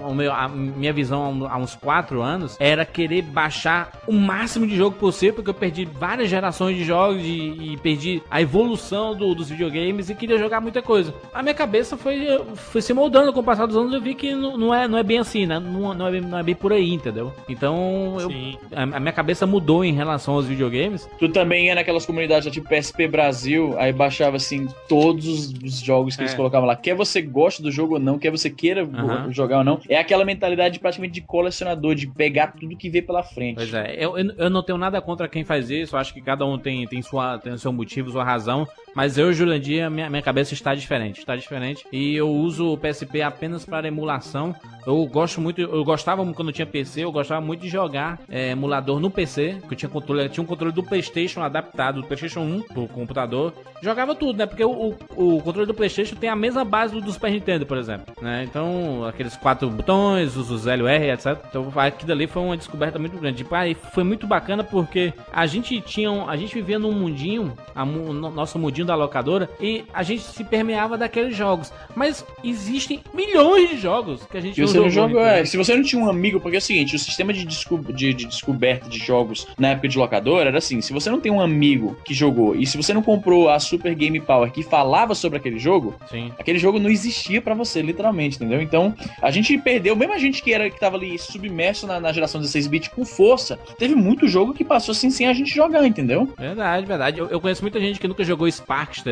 o 0.09 0.13
meu- 0.13 0.31
a 0.33 0.47
minha 0.47 0.93
visão 0.93 1.47
há 1.49 1.57
uns 1.57 1.75
4 1.75 2.21
anos 2.21 2.55
era 2.59 2.85
querer 2.85 3.21
baixar 3.21 3.91
o 4.07 4.13
máximo 4.13 4.67
de 4.67 4.75
jogo 4.75 4.95
possível, 4.97 5.35
porque 5.35 5.49
eu 5.49 5.53
perdi 5.53 5.85
várias 5.85 6.29
gerações 6.29 6.75
de 6.77 6.83
jogos 6.83 7.21
e, 7.23 7.73
e 7.73 7.77
perdi 7.81 8.21
a 8.29 8.41
evolução 8.41 9.15
do- 9.15 9.35
dos 9.35 9.49
videogames 9.49 10.09
e 10.09 10.15
queria 10.15 10.37
jogar 10.37 10.61
muita 10.61 10.81
coisa. 10.81 11.13
A 11.33 11.41
minha 11.43 11.53
cabeça 11.55 11.95
foi, 11.97 12.25
foi 12.55 12.81
se 12.81 12.93
moldando 12.93 13.31
com 13.33 13.39
o 13.39 13.43
passar 13.43 13.65
dos 13.65 13.75
anos 13.77 13.93
eu 13.93 14.01
vi 14.01 14.15
que 14.15 14.33
não, 14.33 14.57
não 14.57 14.73
é, 14.73 14.87
não 14.87 14.97
é 14.97 15.03
bem 15.03 15.19
assim, 15.19 15.45
né? 15.45 15.59
Não, 15.59 15.93
não, 15.93 16.07
é, 16.07 16.11
bem- 16.11 16.21
não 16.21 16.37
é 16.37 16.43
bem 16.43 16.55
por 16.55 16.71
aí, 16.73 16.93
entendeu? 16.93 17.33
Então 17.49 18.17
eu, 18.19 18.29
a, 18.75 18.83
a 18.83 18.99
minha 18.99 19.11
cabeça 19.13 19.45
mudou 19.45 19.83
em 19.83 19.93
relação 19.93 20.33
aos 20.35 20.45
videogames. 20.45 21.07
Tu 21.19 21.29
também 21.29 21.67
ia 21.67 21.75
naquelas 21.75 22.05
comunidades 22.05 22.44
tipo 22.51 22.67
PSP 22.67 23.07
Brasil, 23.07 23.75
aí 23.77 23.91
baixava 23.93 24.37
assim 24.37 24.67
todos 24.87 25.27
os- 25.27 25.53
os 25.63 25.79
jogos 25.79 26.15
que 26.15 26.21
eles 26.23 26.33
É. 26.33 26.35
colocavam 26.35 26.67
lá. 26.67 26.75
Quer 26.75 26.95
você 26.95 27.21
goste 27.21 27.61
do 27.61 27.71
jogo 27.71 27.95
ou 27.95 27.99
não, 27.99 28.17
quer 28.19 28.31
você 28.31 28.49
queira 28.49 28.83
Aham. 28.83 29.31
jogar 29.31 29.59
ou 29.59 29.63
não. 29.63 29.79
É 29.89 29.97
aquela 29.97 30.25
mentalidade 30.25 30.79
praticamente 30.79 31.13
de 31.13 31.21
colecionador, 31.21 31.95
de 31.95 32.07
pegar 32.07 32.47
tudo 32.47 32.75
que 32.75 32.89
vê 32.89 33.01
pela 33.01 33.23
frente. 33.23 33.55
Pois 33.55 33.73
é, 33.73 33.95
eu, 33.97 34.17
eu, 34.17 34.49
não 34.49 34.63
tenho 34.63 34.77
nada 34.77 35.01
contra 35.01 35.27
quem 35.27 35.43
faz 35.43 35.69
isso, 35.69 35.95
acho 35.97 36.13
que 36.13 36.21
cada 36.21 36.45
um 36.45 36.57
tem, 36.57 36.87
tem, 36.87 37.01
sua, 37.01 37.37
tem 37.37 37.57
seu 37.57 37.71
motivo, 37.73 38.11
sua 38.11 38.23
razão, 38.23 38.67
mas 38.95 39.17
eu, 39.17 39.31
Jurandir, 39.31 39.89
minha, 39.91 40.09
minha 40.09 40.21
cabeça 40.23 40.53
está 40.53 40.73
diferente, 40.73 41.19
está 41.19 41.35
diferente, 41.35 41.85
e 41.91 42.15
eu 42.15 42.29
uso 42.29 42.73
o 42.73 42.77
PSP 42.77 43.21
apenas 43.21 43.63
para 43.63 43.87
emulação, 43.87 44.55
eu 44.87 45.05
gosto 45.05 45.39
muito, 45.39 45.61
eu 45.61 45.83
gostava 45.83 46.25
quando 46.33 46.49
eu 46.49 46.53
tinha 46.53 46.65
PC, 46.65 47.03
eu 47.03 47.11
gostava 47.11 47.41
muito 47.41 47.61
de 47.61 47.69
jogar 47.69 48.19
é, 48.29 48.51
emulador 48.51 48.99
no 48.99 49.11
PC, 49.11 49.61
que 49.67 49.73
eu 49.73 49.77
tinha 49.77 49.89
controle, 49.89 50.23
eu 50.23 50.29
tinha 50.29 50.43
um 50.43 50.47
controle 50.47 50.73
do 50.73 50.83
Playstation 50.83 51.41
adaptado, 51.41 52.01
do 52.01 52.07
Playstation 52.07 52.41
1 52.41 52.61
pro 52.61 52.87
computador, 52.87 53.53
jogava 53.81 54.15
tudo, 54.15 54.37
né, 54.37 54.45
porque 54.45 54.63
o, 54.63 54.95
o, 55.15 55.37
o 55.37 55.41
controle 55.41 55.67
do 55.67 55.73
Playstation 55.73 56.15
tem 56.15 56.29
a 56.29 56.35
mesma 56.35 56.65
base 56.65 56.93
do, 56.93 57.01
do 57.01 57.11
Super 57.11 57.31
Nintendo, 57.31 57.65
por 57.65 57.77
exemplo, 57.77 58.13
né, 58.21 58.43
então 58.43 59.05
aqueles 59.05 59.35
quatro 59.37 59.69
botões, 59.69 60.35
os, 60.35 60.49
os 60.49 60.65
R, 60.65 61.11
etc, 61.11 61.37
então 61.47 61.71
aquilo 61.75 62.11
ali 62.11 62.27
foi 62.27 62.41
uma 62.41 62.57
descoberta 62.57 62.97
muito 62.97 63.17
grande, 63.17 63.45
Tipo, 63.45 63.53
aí 63.53 63.75
foi 63.75 64.03
muito 64.03 64.25
bacana 64.25 64.63
porque 64.63 65.13
a 65.31 65.45
gente 65.45 65.79
tinha, 65.81 66.09
a 66.23 66.35
gente 66.35 66.55
vivia 66.55 66.79
num 66.79 66.91
mundinho, 66.91 67.53
a 67.75 67.85
nosso 67.85 68.57
mundinho 68.57 68.84
da 68.85 68.95
locadora, 68.95 69.49
e 69.59 69.83
a 69.93 70.03
gente 70.03 70.23
se 70.23 70.43
permeava 70.43 70.97
daqueles 70.97 71.35
jogos, 71.35 71.71
mas 71.95 72.25
existem 72.43 73.01
milhões 73.13 73.69
de 73.69 73.77
jogos 73.77 74.25
que 74.25 74.37
a 74.37 74.41
gente 74.41 74.59
E 74.59 74.65
você 74.65 74.77
não 74.79 74.89
jogou, 74.89 75.19
entendeu? 75.21 75.25
é. 75.41 75.45
Se 75.45 75.57
você 75.57 75.75
não 75.75 75.83
tinha 75.83 76.01
um 76.01 76.09
amigo, 76.09 76.39
porque 76.39 76.55
é 76.57 76.59
o 76.59 76.61
seguinte, 76.61 76.95
o 76.95 76.99
sistema 76.99 77.33
de, 77.33 77.45
desco- 77.45 77.77
de- 77.93 78.13
de 78.13 78.25
descoberta 78.25 78.87
de 78.89 78.99
jogos 78.99 79.47
na 79.57 79.69
época 79.69 79.87
de 79.87 79.97
locadora 79.97 80.49
era 80.49 80.57
assim: 80.57 80.81
se 80.81 80.93
você 80.93 81.09
não 81.09 81.19
tem 81.19 81.31
um 81.31 81.41
amigo 81.41 81.97
que 82.05 82.13
jogou 82.13 82.55
e 82.55 82.65
se 82.65 82.77
você 82.77 82.93
não 82.93 83.01
comprou 83.01 83.49
a 83.49 83.59
Super 83.59 83.93
Game 83.95 84.19
Power 84.19 84.51
que 84.51 84.63
falava 84.63 85.15
sobre 85.15 85.37
aquele 85.37 85.59
jogo, 85.59 85.95
Sim. 86.09 86.31
aquele 86.39 86.59
jogo 86.59 86.79
não 86.79 86.89
existia 86.89 87.41
pra 87.41 87.53
você, 87.53 87.81
literalmente, 87.81 88.35
entendeu? 88.37 88.61
Então, 88.61 88.93
a 89.21 89.31
gente 89.31 89.57
perdeu, 89.57 89.95
mesmo 89.95 90.13
a 90.13 90.17
gente 90.17 90.41
que 90.41 90.53
era 90.53 90.69
que 90.69 90.79
tava 90.79 90.97
ali 90.97 91.17
submerso 91.17 91.87
na, 91.87 91.99
na 91.99 92.11
geração 92.11 92.41
16-bit 92.41 92.89
com 92.91 93.05
força, 93.05 93.57
teve 93.77 93.95
muito 93.95 94.27
jogo 94.27 94.53
que 94.53 94.63
passou 94.63 94.91
assim 94.91 95.09
sem 95.09 95.27
a 95.27 95.33
gente 95.33 95.53
jogar, 95.53 95.85
entendeu? 95.85 96.29
Verdade, 96.37 96.85
verdade. 96.85 97.19
Eu, 97.19 97.27
eu 97.29 97.39
conheço 97.41 97.61
muita 97.61 97.79
gente 97.79 97.99
que 97.99 98.07
nunca 98.07 98.23
jogou 98.23 98.47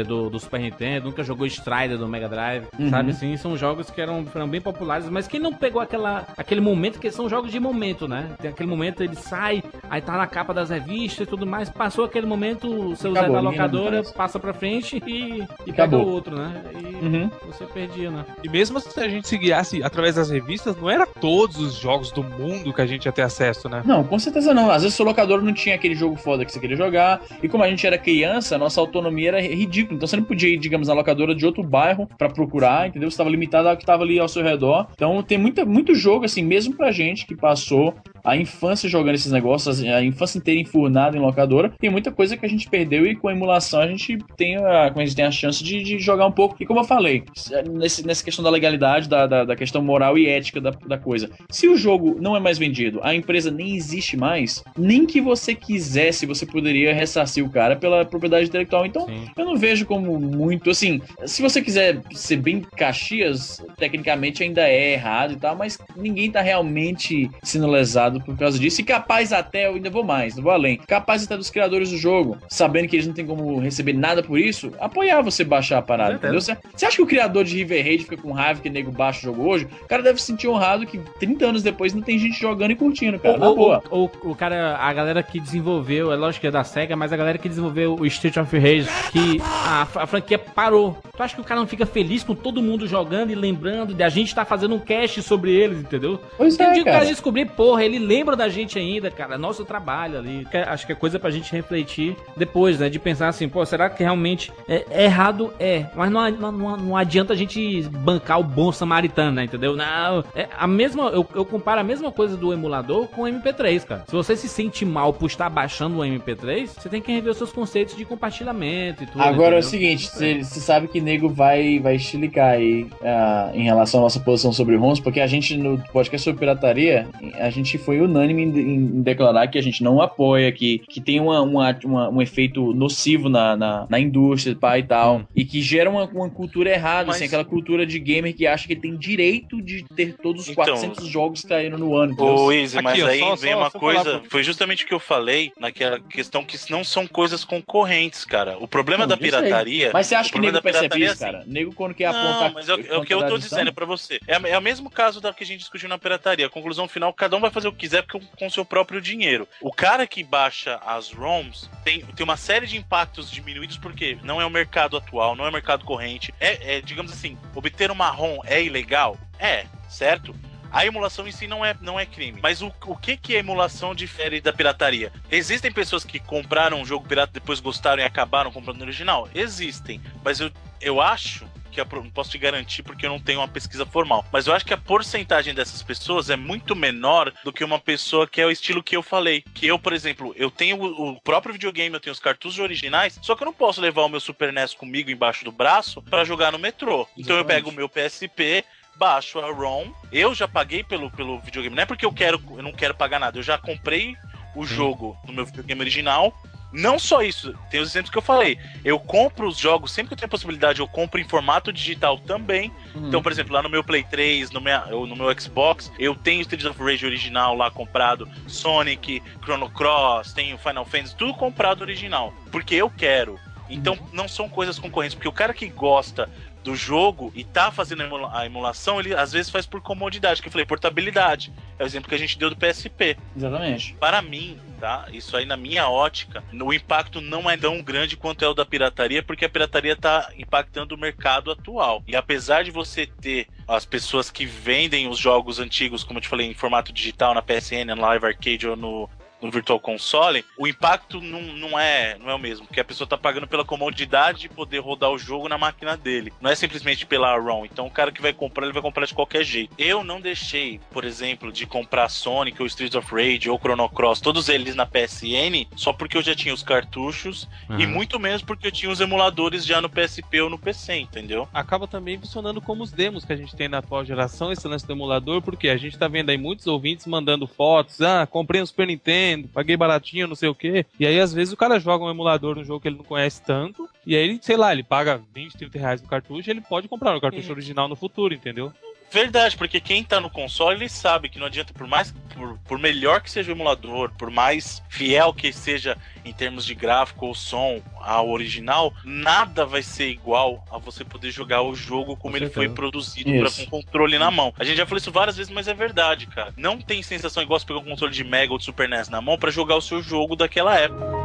Do, 0.05 0.29
do 0.29 0.39
Super 0.39 0.59
Nintendo, 0.59 1.05
nunca 1.07 1.23
jogou 1.23 1.45
Strider 1.47 1.97
do 1.97 2.07
Mega 2.07 2.27
Drive, 2.27 2.65
Uhum. 2.77 2.89
sabe? 2.89 3.11
Assim, 3.11 3.37
são 3.37 3.55
jogos 3.57 3.89
que 3.89 4.01
eram, 4.01 4.25
foram 4.25 4.47
bem 4.47 4.59
populares, 4.61 5.09
mas 5.09 5.27
quem 5.27 5.39
não 5.39 5.53
pegou 5.53 5.81
aquela, 5.81 6.27
aquele 6.37 6.59
momento, 6.61 6.99
que 6.99 7.09
são 7.11 7.29
jogos 7.29 7.51
de 7.51 7.59
momento, 7.59 8.07
né? 8.07 8.29
Tem 8.41 8.49
aquele 8.51 8.69
momento, 8.69 9.01
ele 9.03 9.15
sai, 9.15 9.63
aí 9.89 10.01
tá 10.01 10.17
na 10.17 10.27
capa 10.27 10.53
das 10.53 10.69
revistas 10.69 11.25
e 11.25 11.29
tudo 11.29 11.45
mais, 11.45 11.69
passou 11.69 12.05
aquele 12.05 12.25
momento, 12.25 12.67
o 12.67 12.95
seu 12.95 13.13
Zé 13.13 13.19
Acabou, 13.19 13.35
da 13.35 13.41
ninguém 13.41 13.61
lembra 13.61 13.77
locadora 13.79 14.03
passa 14.13 14.39
pra 14.39 14.53
frente 14.53 15.01
e, 15.05 15.41
e 15.65 15.71
pega 15.71 15.83
Acabou. 15.83 16.05
o 16.07 16.09
outro, 16.11 16.35
né? 16.35 16.61
E 16.75 16.93
Uhum. 17.05 17.29
você 17.47 17.65
perdia, 17.65 18.09
né? 18.11 18.25
E 18.43 18.49
mesmo 18.49 18.79
se 18.79 18.99
a 18.99 19.07
gente 19.07 19.27
se 19.27 19.37
guiasse 19.37 19.83
através 19.83 20.15
das 20.15 20.29
revistas, 20.29 20.75
não 20.75 20.89
era 20.89 21.05
todos 21.05 21.57
os 21.57 21.75
jogos 21.75 22.11
do 22.11 22.23
mundo 22.23 22.73
que 22.73 22.81
a 22.81 22.85
gente 22.85 23.05
ia 23.05 23.11
ter 23.11 23.21
acesso, 23.23 23.67
né? 23.69 23.81
Não, 23.85 24.03
com 24.03 24.17
certeza 24.19 24.53
não. 24.53 24.69
Às 24.71 24.83
vezes 24.83 24.97
o 24.99 25.03
locador 25.03 25.41
não 25.41 25.53
tinha 25.53 25.75
aquele 25.75 25.95
jogo 25.95 26.15
foda 26.15 26.45
que 26.45 26.51
você 26.51 26.59
queria 26.59 26.77
jogar. 26.77 27.21
E 27.41 27.47
como 27.49 27.63
a 27.63 27.69
gente 27.69 27.85
era 27.85 27.97
criança, 27.97 28.55
a 28.55 28.57
nossa 28.57 28.79
autonomia 28.79 29.29
era 29.29 29.41
ridícula. 29.55 29.95
Então 29.95 30.07
você 30.07 30.15
não 30.15 30.23
podia 30.23 30.49
ir, 30.49 30.57
digamos, 30.57 30.87
na 30.87 30.93
locadora 30.93 31.35
de 31.35 31.45
outro 31.45 31.63
bairro 31.63 32.07
pra 32.17 32.29
procurar, 32.29 32.87
entendeu? 32.87 33.09
Você 33.09 33.13
estava 33.13 33.29
limitado 33.29 33.69
ao 33.69 33.77
que 33.77 33.83
estava 33.83 34.03
ali 34.03 34.19
ao 34.19 34.27
seu 34.27 34.43
redor. 34.43 34.87
Então 34.93 35.21
tem 35.23 35.37
muita, 35.37 35.65
muito 35.65 35.93
jogo, 35.95 36.25
assim, 36.25 36.43
mesmo 36.43 36.75
pra 36.75 36.91
gente 36.91 37.25
que 37.25 37.35
passou 37.35 37.93
a 38.23 38.37
infância 38.37 38.87
jogando 38.87 39.15
esses 39.15 39.31
negócios, 39.31 39.83
a 39.83 40.03
infância 40.03 40.37
inteira 40.37 40.61
enfurnada 40.61 41.17
em 41.17 41.19
locadora, 41.19 41.73
tem 41.79 41.89
muita 41.89 42.11
coisa 42.11 42.37
que 42.37 42.45
a 42.45 42.49
gente 42.49 42.69
perdeu 42.69 43.05
e 43.05 43.15
com 43.15 43.27
a 43.27 43.33
emulação 43.33 43.81
a 43.81 43.87
gente 43.87 44.17
tem 44.37 44.55
a, 44.55 44.87
a, 44.87 44.99
gente 44.99 45.15
tem 45.15 45.25
a 45.25 45.31
chance 45.31 45.63
de, 45.63 45.83
de 45.83 45.99
jogar 45.99 46.25
um 46.25 46.31
pouco. 46.31 46.55
E 46.59 46.65
como 46.65 46.79
eu 46.79 46.85
falei, 46.85 47.23
nesse, 47.71 48.05
nessa 48.05 48.23
questão 48.23 48.43
da 48.43 48.49
legalidade, 48.49 49.09
da, 49.09 49.27
da, 49.27 49.43
da 49.43 49.55
questão 49.55 49.81
moral 49.81 50.17
e 50.17 50.27
ética 50.27 50.61
da, 50.61 50.71
da 50.71 50.97
coisa, 50.97 51.29
se 51.49 51.67
o 51.67 51.75
jogo 51.75 52.17
não 52.19 52.35
é 52.35 52.39
mais 52.39 52.57
vendido, 52.57 52.99
a 53.03 53.13
empresa 53.13 53.51
nem 53.51 53.75
existe 53.75 54.15
mais, 54.15 54.63
nem 54.77 55.05
que 55.05 55.19
você 55.19 55.53
quisesse, 55.53 56.25
você 56.25 56.45
poderia 56.45 56.93
ressarcir 56.93 57.45
o 57.45 57.49
cara 57.49 57.75
pela 57.75 58.05
propriedade 58.05 58.47
intelectual. 58.47 58.85
Então, 58.85 59.05
Sim. 59.05 59.25
eu 59.35 59.45
não 59.45 59.57
vejo 59.57 59.85
como 59.85 60.19
muito 60.19 60.69
assim. 60.69 61.01
Se 61.25 61.41
você 61.41 61.61
quiser 61.61 62.01
ser 62.11 62.37
bem 62.37 62.61
Caxias, 62.77 63.61
tecnicamente 63.77 64.43
ainda 64.43 64.61
é 64.67 64.93
errado 64.93 65.33
e 65.33 65.35
tal, 65.35 65.55
mas 65.55 65.77
ninguém 65.95 66.31
tá 66.31 66.41
realmente 66.41 67.29
sendo 67.43 67.67
lesado 67.67 68.12
por 68.21 68.37
causa 68.37 68.57
disso. 68.59 68.81
E 68.81 68.83
capaz 68.83 69.31
até, 69.33 69.67
eu 69.67 69.75
ainda 69.75 69.89
vou 69.89 70.03
mais, 70.03 70.35
não 70.35 70.43
vou 70.43 70.51
além. 70.51 70.77
Capaz 70.87 71.23
até 71.23 71.37
dos 71.37 71.49
criadores 71.49 71.89
do 71.91 71.97
jogo, 71.97 72.37
sabendo 72.49 72.87
que 72.87 72.95
eles 72.95 73.07
não 73.07 73.13
têm 73.13 73.25
como 73.25 73.59
receber 73.59 73.93
nada 73.93 74.21
por 74.23 74.39
isso, 74.39 74.71
apoiar 74.79 75.21
você 75.21 75.43
baixar 75.43 75.77
a 75.77 75.81
parada, 75.81 76.15
entendeu? 76.15 76.39
Você, 76.41 76.57
você 76.75 76.85
acha 76.85 76.95
que 76.97 77.01
o 77.01 77.07
criador 77.07 77.43
de 77.43 77.55
River 77.57 77.83
Raid 77.83 78.03
fica 78.03 78.17
com 78.17 78.31
raiva 78.31 78.61
que 78.61 78.69
o 78.69 78.71
nego 78.71 78.91
baixa 78.91 79.19
o 79.19 79.23
jogo 79.33 79.47
hoje? 79.47 79.67
O 79.83 79.87
cara 79.87 80.01
deve 80.03 80.19
se 80.19 80.27
sentir 80.27 80.47
honrado 80.47 80.85
que 80.85 80.97
30 81.19 81.45
anos 81.45 81.63
depois 81.63 81.93
não 81.93 82.01
tem 82.01 82.17
gente 82.17 82.39
jogando 82.39 82.71
e 82.71 82.75
curtindo, 82.75 83.19
cara. 83.19 83.37
Ou, 83.47 83.55
boa. 83.55 83.83
ou- 83.89 84.11
ou 84.23 84.31
o 84.31 84.35
cara, 84.35 84.77
a 84.77 84.93
galera 84.93 85.21
que 85.23 85.39
desenvolveu, 85.39 86.11
é 86.11 86.15
lógico 86.15 86.41
que 86.41 86.47
é 86.47 86.51
da 86.51 86.63
SEGA, 86.63 86.95
mas 86.95 87.11
a 87.13 87.17
galera 87.17 87.37
que 87.37 87.47
desenvolveu 87.49 87.95
o 87.99 88.05
Street 88.05 88.37
of 88.37 88.57
Rage, 88.57 88.87
que 89.11 89.41
a, 89.41 89.81
a 90.03 90.07
franquia 90.07 90.37
parou. 90.37 90.97
Tu 91.15 91.21
acha 91.23 91.35
que 91.35 91.41
o 91.41 91.43
cara 91.43 91.59
não 91.59 91.67
fica 91.67 91.85
feliz 91.85 92.23
com 92.23 92.33
todo 92.35 92.61
mundo 92.61 92.87
jogando 92.87 93.31
e 93.31 93.35
lembrando 93.35 93.93
de 93.93 94.03
a 94.03 94.09
gente 94.09 94.33
tá 94.33 94.43
fazendo 94.45 94.75
um 94.75 94.79
cast 94.79 95.21
sobre 95.21 95.51
eles, 95.51 95.79
entendeu? 95.79 96.19
Pois 96.37 96.57
Tem 96.57 96.67
um 96.67 96.69
é, 96.69 96.73
dia 96.73 96.83
que 96.83 96.89
o 96.89 96.91
cara 96.91 97.05
cara. 97.05 97.11
descobrir, 97.11 97.45
porra, 97.45 97.83
ele 97.83 97.99
lembra 98.03 98.35
da 98.35 98.49
gente 98.49 98.77
ainda, 98.77 99.09
cara, 99.09 99.37
nosso 99.37 99.63
trabalho 99.65 100.17
ali. 100.19 100.45
Que- 100.49 100.57
Acho 100.57 100.85
que 100.85 100.91
é 100.91 100.95
coisa 100.95 101.19
pra 101.19 101.29
gente 101.31 101.51
refletir 101.51 102.15
depois, 102.37 102.79
né? 102.79 102.89
De 102.89 102.99
pensar 102.99 103.27
assim, 103.27 103.47
pô, 103.49 103.65
será 103.65 103.89
que 103.89 104.01
realmente 104.03 104.51
é, 104.67 104.85
é 104.89 105.03
errado? 105.05 105.53
É, 105.59 105.85
mas 105.95 106.11
não, 106.11 106.29
não, 106.31 106.77
não- 106.77 106.97
adianta 106.97 107.33
a 107.33 107.35
gente 107.35 107.81
bancar 107.89 108.39
o 108.39 108.43
bom 108.43 108.71
samaritano, 108.71 109.31
né? 109.31 109.43
Entendeu? 109.45 109.75
Não, 109.75 110.23
é 110.35 110.47
a 110.57 110.67
mesma, 110.67 111.03
eu, 111.09 111.25
eu 111.35 111.43
comparo 111.45 111.81
a 111.81 111.83
mesma 111.83 112.11
coisa 112.11 112.37
do 112.37 112.53
emulador 112.53 113.07
com 113.07 113.23
o 113.23 113.25
MP3, 113.25 113.83
cara. 113.85 114.03
Se 114.07 114.13
você 114.13 114.35
se 114.35 114.47
sente 114.47 114.85
mal 114.85 115.11
por 115.13 115.25
estar 115.27 115.49
baixando 115.49 115.99
o 115.99 116.01
MP3, 116.05 116.67
você 116.67 116.89
tem 116.89 117.01
que 117.01 117.11
rever 117.11 117.31
os 117.31 117.37
seus 117.37 117.51
conceitos 117.51 117.95
de 117.95 118.05
compartilhamento 118.05 119.03
e 119.03 119.07
tudo. 119.07 119.21
Agora 119.21 119.55
é 119.55 119.57
o 119.57 119.59
entendeu? 119.59 119.63
seguinte, 119.63 120.07
você 120.07 120.43
você 120.43 120.59
sabe 120.59 120.87
que 120.87 120.99
nego 121.01 121.29
vai, 121.29 121.79
vai 121.79 121.97
chilicar 121.99 122.51
aí 122.53 122.87
ah, 123.03 123.51
em 123.53 123.63
relação 123.63 123.99
à 123.99 124.03
nossa 124.03 124.19
posição 124.19 124.51
sobre 124.53 124.75
ROMs, 124.75 125.01
porque 125.01 125.19
a 125.19 125.27
gente 125.27 125.55
no 125.57 125.77
podcast 125.91 126.23
sobre 126.23 126.39
pirataria, 126.39 127.07
a 127.39 127.49
gente 127.49 127.77
foi 127.77 127.92
unânime 128.01 128.43
em, 128.43 128.47
em 128.59 129.01
declarar 129.01 129.47
que 129.47 129.57
a 129.57 129.61
gente 129.61 129.83
não 129.83 130.01
apoia, 130.01 130.51
que, 130.51 130.79
que 130.89 130.99
tem 131.01 131.19
uma, 131.19 131.41
uma- 131.41 131.79
uma- 131.83 132.09
um 132.09 132.21
efeito 132.21 132.73
nocivo 132.73 133.29
na, 133.29 133.55
na, 133.55 133.85
na 133.89 133.99
indústria 133.99 134.55
pá, 134.55 134.77
e 134.77 134.83
tal, 134.83 135.17
Hum. 135.17 135.25
e 135.35 135.43
que 135.45 135.61
gera 135.61 135.89
uma, 135.89 136.05
uma 136.05 136.29
cultura 136.29 136.69
errada, 136.71 137.07
Mas- 137.07 137.17
assim, 137.17 137.25
aquela 137.25 137.43
cultura 137.45 137.85
de 137.85 137.99
gamer 137.99 138.35
que 138.35 138.47
acha 138.47 138.67
que 138.67 138.75
tem 138.75 138.95
direito 138.97 139.61
de 139.61 139.83
ter 139.95 140.15
todos 140.21 140.43
os 140.43 140.49
Então, 140.49 140.63
400 140.65 141.07
jogos 141.07 141.41
que 141.41 141.47
saíram 141.47 141.77
no 141.77 141.95
ano. 141.95 142.15
Ô, 142.19 142.51
Easy, 142.51 142.75
Aqui, 142.77 142.83
mas 142.83 143.03
aí 143.03 143.19
só- 143.19 143.35
vem 143.35 143.51
só- 143.53 143.57
uma 143.59 143.69
só 143.69 143.79
coisa. 143.79 144.19
pra- 144.19 144.29
Foi 144.29 144.43
justamente 144.43 144.83
o 144.83 144.87
que 144.87 144.93
eu 144.93 144.99
falei 144.99 145.51
naquela 145.59 145.99
questão 145.99 146.43
que 146.43 146.57
não 146.71 146.83
são 146.83 147.05
coisas 147.07 147.43
concorrentes, 147.43 148.25
cara. 148.25 148.57
O 148.59 148.67
problema 148.67 149.03
Não, 149.03 149.09
da 149.09 149.17
pirataria. 149.17 149.91
Mas 149.93 150.07
você 150.07 150.15
acha 150.15 150.29
o 150.29 150.33
que 150.33 150.39
nego 150.39 150.53
problema 150.53 150.57
da 150.57 150.61
percebe 150.61 150.93
pirataria 150.95 151.13
isso, 151.13 151.23
é 151.23 151.27
assim, 151.27 151.37
cara? 151.37 151.45
Nego 151.47 151.73
quando 151.73 151.93
quer 151.93 152.05
apontar... 152.05 152.47
Não, 152.47 152.53
mas 152.53 152.69
é, 152.69 152.73
o- 152.75 152.93
é 152.93 152.97
o 152.97 153.03
que 153.03 153.13
eu 153.13 153.25
tô 153.27 153.37
dizendo 153.37 153.73
pra 153.73 153.85
você. 153.85 154.19
É, 154.27 154.51
é 154.51 154.57
o 154.57 154.61
mesmo 154.61 154.89
caso 154.89 155.19
da 155.21 155.33
que 155.33 155.43
a 155.43 155.47
gente 155.47 155.59
discutiu 155.59 155.89
na 155.89 155.97
pirataria. 155.97 156.45
A 156.45 156.49
conclusão 156.49 156.87
final, 156.87 157.11
cada 157.13 157.35
um 157.35 157.39
vai 157.39 157.49
fazer 157.51 157.67
o 157.67 157.71
que 157.73 157.82
quiser 157.83 158.03
com, 158.07 158.21
com 158.21 158.49
seu 158.49 158.63
próprio 158.63 159.01
dinheiro. 159.01 159.45
O 159.59 159.69
cara 159.69 160.07
que 160.07 160.23
baixa 160.23 160.79
as 160.85 161.11
ROMs 161.11 161.69
tem, 161.83 161.99
tem 161.99 162.23
uma 162.23 162.37
série 162.37 162.65
de 162.65 162.77
impactos 162.77 163.29
diminuídos 163.29 163.77
porque 163.77 164.17
não 164.23 164.39
é 164.39 164.45
o 164.45 164.49
mercado 164.49 164.95
atual, 164.95 165.35
não 165.35 165.45
é 165.45 165.49
o 165.49 165.51
mercado 165.51 165.83
corrente. 165.83 166.33
É, 166.39 166.77
é, 166.77 166.81
digamos 166.81 167.11
assim, 167.11 167.37
obter 167.53 167.91
uma 167.91 168.09
ROM 168.09 168.39
é 168.45 168.63
ilegal? 168.63 169.17
É, 169.37 169.65
certo? 169.89 170.33
A 170.71 170.85
emulação 170.85 171.27
em 171.27 171.31
si 171.31 171.45
não 171.45 171.63
é, 171.63 171.75
não 171.81 171.99
é 171.99 172.05
crime. 172.05 172.39
Mas 172.41 172.61
o, 172.61 172.71
o 172.85 172.95
que, 172.95 173.17
que 173.17 173.35
a 173.35 173.39
emulação 173.39 173.93
difere 173.93 174.39
da 174.39 174.53
pirataria? 174.53 175.11
Existem 175.29 175.69
pessoas 175.69 176.05
que 176.05 176.19
compraram 176.19 176.79
um 176.79 176.85
jogo 176.85 177.05
pirata 177.05 177.33
depois 177.33 177.59
gostaram 177.59 178.01
e 178.01 178.05
acabaram 178.05 178.49
comprando 178.49 178.79
o 178.79 178.83
original? 178.83 179.27
Existem. 179.35 180.01
Mas 180.23 180.39
eu, 180.39 180.49
eu 180.79 181.01
acho 181.01 181.45
que 181.73 181.81
a, 181.81 181.85
não 181.85 182.09
posso 182.09 182.31
te 182.31 182.37
garantir 182.37 182.83
porque 182.83 183.05
eu 183.05 183.09
não 183.09 183.19
tenho 183.19 183.39
uma 183.39 183.47
pesquisa 183.47 183.85
formal. 183.85 184.25
Mas 184.31 184.47
eu 184.47 184.53
acho 184.53 184.65
que 184.65 184.73
a 184.73 184.77
porcentagem 184.77 185.53
dessas 185.53 185.81
pessoas 185.81 186.29
é 186.29 186.35
muito 186.35 186.75
menor 186.75 187.33
do 187.43 187.51
que 187.51 187.63
uma 187.63 187.79
pessoa 187.79 188.27
que 188.27 188.39
é 188.39 188.45
o 188.45 188.51
estilo 188.51 188.83
que 188.83 188.95
eu 188.95 189.03
falei. 189.03 189.43
Que 189.53 189.67
eu, 189.67 189.79
por 189.79 189.93
exemplo, 189.93 190.33
eu 190.37 190.51
tenho 190.51 190.81
o, 190.81 191.19
próprio 191.21 191.53
videogame, 191.53 191.95
eu 191.95 191.99
tenho 191.99 192.13
os 192.13 192.19
cartuchos 192.19 192.59
originais, 192.59 193.19
só 193.21 193.35
que 193.35 193.43
eu 193.43 193.45
não 193.45 193.53
posso 193.53 193.81
levar 193.81 194.03
o 194.03 194.09
meu 194.09 194.19
Super 194.19 194.53
NES 194.53 194.73
comigo 194.73 195.09
embaixo 195.09 195.43
do 195.43 195.51
braço 195.51 196.01
pra 196.01 196.23
jogar 196.23 196.51
no 196.51 196.59
metrô. 196.59 197.07
Então 197.17 197.35
eu 197.35 197.45
pego 197.45 197.69
o 197.69 197.73
meu 197.73 197.89
PSP, 197.89 198.63
baixo 198.95 199.39
a 199.39 199.51
ROM. 199.51 199.91
Eu 200.11 200.35
já 200.35 200.47
paguei 200.47 200.83
pelo, 200.83 201.09
pelo 201.11 201.39
videogame. 201.39 201.75
Não 201.75 201.83
é 201.83 201.85
porque 201.85 202.05
eu 202.05 202.13
quero, 202.13 202.41
eu 202.51 202.63
não 202.63 202.71
quero 202.71 202.93
pagar 202.93 203.19
nada. 203.19 203.37
Eu 203.37 203.43
já 203.43 203.57
comprei 203.57 204.15
o 204.55 204.65
jogo 204.65 205.17
no 205.25 205.33
meu 205.33 205.45
videogame 205.45 205.81
original. 205.81 206.33
Não 206.73 206.97
só 206.97 207.21
isso, 207.21 207.53
tem 207.69 207.79
os 207.79 207.89
exemplos 207.89 208.09
que 208.09 208.17
eu 208.17 208.21
falei. 208.21 208.57
Eu 208.83 208.99
compro 208.99 209.47
os 209.47 209.57
jogos, 209.57 209.91
sempre 209.91 210.09
que 210.09 210.13
eu 210.13 210.17
tenho 210.17 210.27
a 210.27 210.29
possibilidade, 210.29 210.79
eu 210.79 210.87
compro 210.87 211.21
em 211.21 211.23
formato 211.23 211.71
digital 211.71 212.17
também. 212.17 212.71
Uhum. 212.95 213.07
Então, 213.07 213.21
por 213.21 213.31
exemplo, 213.31 213.53
lá 213.53 213.61
no 213.61 213.69
meu 213.69 213.83
Play 213.83 214.03
3, 214.03 214.49
no 214.51 214.59
meu, 214.59 214.79
eu- 214.89 215.05
no 215.05 215.15
meu 215.15 215.31
Xbox, 215.39 215.91
eu 215.99 216.15
tenho 216.15 216.41
Street 216.41 216.65
of 216.65 216.81
Rage 216.83 217.05
original 217.05 217.55
lá 217.55 217.69
comprado, 217.69 218.27
Sonic, 218.47 219.21
Chrono 219.43 219.69
Cross, 219.69 220.33
tenho 220.33 220.57
Final 220.57 220.85
Fantasy, 220.85 221.15
tudo 221.15 221.33
comprado 221.35 221.81
original. 221.81 222.33
Porque 222.51 222.75
eu 222.75 222.89
quero. 222.89 223.39
Então, 223.69 223.97
não 224.11 224.27
são 224.27 224.49
coisas 224.49 224.77
concorrentes. 224.77 225.15
Porque 225.15 225.27
o 225.27 225.31
cara 225.31 225.53
que 225.53 225.67
gosta 225.67 226.29
do 226.63 226.75
jogo 226.75 227.31
e 227.35 227.43
tá 227.43 227.71
fazendo 227.71 228.01
a 228.01 228.05
emula- 228.05 228.31
a 228.33 228.45
emulação, 228.45 228.99
ele 228.99 229.13
às 229.13 229.31
vezes 229.33 229.49
faz 229.51 229.65
por 229.65 229.81
comodidade, 229.81 230.41
que 230.41 230.47
eu 230.47 230.51
falei, 230.51 230.65
portabilidade. 230.65 231.51
É 231.77 231.83
o 231.83 231.85
exemplo 231.85 232.07
que 232.09 232.15
a 232.15 232.17
gente 232.17 232.37
deu 232.39 232.49
do 232.49 232.55
PSP. 232.55 233.17
Exatamente. 233.35 233.93
Para 233.99 234.21
mim, 234.21 234.57
tá? 234.79 235.05
Isso 235.11 235.35
aí 235.35 235.45
na 235.45 235.57
minha 235.57 235.87
ótica, 235.89 236.43
o 236.53 236.73
impacto 236.73 237.19
não 237.19 237.49
é 237.49 237.57
tão 237.57 237.81
grande 237.81 238.15
quanto 238.15 238.45
é 238.45 238.47
o 238.47 238.53
da 238.53 238.65
pirataria, 238.65 239.21
porque 239.21 239.45
a 239.45 239.49
pirataria 239.49 239.95
tá 239.95 240.29
impactando 240.37 240.95
o 240.95 240.97
mercado 240.97 241.51
atual. 241.51 242.01
E 242.07 242.15
apesar 242.15 242.63
de 242.63 242.71
você 242.71 243.05
ter 243.05 243.47
as 243.67 243.85
pessoas 243.85 244.31
que 244.31 244.45
vendem 244.45 245.07
os 245.07 245.17
jogos 245.17 245.59
antigos, 245.59 246.03
como 246.03 246.17
eu 246.19 246.21
te 246.21 246.27
falei, 246.27 246.47
em 246.47 246.53
formato 246.53 246.93
digital 246.93 247.33
na 247.33 247.41
PSN, 247.41 247.93
no 247.95 248.01
Live 248.01 248.25
Arcade 248.25 248.67
ou 248.67 248.75
no 248.75 249.09
no 249.45 249.51
Virtual 249.51 249.79
Console, 249.79 250.45
o 250.57 250.67
impacto 250.67 251.21
não, 251.21 251.41
não, 251.41 251.79
é, 251.79 252.17
não 252.19 252.29
é 252.29 252.35
o 252.35 252.39
mesmo, 252.39 252.65
porque 252.65 252.79
a 252.79 252.85
pessoa 252.85 253.07
tá 253.07 253.17
pagando 253.17 253.47
pela 253.47 253.65
comodidade 253.65 254.41
de 254.41 254.49
poder 254.49 254.79
rodar 254.79 255.11
o 255.11 255.17
jogo 255.17 255.49
na 255.49 255.57
máquina 255.57 255.95
dele. 255.97 256.33
Não 256.41 256.49
é 256.49 256.55
simplesmente 256.55 257.05
pela 257.05 257.37
ROM. 257.37 257.65
Então 257.65 257.85
o 257.85 257.91
cara 257.91 258.11
que 258.11 258.21
vai 258.21 258.33
comprar, 258.33 258.65
ele 258.65 258.73
vai 258.73 258.81
comprar 258.81 259.05
de 259.05 259.13
qualquer 259.13 259.43
jeito. 259.43 259.73
Eu 259.77 260.03
não 260.03 260.19
deixei, 260.19 260.79
por 260.91 261.03
exemplo, 261.03 261.51
de 261.51 261.65
comprar 261.65 262.09
Sonic 262.09 262.61
ou 262.61 262.67
Streets 262.67 262.95
of 262.95 263.13
Rage 263.13 263.49
ou 263.49 263.59
Chrono 263.59 263.89
Cross, 263.89 264.21
todos 264.21 264.49
eles 264.49 264.75
na 264.75 264.85
PSN, 264.85 265.67
só 265.75 265.93
porque 265.93 266.17
eu 266.17 266.21
já 266.21 266.35
tinha 266.35 266.53
os 266.53 266.63
cartuchos 266.63 267.47
e 267.69 267.83
Aham. 267.83 267.87
muito 267.87 268.19
menos 268.19 268.41
porque 268.41 268.67
eu 268.67 268.71
tinha 268.71 268.91
os 268.91 268.99
emuladores 268.99 269.65
já 269.65 269.81
no 269.81 269.89
PSP 269.89 270.41
ou 270.41 270.49
no 270.49 270.57
PC, 270.57 270.95
entendeu? 270.95 271.47
acaba 271.53 271.87
também 271.87 272.19
funcionando 272.19 272.61
como 272.61 272.83
os 272.83 272.91
demos 272.91 273.25
que 273.25 273.33
a 273.33 273.35
gente 273.35 273.55
tem 273.55 273.67
na 273.67 273.79
atual 273.79 274.05
geração, 274.05 274.51
esse 274.51 274.67
lance 274.67 274.85
do 274.85 274.93
emulador, 274.93 275.41
porque 275.41 275.69
a 275.69 275.77
gente 275.77 275.97
tá 275.97 276.07
vendo 276.07 276.29
aí 276.29 276.37
muitos 276.37 276.67
ouvintes 276.67 277.07
mandando 277.07 277.47
fotos, 277.47 278.01
ah, 278.01 278.27
comprei 278.27 278.61
um 278.61 278.65
Super 278.65 278.87
Nintendo, 278.87 279.32
paguei 279.41 279.75
baratinho, 279.75 280.27
não 280.27 280.35
sei 280.35 280.49
o 280.49 280.55
quê. 280.55 280.85
E 280.99 281.07
aí, 281.07 281.19
às 281.19 281.33
vezes, 281.33 281.53
o 281.53 281.57
cara 281.57 281.79
joga 281.79 282.05
um 282.05 282.09
emulador 282.09 282.55
num 282.55 282.63
jogo 282.63 282.79
que 282.79 282.87
ele 282.87 282.97
não 282.97 283.03
conhece 283.03 283.41
tanto, 283.41 283.89
e 284.05 284.15
aí 284.15 284.37
sei 284.41 284.57
lá, 284.57 284.71
ele 284.71 284.83
paga 284.83 285.21
20, 285.33 285.57
30 285.57 285.79
reais 285.79 286.01
no 286.01 286.07
cartucho, 286.07 286.49
e 286.49 286.51
ele 286.51 286.61
pode 286.61 286.87
comprar 286.87 287.15
o 287.15 287.21
cartucho 287.21 287.51
original 287.51 287.87
no 287.87 287.95
futuro, 287.95 288.33
entendeu? 288.33 288.71
Verdade, 289.13 289.55
porque 289.55 289.79
quem 289.79 290.03
tá 290.03 290.19
no 290.19 290.27
console, 290.29 290.75
ele 290.75 290.89
sabe 290.89 291.29
que 291.29 291.37
não 291.37 291.45
adianta, 291.45 291.71
por 291.71 291.85
mais 291.85 292.11
por, 292.33 292.57
por 292.67 292.79
melhor 292.79 293.21
que 293.21 293.29
seja 293.29 293.51
o 293.51 293.55
emulador, 293.55 294.11
por 294.17 294.31
mais 294.31 294.81
fiel 294.89 295.31
que 295.31 295.53
seja 295.53 295.95
em 296.25 296.33
termos 296.33 296.65
de 296.65 296.73
gráfico 296.73 297.27
ou 297.27 297.35
som 297.35 297.79
ao 298.01 298.27
original, 298.29 298.91
nada 299.03 299.67
vai 299.67 299.83
ser 299.83 300.09
igual 300.09 300.65
a 300.71 300.79
você 300.79 301.05
poder 301.05 301.29
jogar 301.29 301.61
o 301.61 301.75
jogo 301.75 302.17
como 302.17 302.31
Com 302.31 302.37
ele 302.37 302.47
certeza. 302.47 302.65
foi 302.65 302.69
produzido 302.69 303.31
pra, 303.39 303.51
com 303.51 303.65
controle 303.69 304.17
na 304.17 304.31
mão. 304.31 304.51
A 304.57 304.63
gente 304.63 304.77
já 304.77 304.85
falou 304.85 304.97
isso 304.97 305.11
várias 305.11 305.37
vezes, 305.37 305.53
mas 305.53 305.67
é 305.67 305.75
verdade, 305.75 306.25
cara. 306.25 306.51
Não 306.57 306.79
tem 306.79 307.03
sensação 307.03 307.43
igual 307.43 307.59
você 307.59 307.67
pegar 307.67 307.79
um 307.79 307.85
controle 307.85 308.13
de 308.13 308.23
Mega 308.23 308.51
ou 308.51 308.57
de 308.57 308.65
Super 308.65 308.89
NES 308.89 309.09
na 309.09 309.21
mão 309.21 309.37
pra 309.37 309.51
jogar 309.51 309.75
o 309.75 309.81
seu 309.81 310.01
jogo 310.01 310.35
daquela 310.35 310.75
época. 310.75 311.22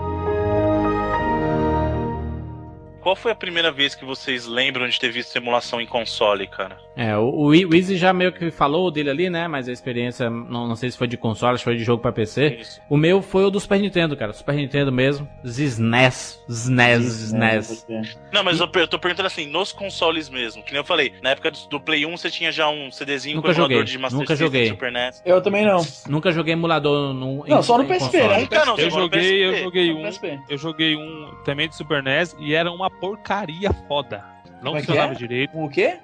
Qual 3.09 3.17
foi 3.17 3.33
a 3.33 3.35
primeira 3.35 3.73
vez 3.73 3.95
que 3.95 4.05
vocês 4.05 4.45
lembram 4.45 4.87
de 4.87 5.01
ter 5.01 5.11
visto 5.11 5.31
simulação 5.31 5.81
em 5.81 5.87
console, 5.87 6.47
cara? 6.47 6.77
É, 6.95 7.17
o, 7.17 7.47
o 7.47 7.55
Easy 7.55 7.97
já 7.97 8.13
meio 8.13 8.31
que 8.31 8.51
falou 8.51 8.91
dele 8.91 9.09
ali, 9.09 9.31
né? 9.31 9.49
Mas 9.49 9.67
a 9.67 9.73
experiência, 9.73 10.29
não, 10.29 10.69
não 10.69 10.77
sei 10.77 10.91
se 10.91 10.99
foi 10.99 11.07
de 11.09 11.17
console, 11.17 11.57
se 11.57 11.65
foi 11.65 11.75
de 11.75 11.85
jogo 11.85 12.03
pra 12.03 12.13
PC. 12.13 12.59
Isso. 12.61 12.83
O 12.87 12.99
meu 12.99 13.23
foi 13.23 13.45
o 13.45 13.51
do 13.51 13.59
Super 13.59 13.79
Nintendo, 13.81 14.15
cara. 14.15 14.35
Super 14.35 14.57
Nintendo 14.57 14.93
mesmo. 14.93 15.27
SNES. 15.43 16.45
SNES, 16.51 17.31
SNES. 17.31 17.87
Não, 18.31 18.45
mas 18.45 18.61
eu, 18.61 18.69
eu 18.75 18.87
tô 18.87 18.99
perguntando 18.99 19.29
assim, 19.29 19.47
nos 19.47 19.73
consoles 19.73 20.29
mesmo. 20.29 20.63
Que 20.63 20.73
nem 20.73 20.81
eu 20.81 20.85
falei, 20.85 21.15
na 21.23 21.31
época 21.31 21.51
do, 21.51 21.67
do 21.67 21.81
Play 21.81 22.05
1 22.05 22.15
você 22.15 22.29
tinha 22.29 22.53
já 22.53 22.69
um 22.69 22.91
CDzinho 22.91 23.37
Nunca 23.37 23.49
com 23.49 23.53
emulador 23.53 23.77
joguei, 23.79 23.91
de 23.91 23.99
Master 23.99 24.19
nunca 24.21 24.37
System, 24.37 24.47
joguei. 24.47 24.69
Super 24.69 24.93
NES. 24.93 25.23
Eu 25.25 25.41
também 25.41 25.65
não. 25.65 25.87
Nunca 26.09 26.31
joguei 26.31 26.53
emulador 26.53 27.15
no, 27.15 27.47
Não, 27.47 27.63
só 27.63 27.79
no 27.79 27.87
PSP, 27.87 28.19
né? 28.19 28.49
Não, 28.67 28.77
Eu 28.77 28.91
joguei, 28.91 29.45
eu 29.47 29.57
joguei 29.63 29.95
No 29.95 30.01
um, 30.01 30.03
PSP. 30.03 30.41
eu 30.51 30.59
joguei 30.59 30.95
um 30.95 31.33
também 31.43 31.71
de 31.71 31.75
Super 31.75 32.03
NES, 32.03 32.37
e 32.39 32.53
era 32.55 32.71
uma 32.71 32.91
porcaria 33.01 33.73
foda. 33.87 34.25
Não 34.63 34.73
Como 34.73 34.77
é 34.77 34.81
que 34.81 34.87
funcionava 34.87 35.13
é? 35.13 35.17
direito, 35.17 35.51
O 35.59 35.69
quê? 35.69 35.99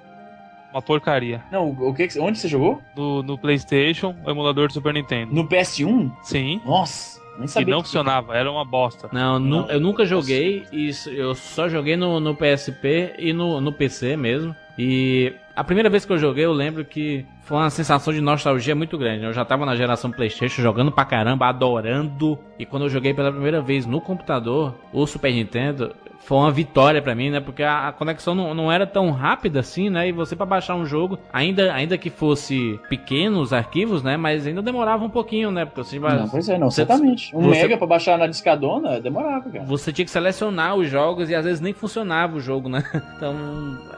uma 0.73 0.83
porcaria. 0.83 1.41
Não, 1.53 1.71
o 1.71 1.95
que 1.95 2.09
que- 2.09 2.19
onde 2.19 2.39
você 2.39 2.49
jogou? 2.49 2.83
No, 2.97 3.23
no 3.23 3.39
PlayStation, 3.39 4.15
o 4.25 4.31
emulador 4.31 4.67
do 4.69 4.73
Super 4.73 4.93
Nintendo. 4.93 5.33
No 5.35 5.47
PS1? 5.47 6.11
Sim. 6.23 6.61
Nossa, 6.65 7.21
nem 7.37 7.45
E 7.45 7.49
sabia. 7.49 7.75
não 7.75 7.81
que- 7.83 7.87
funcionava, 7.89 8.37
era 8.37 8.51
uma 8.51 8.65
bosta. 8.65 9.09
Não, 9.13 9.39
Não. 9.39 9.71
eu 9.71 9.81
nunca 9.81 10.05
joguei. 10.05 10.65
Isso, 10.73 11.11
eu 11.11 11.35
só 11.35 11.69
joguei 11.69 11.97
no, 11.97 12.19
no 12.21 12.35
PSP 12.35 13.15
e 13.19 13.33
no, 13.33 13.61
no 13.61 13.73
PC 13.73 14.17
mesmo. 14.17 14.55
E 14.77 15.33
a 15.55 15.63
primeira 15.63 15.89
vez 15.89 16.05
que 16.05 16.13
eu 16.13 16.19
joguei, 16.19 16.45
eu 16.45 16.53
lembro 16.53 16.85
que 16.85 17.25
foi 17.43 17.57
uma 17.59 17.71
sensação 17.71 18.13
de 18.13 18.21
nostalgia 18.21 18.75
muito 18.75 18.99
grande. 18.99 19.25
Eu 19.25 19.33
já 19.33 19.45
tava 19.45 19.65
na 19.65 19.77
geração 19.77 20.11
PlayStation 20.11 20.61
jogando 20.61 20.91
pra 20.91 21.05
caramba, 21.05 21.47
adorando. 21.47 22.37
E 22.59 22.67
quando 22.67 22.83
eu 22.85 22.89
joguei 22.89 23.15
pela 23.15 23.31
primeira 23.31 23.61
vez 23.63 23.87
no 23.87 24.01
computador, 24.01 24.75
o 24.93 25.07
Super 25.07 25.33
Nintendo, 25.33 25.95
foi 26.25 26.39
uma 26.39 26.51
vitória 26.51 27.03
pra 27.03 27.15
mim, 27.15 27.31
né? 27.31 27.41
Porque 27.41 27.63
a, 27.63 27.93
conexão 27.93 28.35
não, 28.35 28.55
não 28.55 28.73
era 28.73 28.87
tão 28.87 29.11
rápida 29.11 29.61
assim, 29.61 29.91
né? 29.91 30.09
E 30.09 30.13
você 30.13 30.35
pra 30.35 30.47
baixar 30.47 30.75
um 30.75 30.87
jogo, 30.87 31.19
ainda, 31.33 31.73
ainda 31.73 31.99
que 31.99 32.09
fosse 32.11 32.81
pequenos 32.89 33.53
arquivos, 33.53 34.03
né? 34.03 34.17
Mas 34.17 34.47
ainda 34.47 34.63
demorava 34.63 35.05
um 35.05 35.11
pouquinho, 35.11 35.51
né? 35.51 35.65
Porque 35.65 35.83
você, 35.85 35.99
Não, 35.99 36.29
pois 36.29 36.49
é, 36.49 36.59
não, 36.59 36.71
você- 36.71 36.77
certamente. 36.77 37.35
Um 37.37 37.43
você- 37.43 37.63
mega 37.63 37.77
pra 37.77 37.87
baixar 37.87 38.17
na 38.19 38.27
discadona, 38.27 39.01
demorava, 39.01 39.51
cara. 39.51 39.65
você 39.65 39.93
tinha 39.93 40.05
que 40.05 40.11
selecionar 40.11 40.75
os 40.77 40.89
jogos 40.89 41.29
e 41.31 41.35
às 41.35 41.45
vezes 41.45 41.61
nem 41.61 41.73
funcionava 41.73 42.37
o 42.37 42.41
jogo, 42.41 42.69
né? 42.69 42.83
Então, 43.17 43.35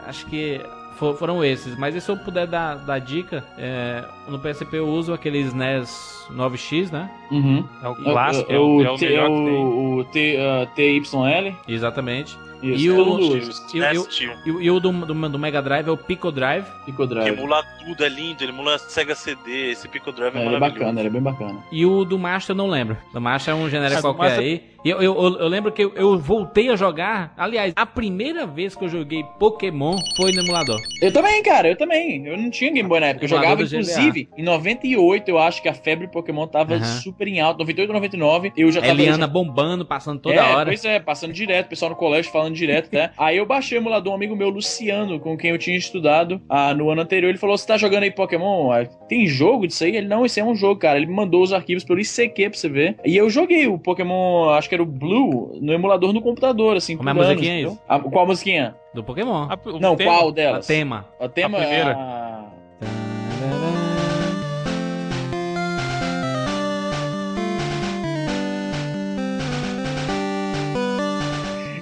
acho 0.06 0.26
que 0.26 0.60
fo- 0.96 1.14
foram 1.14 1.44
esses. 1.44 1.76
Mas 1.78 1.94
e 1.94 2.00
se 2.00 2.10
eu 2.10 2.16
puder 2.16 2.46
dar, 2.46 2.76
dar 2.76 2.98
dica, 2.98 3.44
é, 3.58 4.04
no 4.28 4.38
PSP 4.38 4.76
eu 4.78 4.88
uso 4.88 5.12
aquele 5.12 5.38
SNES 5.40 6.26
9X, 6.32 6.90
né? 6.90 7.08
Uhum. 7.30 7.64
É 7.82 7.88
o 7.88 7.94
clássico, 7.94 8.50
é, 8.52 8.54
É 8.54 8.58
o, 8.58 8.76
o, 8.78 8.84
é 8.84 8.90
o 8.90 8.96
T- 8.96 9.06
melhor 9.06 9.24
é 9.26 9.28
que 9.28 9.44
tem. 9.44 9.54
o, 9.54 9.96
o 9.98 10.04
T, 10.04 10.36
uh, 10.36 10.66
TYL. 10.74 11.54
Exatamente. 11.68 12.36
Isso, 12.74 12.84
E 12.84 12.90
o- 12.90 14.60
E, 14.62 14.66
e 14.66 14.80
do, 14.80 14.92
do, 14.92 15.28
do 15.28 15.38
Mega 15.38 15.60
Drive 15.62 15.88
é 15.88 15.90
o 15.90 15.96
Pico 15.96 16.30
Drive. 16.32 16.64
Pico 16.84 17.02
que 17.02 17.14
Drive. 17.14 17.28
emula 17.36 17.62
tudo, 17.84 18.04
é 18.04 18.08
lindo, 18.08 18.42
ele 18.42 18.52
emula 18.52 18.78
Sega 18.78 19.14
CD, 19.14 19.70
esse 19.72 19.88
Pico 19.88 20.12
Drive 20.12 20.34
é, 20.36 20.44
É, 20.44 20.54
é 20.54 20.58
bacana, 20.58 21.00
ele 21.00 21.08
é 21.08 21.12
bem 21.12 21.22
bacana. 21.22 21.58
E 21.72 21.84
o 21.84 22.04
do 22.04 22.18
Master 22.18 22.54
eu 22.54 22.58
não 22.58 22.66
lembro. 22.68 22.96
Do 23.12 23.20
Master 23.20 23.54
é 23.54 23.56
um 23.56 23.68
genérico 23.68 23.98
Ah, 23.98 24.02
qualquer 24.02 24.22
Master- 24.30 24.40
aí. 24.44 24.62
E 24.84 24.90
eu, 24.90 25.02
eu, 25.02 25.14
eu, 25.20 25.38
eu 25.40 25.48
lembro 25.48 25.72
que 25.72 25.82
eu, 25.82 25.92
eu 25.96 26.16
voltei 26.16 26.68
a 26.70 26.76
jogar. 26.76 27.34
Aliás, 27.36 27.72
a 27.74 27.84
primeira 27.84 28.46
vez 28.46 28.76
que 28.76 28.84
eu 28.84 28.88
joguei 28.88 29.24
Pokémon 29.36 29.96
foi 30.16 30.30
no 30.30 30.42
emulador. 30.42 30.80
Eu 31.02 31.12
também, 31.12 31.42
cara, 31.42 31.68
eu 31.68 31.76
também. 31.76 32.24
Eu 32.24 32.36
não 32.36 32.50
tinha 32.50 32.70
Game 32.70 32.88
Boy 32.88 33.00
na 33.00 33.06
época. 33.06 33.24
Eu 33.24 33.28
jogava, 33.28 33.62
inclusive, 33.64 34.28
em 34.38 34.44
98, 34.44 35.28
eu 35.28 35.38
acho 35.38 35.60
que 35.60 35.68
a 35.68 35.74
febre 35.74 36.06
Pokémon 36.06 36.46
tava 36.46 36.74
Aham. 36.76 36.84
super 36.84 37.26
em 37.26 37.40
alta. 37.40 37.58
98, 37.58 37.92
99, 37.92 38.52
eu 38.56 38.70
já 38.70 38.80
tava. 38.80 38.92
Eliana 38.92 39.26
bombando, 39.26 39.84
passando 39.84 40.20
toda 40.20 40.36
é, 40.36 40.40
hora. 40.54 40.66
Pois 40.66 40.84
é, 40.84 41.00
passando 41.00 41.32
direto, 41.32 41.66
o 41.66 41.70
pessoal 41.70 41.90
no 41.90 41.96
colégio 41.96 42.30
falando 42.30 42.54
direto, 42.56 42.88
né? 42.92 43.10
Aí 43.16 43.36
eu 43.36 43.46
baixei 43.46 43.78
o 43.78 43.80
emulador, 43.80 44.12
um 44.12 44.16
amigo 44.16 44.34
meu, 44.34 44.48
Luciano, 44.48 45.20
com 45.20 45.36
quem 45.36 45.50
eu 45.50 45.58
tinha 45.58 45.76
estudado 45.76 46.40
ah, 46.48 46.74
no 46.74 46.90
ano 46.90 47.02
anterior. 47.02 47.28
Ele 47.28 47.38
falou: 47.38 47.56
Você 47.56 47.66
tá 47.66 47.76
jogando 47.76 48.02
aí 48.04 48.10
Pokémon? 48.10 48.72
Ah, 48.72 48.84
Tem 49.08 49.26
jogo 49.26 49.66
disso 49.66 49.84
aí? 49.84 49.94
Ele, 49.96 50.08
não, 50.08 50.24
esse 50.26 50.40
é 50.40 50.44
um 50.44 50.54
jogo, 50.54 50.80
cara. 50.80 50.96
Ele 50.98 51.06
me 51.06 51.12
mandou 51.14 51.42
os 51.42 51.52
arquivos 51.52 51.84
pelo 51.84 52.00
ICQ 52.00 52.50
pra 52.50 52.58
você 52.58 52.68
ver. 52.68 52.96
E 53.04 53.16
eu 53.16 53.28
joguei 53.30 53.66
o 53.66 53.78
Pokémon, 53.78 54.48
acho 54.50 54.68
que 54.68 54.74
era 54.74 54.82
o 54.82 54.86
Blue, 54.86 55.56
no 55.60 55.72
emulador 55.72 56.12
no 56.12 56.20
computador, 56.20 56.76
assim. 56.76 56.96
Como 56.96 57.08
é 57.08 57.12
a 57.12 57.14
anos, 57.14 57.28
musiquinha 57.28 57.54
é 57.54 57.60
isso? 57.62 57.78
Ah, 57.88 57.98
qual 58.00 58.26
musiquinha? 58.26 58.74
Do 58.94 59.04
Pokémon. 59.04 59.46
O 59.66 59.78
não, 59.78 59.94
tema- 59.94 60.10
qual 60.10 60.28
A 60.28 60.32
delas? 60.32 60.66
tema. 60.66 61.06
A 61.20 61.28
tema 61.28 61.58
A 61.58 61.60
primeira. 61.60 61.92
ah, 61.98 62.25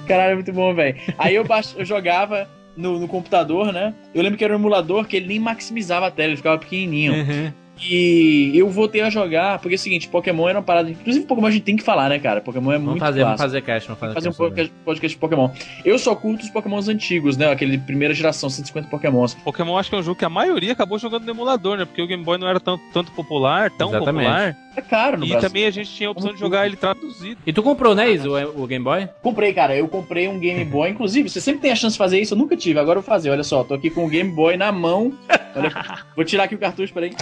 Caralho, 0.05 0.31
é 0.31 0.35
muito 0.35 0.53
bom, 0.53 0.73
velho. 0.73 0.95
Aí 1.17 1.35
eu, 1.35 1.43
baix... 1.43 1.75
eu 1.77 1.85
jogava 1.85 2.47
no, 2.75 2.99
no 2.99 3.07
computador, 3.07 3.71
né? 3.71 3.93
Eu 4.13 4.21
lembro 4.21 4.37
que 4.37 4.43
era 4.43 4.53
um 4.53 4.59
emulador 4.59 5.05
que 5.05 5.15
ele 5.15 5.27
nem 5.27 5.39
maximizava 5.39 6.07
a 6.07 6.11
tela, 6.11 6.29
ele 6.29 6.37
ficava 6.37 6.57
pequenininho. 6.57 7.13
Uhum. 7.13 7.51
E 7.81 8.51
eu 8.55 8.69
voltei 8.69 9.01
a 9.01 9.09
jogar, 9.09 9.59
porque 9.59 9.75
é 9.75 9.77
o 9.77 9.79
seguinte, 9.79 10.07
Pokémon 10.07 10.47
era 10.47 10.59
uma 10.59 10.63
parada. 10.63 10.89
Inclusive, 10.89 11.25
Pokémon 11.25 11.47
a 11.47 11.51
gente 11.51 11.63
tem 11.63 11.75
que 11.75 11.83
falar, 11.83 12.09
né, 12.09 12.19
cara? 12.19 12.39
Pokémon 12.39 12.71
é 12.71 12.75
Vamos 12.75 12.91
muito 12.91 12.99
fazer, 13.01 13.19
vamos 13.21 13.37
clássico. 13.37 13.49
fazer 13.49 13.61
cast, 13.61 13.87
vamos 13.87 13.99
fazer, 13.99 14.13
Fazer 14.13 14.29
um 14.29 14.31
sobre 14.31 14.49
podcast, 14.51 14.75
podcast 14.85 15.15
de 15.15 15.19
Pokémon. 15.19 15.49
Eu 15.83 15.99
só 15.99 16.15
curto 16.15 16.43
os 16.43 16.49
Pokémons 16.49 16.87
antigos, 16.87 17.35
né? 17.35 17.51
Aquele 17.51 17.77
primeira 17.77 18.13
geração, 18.13 18.49
150 18.49 18.87
Pokémons. 18.87 19.33
Pokémon 19.35 19.77
acho 19.77 19.89
que 19.89 19.95
é 19.95 19.99
um 19.99 20.03
jogo 20.03 20.17
que 20.17 20.25
a 20.25 20.29
maioria 20.29 20.71
acabou 20.71 20.97
jogando 20.97 21.25
no 21.25 21.31
emulador, 21.31 21.77
né? 21.77 21.85
Porque 21.85 22.01
o 22.01 22.07
Game 22.07 22.23
Boy 22.23 22.37
não 22.37 22.47
era 22.47 22.59
tão, 22.59 22.79
tanto 22.93 23.11
popular, 23.11 23.69
tão 23.71 23.89
Exatamente. 23.89 24.25
popular. 24.25 24.57
É 24.75 24.81
caro 24.81 25.17
no 25.17 25.25
E 25.25 25.29
Brasil. 25.29 25.47
também 25.49 25.65
a 25.65 25.71
gente 25.71 25.89
tinha 25.89 26.09
a 26.09 26.11
opção 26.11 26.33
de 26.33 26.39
jogar 26.39 26.65
ele 26.65 26.75
traduzido. 26.75 27.39
E 27.45 27.53
tu 27.53 27.63
comprou, 27.63 27.95
né, 27.95 28.09
Is, 28.11 28.25
o, 28.25 28.67
Game 28.67 28.83
Boy? 28.83 29.07
Comprei, 29.21 29.53
cara. 29.53 29.75
Eu 29.75 29.87
comprei 29.87 30.27
um 30.27 30.37
Game 30.39 30.63
Boy. 30.65 30.89
Inclusive, 30.89 31.29
você 31.29 31.39
sempre 31.39 31.61
tem 31.61 31.71
a 31.71 31.75
chance 31.75 31.93
de 31.93 31.97
fazer 31.97 32.19
isso. 32.19 32.33
Eu 32.33 32.37
nunca 32.37 32.57
tive. 32.57 32.79
Agora 32.79 32.97
eu 32.99 33.01
vou 33.01 33.07
fazer. 33.07 33.29
Olha 33.29 33.43
só, 33.43 33.63
tô 33.63 33.73
aqui 33.73 33.89
com 33.89 34.05
o 34.05 34.09
Game 34.09 34.31
Boy 34.31 34.57
na 34.57 34.71
mão. 34.71 35.13
Olha, 35.55 35.71
vou 36.15 36.25
tirar 36.25 36.43
aqui 36.45 36.55
o 36.55 36.59
cartucho, 36.59 36.93
peraí. 36.93 37.13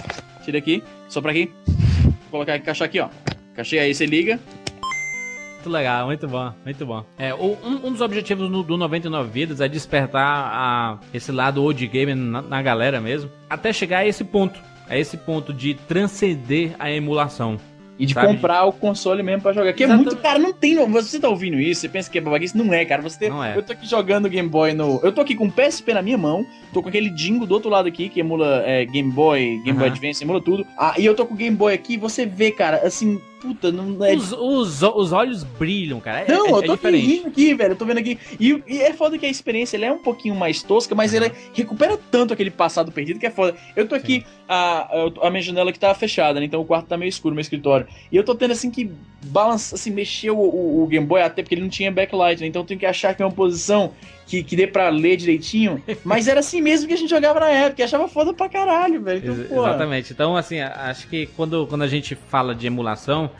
Tira 0.44 0.58
aqui. 0.58 0.82
Só 1.08 1.20
pra 1.20 1.30
aqui. 1.30 1.50
Vou 1.66 2.12
colocar 2.30 2.56
encaixar 2.56 2.86
aqui, 2.86 2.98
ó. 3.00 3.08
Encaixei 3.52 3.78
aí, 3.78 3.94
você 3.94 4.04
liga. 4.06 4.40
Muito 5.54 5.70
legal, 5.70 6.06
muito 6.06 6.28
bom, 6.28 6.52
muito 6.62 6.84
bom. 6.84 7.04
É, 7.18 7.32
o- 7.32 7.56
um, 7.64 7.86
um 7.86 7.92
dos 7.92 8.02
objetivos 8.02 8.50
no- 8.50 8.62
do 8.62 8.76
99 8.76 9.30
Vidas 9.30 9.62
é 9.62 9.68
despertar 9.68 10.50
a- 10.52 10.98
esse 11.14 11.32
lado 11.32 11.62
old 11.62 11.86
game 11.86 12.14
na, 12.14 12.42
na 12.42 12.60
galera 12.60 13.00
mesmo, 13.00 13.30
até 13.48 13.72
chegar 13.72 14.00
a 14.00 14.06
esse 14.06 14.22
ponto, 14.24 14.60
a 14.88 14.98
esse 14.98 15.16
ponto 15.16 15.52
de 15.52 15.74
transcender 15.74 16.74
a 16.78 16.90
emulação. 16.90 17.58
E 17.96 18.06
de 18.06 18.12
Sabe? 18.12 18.26
comprar 18.26 18.64
o 18.64 18.72
console 18.72 19.22
mesmo 19.22 19.40
pra 19.42 19.52
jogar. 19.52 19.72
Que 19.72 19.84
é 19.84 19.86
muito. 19.86 20.16
Cara, 20.16 20.36
não 20.36 20.52
tem. 20.52 20.74
Você 20.90 21.20
tá 21.20 21.28
ouvindo 21.28 21.60
isso? 21.60 21.82
Você 21.82 21.88
pensa 21.88 22.10
que 22.10 22.18
é 22.18 22.20
babaquice? 22.20 22.58
Não 22.58 22.74
é, 22.74 22.84
cara. 22.84 23.00
Você 23.00 23.16
tem- 23.16 23.30
Não 23.30 23.42
é. 23.44 23.56
Eu 23.56 23.62
tô 23.62 23.72
aqui 23.72 23.86
jogando 23.88 24.28
Game 24.28 24.48
Boy 24.48 24.72
no. 24.74 24.98
Eu 25.04 25.12
tô 25.12 25.20
aqui 25.20 25.36
com 25.36 25.46
o 25.46 25.52
PSP 25.52 25.94
na 25.94 26.02
minha 26.02 26.18
mão. 26.18 26.44
Tô 26.72 26.82
com 26.82 26.88
aquele 26.88 27.08
Dingo 27.08 27.46
do 27.46 27.54
outro 27.54 27.70
lado 27.70 27.86
aqui, 27.86 28.08
que 28.08 28.18
emula 28.18 28.64
é, 28.66 28.84
Game 28.84 29.12
Boy, 29.12 29.60
Game 29.64 29.78
Boy 29.78 29.86
Aham. 29.86 29.94
Advance, 29.94 30.24
emula 30.24 30.40
tudo. 30.40 30.66
Ah, 30.76 30.94
e 30.98 31.06
eu 31.06 31.14
tô 31.14 31.24
com 31.24 31.34
o 31.34 31.36
Game 31.36 31.54
Boy 31.56 31.72
aqui. 31.72 31.96
Você 31.96 32.26
vê, 32.26 32.50
cara, 32.50 32.78
assim. 32.84 33.20
Puta, 33.44 33.70
não 33.70 34.02
é. 34.02 34.14
Os, 34.14 34.32
os, 34.32 34.82
os 34.82 35.12
olhos 35.12 35.44
brilham, 35.44 36.00
cara. 36.00 36.20
É, 36.20 36.32
Não, 36.32 36.46
é- 36.46 36.50
eu 36.50 36.58
é 36.62 36.62
tô 36.62 36.72
aqui 36.72 36.76
diferente. 36.76 37.06
rindo 37.06 37.28
aqui, 37.28 37.54
velho. 37.54 37.72
Eu 37.72 37.76
tô 37.76 37.84
vendo 37.84 37.98
aqui. 37.98 38.18
E, 38.40 38.62
e 38.66 38.78
é 38.80 38.94
foda 38.94 39.18
que 39.18 39.26
a 39.26 39.28
experiência 39.28 39.76
ela 39.76 39.84
é 39.84 39.92
um 39.92 39.98
pouquinho 39.98 40.34
mais 40.34 40.62
tosca, 40.62 40.94
mas 40.94 41.12
ela 41.12 41.30
recupera 41.52 41.98
tanto 42.10 42.32
aquele 42.32 42.50
passado 42.50 42.90
perdido 42.90 43.20
que 43.20 43.26
é 43.26 43.30
foda. 43.30 43.54
Eu 43.76 43.86
tô 43.86 43.94
aqui, 43.94 44.24
a, 44.48 44.88
a, 45.22 45.26
a 45.26 45.30
minha 45.30 45.42
janela 45.42 45.70
que 45.72 45.78
tá 45.78 45.94
fechada, 45.94 46.40
né? 46.40 46.46
Então 46.46 46.62
o 46.62 46.64
quarto 46.64 46.86
tá 46.86 46.96
meio 46.96 47.10
escuro, 47.10 47.34
meu 47.34 47.42
escritório. 47.42 47.86
E 48.10 48.16
eu 48.16 48.24
tô 48.24 48.34
tendo 48.34 48.52
assim 48.52 48.70
que 48.70 48.90
balançar, 49.26 49.74
assim, 49.78 49.90
mexer 49.90 50.30
o, 50.30 50.38
o, 50.38 50.82
o 50.82 50.86
Game 50.86 51.06
Boy 51.06 51.20
até 51.20 51.42
porque 51.42 51.54
ele 51.54 51.62
não 51.62 51.68
tinha 51.68 51.92
backlight, 51.92 52.40
né? 52.40 52.46
Então 52.46 52.62
eu 52.62 52.66
tenho 52.66 52.80
que 52.80 52.86
achar 52.86 53.14
que 53.14 53.22
é 53.22 53.26
uma 53.26 53.32
posição 53.32 53.92
que, 54.26 54.42
que 54.42 54.56
dê 54.56 54.66
pra 54.66 54.88
ler 54.88 55.16
direitinho. 55.16 55.82
Mas 56.04 56.26
era 56.28 56.40
assim 56.40 56.60
mesmo 56.60 56.88
que 56.88 56.94
a 56.94 56.96
gente 56.96 57.10
jogava 57.10 57.40
na 57.40 57.48
época, 57.48 57.82
e 57.82 57.84
achava 57.84 58.08
foda 58.08 58.32
pra 58.32 58.48
caralho, 58.48 59.02
velho. 59.02 59.18
Então, 59.18 59.34
Ex- 59.36 59.48
pô, 59.48 59.66
Exatamente. 59.66 60.12
Então, 60.12 60.36
assim, 60.36 60.60
acho 60.60 61.06
que 61.08 61.26
quando, 61.36 61.66
quando 61.66 61.82
a 61.82 61.88
gente 61.88 62.14
fala 62.14 62.54
de 62.54 62.66
emulação, 62.66 63.30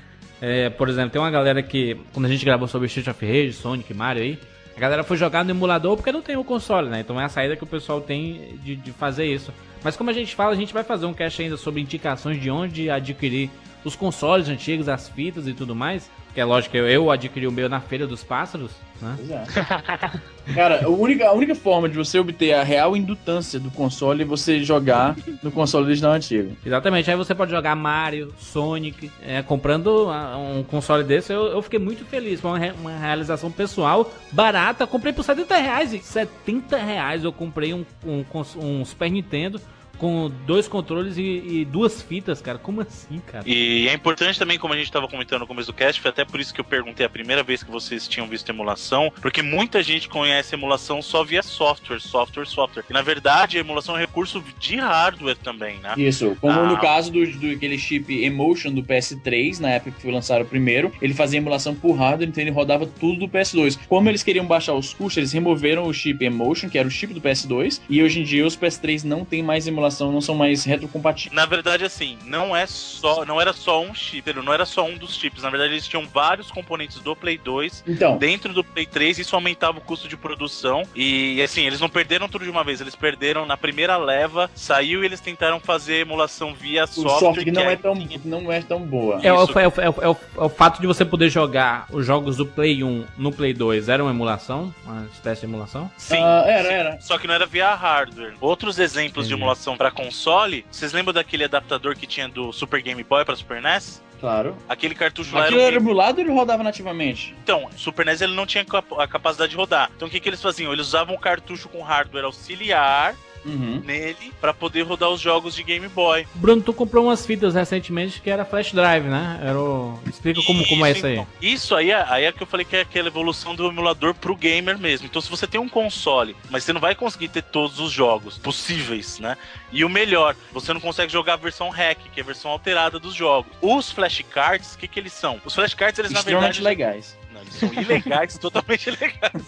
é, 0.40 0.68
por 0.70 0.88
exemplo, 0.88 1.10
tem 1.10 1.20
uma 1.20 1.30
galera 1.30 1.62
que, 1.62 1.96
quando 2.12 2.26
a 2.26 2.28
gente 2.28 2.44
gravou 2.44 2.68
sobre 2.68 2.86
Street 2.86 3.08
of 3.08 3.24
Rage, 3.24 3.52
Sonic, 3.54 3.92
Mario 3.94 4.22
aí, 4.22 4.38
a 4.76 4.80
galera 4.80 5.04
foi 5.04 5.16
jogar 5.16 5.44
no 5.44 5.50
emulador 5.52 5.96
porque 5.96 6.10
não 6.10 6.20
tem 6.20 6.36
o 6.36 6.42
console, 6.44 6.88
né? 6.88 7.00
Então 7.00 7.20
é 7.20 7.24
a 7.24 7.28
saída 7.28 7.54
que 7.56 7.62
o 7.62 7.66
pessoal 7.66 8.00
tem 8.00 8.58
de, 8.62 8.74
de 8.74 8.90
fazer 8.92 9.24
isso. 9.24 9.52
Mas 9.84 9.96
como 9.96 10.10
a 10.10 10.12
gente 10.12 10.34
fala, 10.34 10.52
a 10.52 10.56
gente 10.56 10.74
vai 10.74 10.82
fazer 10.82 11.06
um 11.06 11.14
cast 11.14 11.40
ainda 11.40 11.56
sobre 11.56 11.80
indicações 11.80 12.40
de 12.40 12.50
onde 12.50 12.90
adquirir 12.90 13.50
os 13.84 13.94
consoles 13.94 14.48
antigos, 14.48 14.88
as 14.88 15.08
fitas 15.08 15.46
e 15.46 15.52
tudo 15.52 15.74
mais. 15.74 16.10
Que 16.34 16.40
é 16.40 16.44
lógico 16.44 16.72
que 16.72 16.78
eu, 16.78 16.88
eu 16.88 17.10
adquiri 17.12 17.46
o 17.46 17.52
meu 17.52 17.68
na 17.68 17.80
Feira 17.80 18.08
dos 18.08 18.24
Pássaros, 18.24 18.72
né? 19.00 19.16
É. 19.30 20.24
Cara, 20.52 20.84
a 20.84 20.88
única, 20.88 21.28
a 21.28 21.32
única 21.32 21.54
forma 21.54 21.88
de 21.88 21.96
você 21.96 22.18
obter 22.18 22.52
a 22.52 22.64
real 22.64 22.96
indutância 22.96 23.60
do 23.60 23.70
console 23.70 24.22
é 24.22 24.26
você 24.26 24.62
jogar 24.62 25.16
no 25.42 25.52
console 25.52 25.86
original 25.86 26.12
antigo. 26.12 26.56
Exatamente, 26.66 27.08
aí 27.08 27.16
você 27.16 27.34
pode 27.34 27.52
jogar 27.52 27.76
Mario, 27.76 28.34
Sonic, 28.36 29.10
é, 29.22 29.42
comprando 29.42 30.08
um 30.36 30.64
console 30.64 31.04
desse, 31.04 31.32
eu, 31.32 31.46
eu 31.46 31.62
fiquei 31.62 31.78
muito 31.78 32.04
feliz, 32.04 32.40
foi 32.40 32.50
uma, 32.50 32.72
uma 32.74 32.98
realização 32.98 33.50
pessoal, 33.50 34.12
barata, 34.32 34.86
comprei 34.88 35.12
por 35.12 35.22
70 35.22 35.56
reais, 35.56 35.94
e 35.94 36.00
70 36.00 36.76
reais 36.76 37.24
eu 37.24 37.32
comprei 37.32 37.72
um, 37.72 37.86
um, 38.04 38.24
um 38.56 38.84
Super 38.84 39.10
Nintendo 39.10 39.60
com 39.98 40.30
dois 40.46 40.68
controles 40.68 41.16
e, 41.16 41.22
e 41.22 41.64
duas 41.64 42.02
fitas, 42.02 42.40
cara, 42.40 42.58
como 42.58 42.80
assim, 42.80 43.20
cara? 43.26 43.44
E 43.46 43.88
é 43.88 43.94
importante 43.94 44.38
também, 44.38 44.58
como 44.58 44.74
a 44.74 44.76
gente 44.76 44.86
estava 44.86 45.08
comentando 45.08 45.40
no 45.40 45.46
começo 45.46 45.70
do 45.70 45.74
cast, 45.74 46.00
foi 46.00 46.10
até 46.10 46.24
por 46.24 46.40
isso 46.40 46.52
que 46.52 46.60
eu 46.60 46.64
perguntei 46.64 47.04
a 47.06 47.08
primeira 47.08 47.42
vez 47.42 47.62
que 47.62 47.70
vocês 47.70 48.06
tinham 48.08 48.26
visto 48.26 48.48
emulação, 48.48 49.12
porque 49.20 49.42
muita 49.42 49.82
gente 49.82 50.08
conhece 50.08 50.54
emulação 50.54 51.00
só 51.02 51.22
via 51.24 51.42
software, 51.42 52.00
software, 52.00 52.46
software. 52.46 52.84
E 52.88 52.92
na 52.92 53.02
verdade, 53.02 53.56
a 53.56 53.60
emulação 53.60 53.94
é 53.94 53.98
um 53.98 54.00
recurso 54.00 54.42
de 54.58 54.76
hardware 54.76 55.36
também, 55.36 55.78
né? 55.78 55.94
Isso, 55.96 56.36
como 56.40 56.60
Ah. 56.60 56.66
no 56.66 56.76
caso 56.78 57.10
do, 57.12 57.24
do 57.26 57.50
aquele 57.50 57.78
chip 57.78 58.24
Emotion 58.24 58.72
do 58.72 58.82
PS3, 58.82 59.60
na 59.60 59.70
época 59.70 59.92
que 59.92 60.02
foi 60.02 60.12
lançado 60.12 60.42
o 60.42 60.46
primeiro, 60.46 60.92
ele 61.00 61.14
fazia 61.14 61.38
emulação 61.38 61.74
por 61.74 61.92
hardware, 61.94 62.28
então 62.28 62.42
ele 62.42 62.50
rodava 62.50 62.86
tudo 62.86 63.20
do 63.20 63.28
PS2. 63.28 63.78
Como 63.88 64.08
eles 64.08 64.22
queriam 64.22 64.46
baixar 64.46 64.74
os 64.74 64.92
custos, 64.92 65.18
eles 65.18 65.32
removeram 65.32 65.84
o 65.86 65.92
chip 65.92 66.24
Emotion, 66.24 66.68
que 66.68 66.78
era 66.78 66.86
o 66.88 66.90
chip 66.90 67.12
do 67.14 67.20
PS2, 67.20 67.80
e 67.88 68.02
hoje 68.02 68.20
em 68.20 68.24
dia 68.24 68.46
os 68.46 68.56
PS3 68.56 69.04
não 69.04 69.24
tem 69.24 69.42
mais 69.42 69.66
emulação 69.66 69.83
emulação 69.84 70.10
não 70.12 70.20
são 70.20 70.34
mais 70.34 70.64
retrocompatíveis. 70.64 71.34
Na 71.34 71.46
verdade, 71.46 71.84
assim, 71.84 72.18
não 72.24 72.56
é 72.56 72.66
só, 72.66 73.24
não 73.24 73.40
era 73.40 73.52
só 73.52 73.82
um 73.82 73.94
chip, 73.94 74.32
não 74.32 74.52
era 74.52 74.64
só 74.64 74.84
um 74.84 74.96
dos 74.96 75.16
chips. 75.16 75.42
Na 75.42 75.50
verdade, 75.50 75.72
eles 75.74 75.86
tinham 75.86 76.06
vários 76.06 76.50
componentes 76.50 76.98
do 77.00 77.14
Play 77.14 77.36
2 77.38 77.84
Então, 77.86 78.16
dentro 78.16 78.52
do 78.52 78.64
Play 78.64 78.86
3, 78.86 79.18
isso 79.18 79.34
aumentava 79.34 79.78
o 79.78 79.80
custo 79.80 80.08
de 80.08 80.16
produção. 80.16 80.82
E 80.94 81.40
assim, 81.42 81.66
eles 81.66 81.80
não 81.80 81.88
perderam 81.88 82.28
tudo 82.28 82.44
de 82.44 82.50
uma 82.50 82.64
vez, 82.64 82.80
eles 82.80 82.94
perderam 82.94 83.44
na 83.46 83.56
primeira 83.56 83.96
leva, 83.96 84.50
saiu 84.54 85.02
e 85.02 85.06
eles 85.06 85.20
tentaram 85.20 85.60
fazer 85.60 85.96
emulação 86.00 86.54
via 86.54 86.84
o 86.84 86.86
software. 86.86 87.18
software 87.20 87.44
que 87.44 87.50
não 87.52 87.62
é 87.62 87.68
aí 87.68 87.76
tão, 87.76 87.94
não 88.24 88.52
é 88.52 88.60
tão 88.62 88.80
boa. 88.80 89.20
É, 89.22 89.32
o- 89.32 89.44
Isso. 89.44 89.58
é 89.58 89.68
o- 89.68 89.72
é 89.78 89.84
é 89.84 90.08
o- 90.08 90.16
é 90.38 90.42
o 90.44 90.48
fato 90.48 90.80
de 90.80 90.86
você 90.86 91.04
poder 91.04 91.28
jogar 91.28 91.86
os 91.90 92.04
jogos 92.06 92.36
do 92.36 92.46
Play 92.46 92.82
1 92.82 93.04
no 93.16 93.32
Play 93.32 93.52
2 93.52 93.88
era 93.88 94.02
uma 94.02 94.10
emulação? 94.10 94.72
Uma 94.84 95.06
espécie 95.12 95.40
de 95.42 95.46
emulação? 95.46 95.90
Sim. 95.96 96.16
Ah, 96.18 96.44
era, 96.46 96.68
era. 96.72 97.00
Só 97.00 97.18
que 97.18 97.26
não 97.26 97.34
era 97.34 97.46
via 97.46 97.74
hardware. 97.74 98.34
Outros 98.40 98.78
exemplos 98.78 99.26
de 99.26 99.34
Entendi. 99.34 99.44
Emulação 99.74 99.76
pra 99.76 99.90
console, 99.90 100.64
vocês 100.70 100.92
lembram 100.92 101.12
daquele 101.12 101.44
adaptador 101.44 101.96
que 101.96 102.06
tinha 102.06 102.28
do 102.28 102.52
Super 102.52 102.80
Game 102.80 103.02
Boy 103.02 103.24
pra 103.24 103.36
Super 103.36 103.60
NES? 103.60 104.02
Claro. 104.20 104.56
Aquele 104.68 104.94
cartucho 104.94 105.34
lá 105.36 105.44
Aquilo 105.44 105.60
era 105.60 105.66
um 105.66 105.72
era 105.72 105.76
emulado 105.76 106.18
ou 106.18 106.24
ele 106.24 106.32
rodava 106.32 106.62
nativamente? 106.62 107.34
Então, 107.42 107.66
o 107.66 107.78
Super 107.78 108.06
NES 108.06 108.22
ele 108.22 108.34
não 108.34 108.46
tinha 108.46 108.64
a 108.98 109.06
capacidade 109.06 109.50
de 109.50 109.56
rodar. 109.56 109.90
Então 109.96 110.08
o 110.08 110.10
que, 110.10 110.20
que 110.20 110.28
eles 110.28 110.40
faziam? 110.40 110.72
Eles 110.72 110.86
usavam 110.86 111.14
o 111.14 111.18
cartucho 111.18 111.68
com 111.68 111.82
hardware 111.82 112.24
auxiliar 112.24 113.14
Uhum. 113.44 113.82
nele 113.84 114.32
pra 114.40 114.54
poder 114.54 114.82
rodar 114.82 115.10
os 115.10 115.20
jogos 115.20 115.54
de 115.54 115.62
Game 115.62 115.86
Boy. 115.88 116.26
Bruno, 116.34 116.62
tu 116.62 116.72
comprou 116.72 117.04
umas 117.04 117.26
fitas 117.26 117.54
recentemente 117.54 118.20
que 118.20 118.30
era 118.30 118.44
flash 118.44 118.72
drive, 118.72 119.04
né? 119.04 119.40
Era 119.42 119.58
o... 119.58 119.98
Explica 120.08 120.40
como, 120.42 120.66
como 120.66 120.84
é 120.86 120.92
isso 120.92 121.06
aí. 121.06 121.12
então. 121.14 121.26
Isso 121.40 121.74
aí, 121.74 121.90
é- 121.90 122.04
aí 122.08 122.24
é 122.24 122.32
que 122.32 122.42
eu 122.42 122.46
falei 122.46 122.64
que 122.64 122.76
é 122.76 122.80
aquela 122.80 123.08
evolução 123.08 123.54
do 123.54 123.66
emulador 123.68 124.14
pro 124.14 124.34
gamer 124.34 124.78
mesmo. 124.78 125.06
Então, 125.06 125.20
se 125.20 125.30
você 125.30 125.46
tem 125.46 125.60
um 125.60 125.68
console, 125.68 126.34
mas 126.50 126.64
você 126.64 126.72
não 126.72 126.80
vai 126.80 126.94
conseguir 126.94 127.28
ter 127.28 127.42
todos 127.42 127.78
os 127.80 127.90
jogos 127.92 128.38
possíveis, 128.38 129.18
né? 129.18 129.36
E 129.72 129.84
o 129.84 129.88
melhor, 129.88 130.34
você 130.52 130.72
não 130.72 130.80
consegue 130.80 131.12
jogar 131.12 131.34
a 131.34 131.36
versão 131.36 131.68
hack, 131.68 131.98
que 132.12 132.20
é 132.20 132.22
a 132.22 132.26
versão 132.26 132.50
alterada 132.50 132.98
dos 132.98 133.14
jogos. 133.14 133.52
Os 133.60 133.90
flashcards, 133.90 134.74
o 134.74 134.78
que 134.78 134.88
que 134.88 134.98
eles 135.00 135.12
são? 135.12 135.40
Os 135.44 135.54
flashcards, 135.54 135.98
eles 135.98 136.12
na 136.12 136.22
verdade... 136.22 136.62
legais 136.62 137.16
são 137.50 137.72
ilegais, 137.72 138.36
totalmente 138.38 138.88
ilegais. 138.88 139.42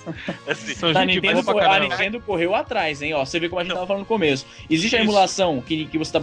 Assim, 0.49 0.75
são 0.75 0.93
tá, 0.93 1.01
gente 1.01 1.17
Nintendo, 1.17 1.43
boa 1.43 1.77
a 1.77 1.81
Nintendo 1.81 2.21
correu 2.21 2.55
atrás, 2.55 3.03
hein? 3.03 3.15
Ó, 3.15 3.25
você 3.25 3.39
vê 3.41 3.49
como 3.49 3.61
a 3.61 3.63
gente 3.63 3.71
não. 3.71 3.77
tava 3.77 3.87
falando 3.87 4.03
no 4.03 4.07
começo. 4.07 4.47
Existe 4.69 4.95
Isso. 4.95 4.97
a 4.97 5.01
emulação 5.01 5.61
que, 5.61 5.87
que 5.87 5.99
você 5.99 6.13
tá 6.13 6.21